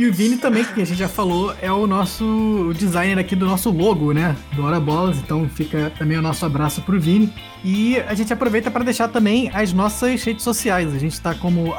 E 0.02 0.06
o 0.06 0.12
Vini 0.12 0.36
também, 0.38 0.64
que 0.64 0.80
a 0.80 0.86
gente 0.86 0.98
já 0.98 1.08
falou, 1.08 1.54
é 1.60 1.70
o 1.70 1.86
nosso 1.86 2.72
designer 2.76 3.18
aqui 3.18 3.36
do 3.36 3.46
nosso 3.46 3.70
logo, 3.70 4.12
né? 4.12 4.34
Do 4.52 4.64
Hora 4.64 4.80
Bolas. 4.80 5.18
Então 5.18 5.48
fica 5.48 5.92
também 5.98 6.16
o 6.16 6.22
nosso 6.22 6.44
abraço 6.46 6.80
pro 6.82 6.98
Vini. 6.98 7.32
E 7.62 7.98
a 8.00 8.14
gente 8.14 8.32
aproveita 8.32 8.70
para 8.70 8.82
deixar 8.84 9.08
também 9.08 9.50
as 9.54 9.72
nossas 9.72 10.24
redes 10.24 10.42
sociais. 10.42 10.94
A 10.94 10.98
gente 10.98 11.20
tá 11.20 11.34
como 11.34 11.74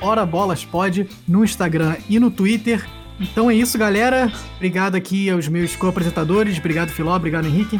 HoraBolasPod 0.00 1.08
no 1.26 1.44
Instagram 1.44 1.96
e 2.08 2.18
no 2.20 2.30
Twitter. 2.30 2.86
Então 3.20 3.50
é 3.50 3.54
isso, 3.54 3.76
galera. 3.76 4.32
Obrigado 4.56 4.94
aqui 4.94 5.28
aos 5.28 5.48
meus 5.48 5.74
co-apresentadores. 5.74 6.58
Obrigado, 6.58 6.90
Filó. 6.90 7.16
Obrigado, 7.16 7.48
Henrique. 7.48 7.78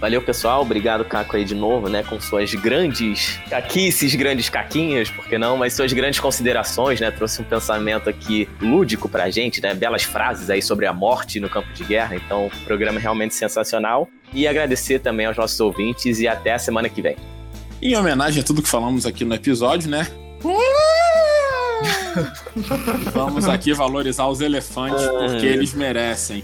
Valeu, 0.00 0.20
pessoal. 0.20 0.60
Obrigado, 0.60 1.04
Caco, 1.04 1.36
aí 1.36 1.44
de 1.44 1.54
novo, 1.54 1.88
né? 1.88 2.02
Com 2.02 2.20
suas 2.20 2.54
grandes 2.54 3.40
caquices, 3.48 4.14
grandes 4.14 4.48
caquinhas, 4.48 5.08
por 5.08 5.26
que 5.26 5.38
não? 5.38 5.56
Mas 5.56 5.72
suas 5.72 5.92
grandes 5.92 6.20
considerações, 6.20 7.00
né? 7.00 7.10
Trouxe 7.10 7.40
um 7.40 7.44
pensamento 7.44 8.10
aqui 8.10 8.48
lúdico 8.60 9.08
pra 9.08 9.30
gente, 9.30 9.62
né? 9.62 9.74
Belas 9.74 10.02
frases 10.02 10.50
aí 10.50 10.60
sobre 10.60 10.86
a 10.86 10.92
morte 10.92 11.40
no 11.40 11.48
campo 11.48 11.72
de 11.72 11.82
guerra. 11.84 12.14
Então, 12.14 12.50
programa 12.64 13.00
realmente 13.00 13.34
sensacional. 13.34 14.08
E 14.32 14.46
agradecer 14.46 14.98
também 14.98 15.26
aos 15.26 15.36
nossos 15.36 15.58
ouvintes 15.60 16.20
e 16.20 16.28
até 16.28 16.52
a 16.52 16.58
semana 16.58 16.88
que 16.88 17.00
vem. 17.00 17.16
Em 17.80 17.96
homenagem 17.96 18.42
a 18.42 18.44
tudo 18.44 18.62
que 18.62 18.68
falamos 18.68 19.06
aqui 19.06 19.24
no 19.24 19.34
episódio, 19.34 19.88
né? 19.88 20.06
Vamos 23.12 23.48
aqui 23.48 23.72
valorizar 23.72 24.26
os 24.26 24.40
elefantes 24.40 25.04
porque 25.06 25.46
eles 25.46 25.74
merecem. 25.74 26.42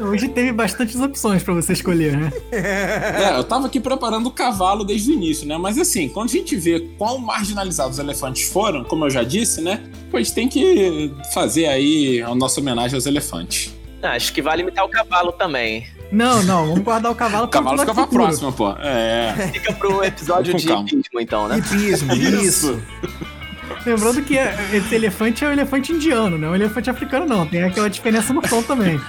Hoje 0.00 0.28
teve 0.28 0.52
bastantes 0.52 1.00
opções 1.00 1.42
pra 1.42 1.54
você 1.54 1.72
escolher, 1.72 2.16
né? 2.16 2.32
É, 2.52 3.36
eu 3.36 3.44
tava 3.44 3.66
aqui 3.66 3.80
preparando 3.80 4.26
o 4.26 4.30
cavalo 4.30 4.84
desde 4.84 5.10
o 5.10 5.14
início, 5.14 5.46
né? 5.46 5.56
Mas 5.56 5.78
assim, 5.78 6.08
quando 6.08 6.28
a 6.28 6.32
gente 6.32 6.56
vê 6.56 6.80
quão 6.98 7.18
marginalizados 7.18 7.98
os 7.98 7.98
elefantes 7.98 8.48
foram, 8.48 8.84
como 8.84 9.04
eu 9.04 9.10
já 9.10 9.22
disse, 9.22 9.60
né? 9.60 9.82
Pois 10.10 10.30
tem 10.30 10.48
que 10.48 11.12
fazer 11.32 11.66
aí 11.66 12.22
a 12.22 12.34
nossa 12.34 12.60
homenagem 12.60 12.94
aos 12.94 13.06
elefantes. 13.06 13.74
Ah, 14.02 14.12
acho 14.12 14.32
que 14.32 14.42
vale 14.42 14.62
imitar 14.62 14.84
o 14.84 14.88
cavalo 14.88 15.32
também. 15.32 15.86
Não, 16.12 16.42
não, 16.44 16.66
vamos 16.68 16.84
guardar 16.84 17.10
o 17.10 17.14
cavalo 17.14 17.46
O 17.46 17.48
cavalo 17.48 17.78
fica 17.78 17.94
pra 17.94 18.04
futuro. 18.04 18.22
próxima, 18.24 18.52
pô. 18.52 18.70
É. 18.72 19.50
Fica 19.52 19.72
pro 19.72 20.04
episódio 20.04 20.54
de 20.54 20.66
calma. 20.66 20.86
hipismo, 20.88 21.20
então, 21.20 21.48
né? 21.48 21.58
Hipismo, 21.58 22.12
isso. 22.14 22.80
Lembrando 23.86 24.22
que 24.22 24.38
é- 24.38 24.56
esse 24.72 24.94
elefante 24.94 25.44
é 25.44 25.48
o 25.48 25.52
elefante 25.52 25.92
indiano, 25.92 26.38
não 26.38 26.48
é 26.48 26.50
o 26.52 26.54
elefante 26.54 26.88
africano, 26.90 27.26
não. 27.26 27.46
Tem 27.46 27.62
aquela 27.62 27.88
diferença 27.90 28.32
no 28.32 28.46
som 28.48 28.62
também. 28.62 29.00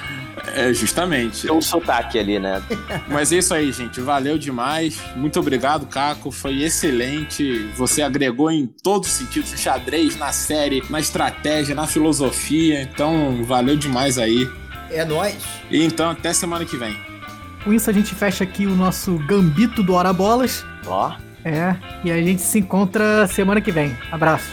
É, 0.54 0.74
justamente. 0.74 1.44
Tem 1.48 1.52
um 1.56 1.62
sotaque 1.62 2.20
ali, 2.20 2.38
né? 2.40 2.62
Mas 3.08 3.32
é 3.32 3.38
isso 3.38 3.54
aí, 3.54 3.72
gente. 3.72 4.02
Valeu 4.02 4.38
demais. 4.38 5.00
Muito 5.16 5.40
obrigado, 5.40 5.86
Caco. 5.86 6.30
Foi 6.30 6.62
excelente. 6.62 7.70
Você 7.78 8.02
agregou 8.02 8.52
em 8.52 8.68
todos 8.84 9.10
os 9.10 9.16
sentidos 9.16 9.54
o 9.54 9.58
xadrez 9.58 10.18
na 10.18 10.32
série, 10.34 10.84
na 10.90 11.00
estratégia, 11.00 11.74
na 11.74 11.88
filosofia. 11.88 12.82
Então, 12.82 13.44
valeu 13.46 13.78
demais 13.78 14.18
aí. 14.18 14.48
É 14.92 15.06
nóis. 15.06 15.38
E 15.72 15.82
então, 15.84 16.10
até 16.10 16.34
semana 16.34 16.66
que 16.66 16.76
vem. 16.78 16.96
Com 17.64 17.74
isso, 17.74 17.90
a 17.90 17.94
gente 17.94 18.14
fecha 18.14 18.44
aqui 18.44 18.68
o 18.68 18.76
nosso 18.76 19.18
gambito 19.20 19.82
do 19.82 19.94
Hora 19.94 20.14
Bolas. 20.14 20.64
Ó. 20.86 21.16
É, 21.46 21.76
e 22.04 22.12
a 22.12 22.18
gente 22.18 22.42
se 22.42 22.58
encontra 22.58 23.28
semana 23.28 23.62
que 23.62 23.72
vem. 23.72 23.96
Abraço. 24.12 24.52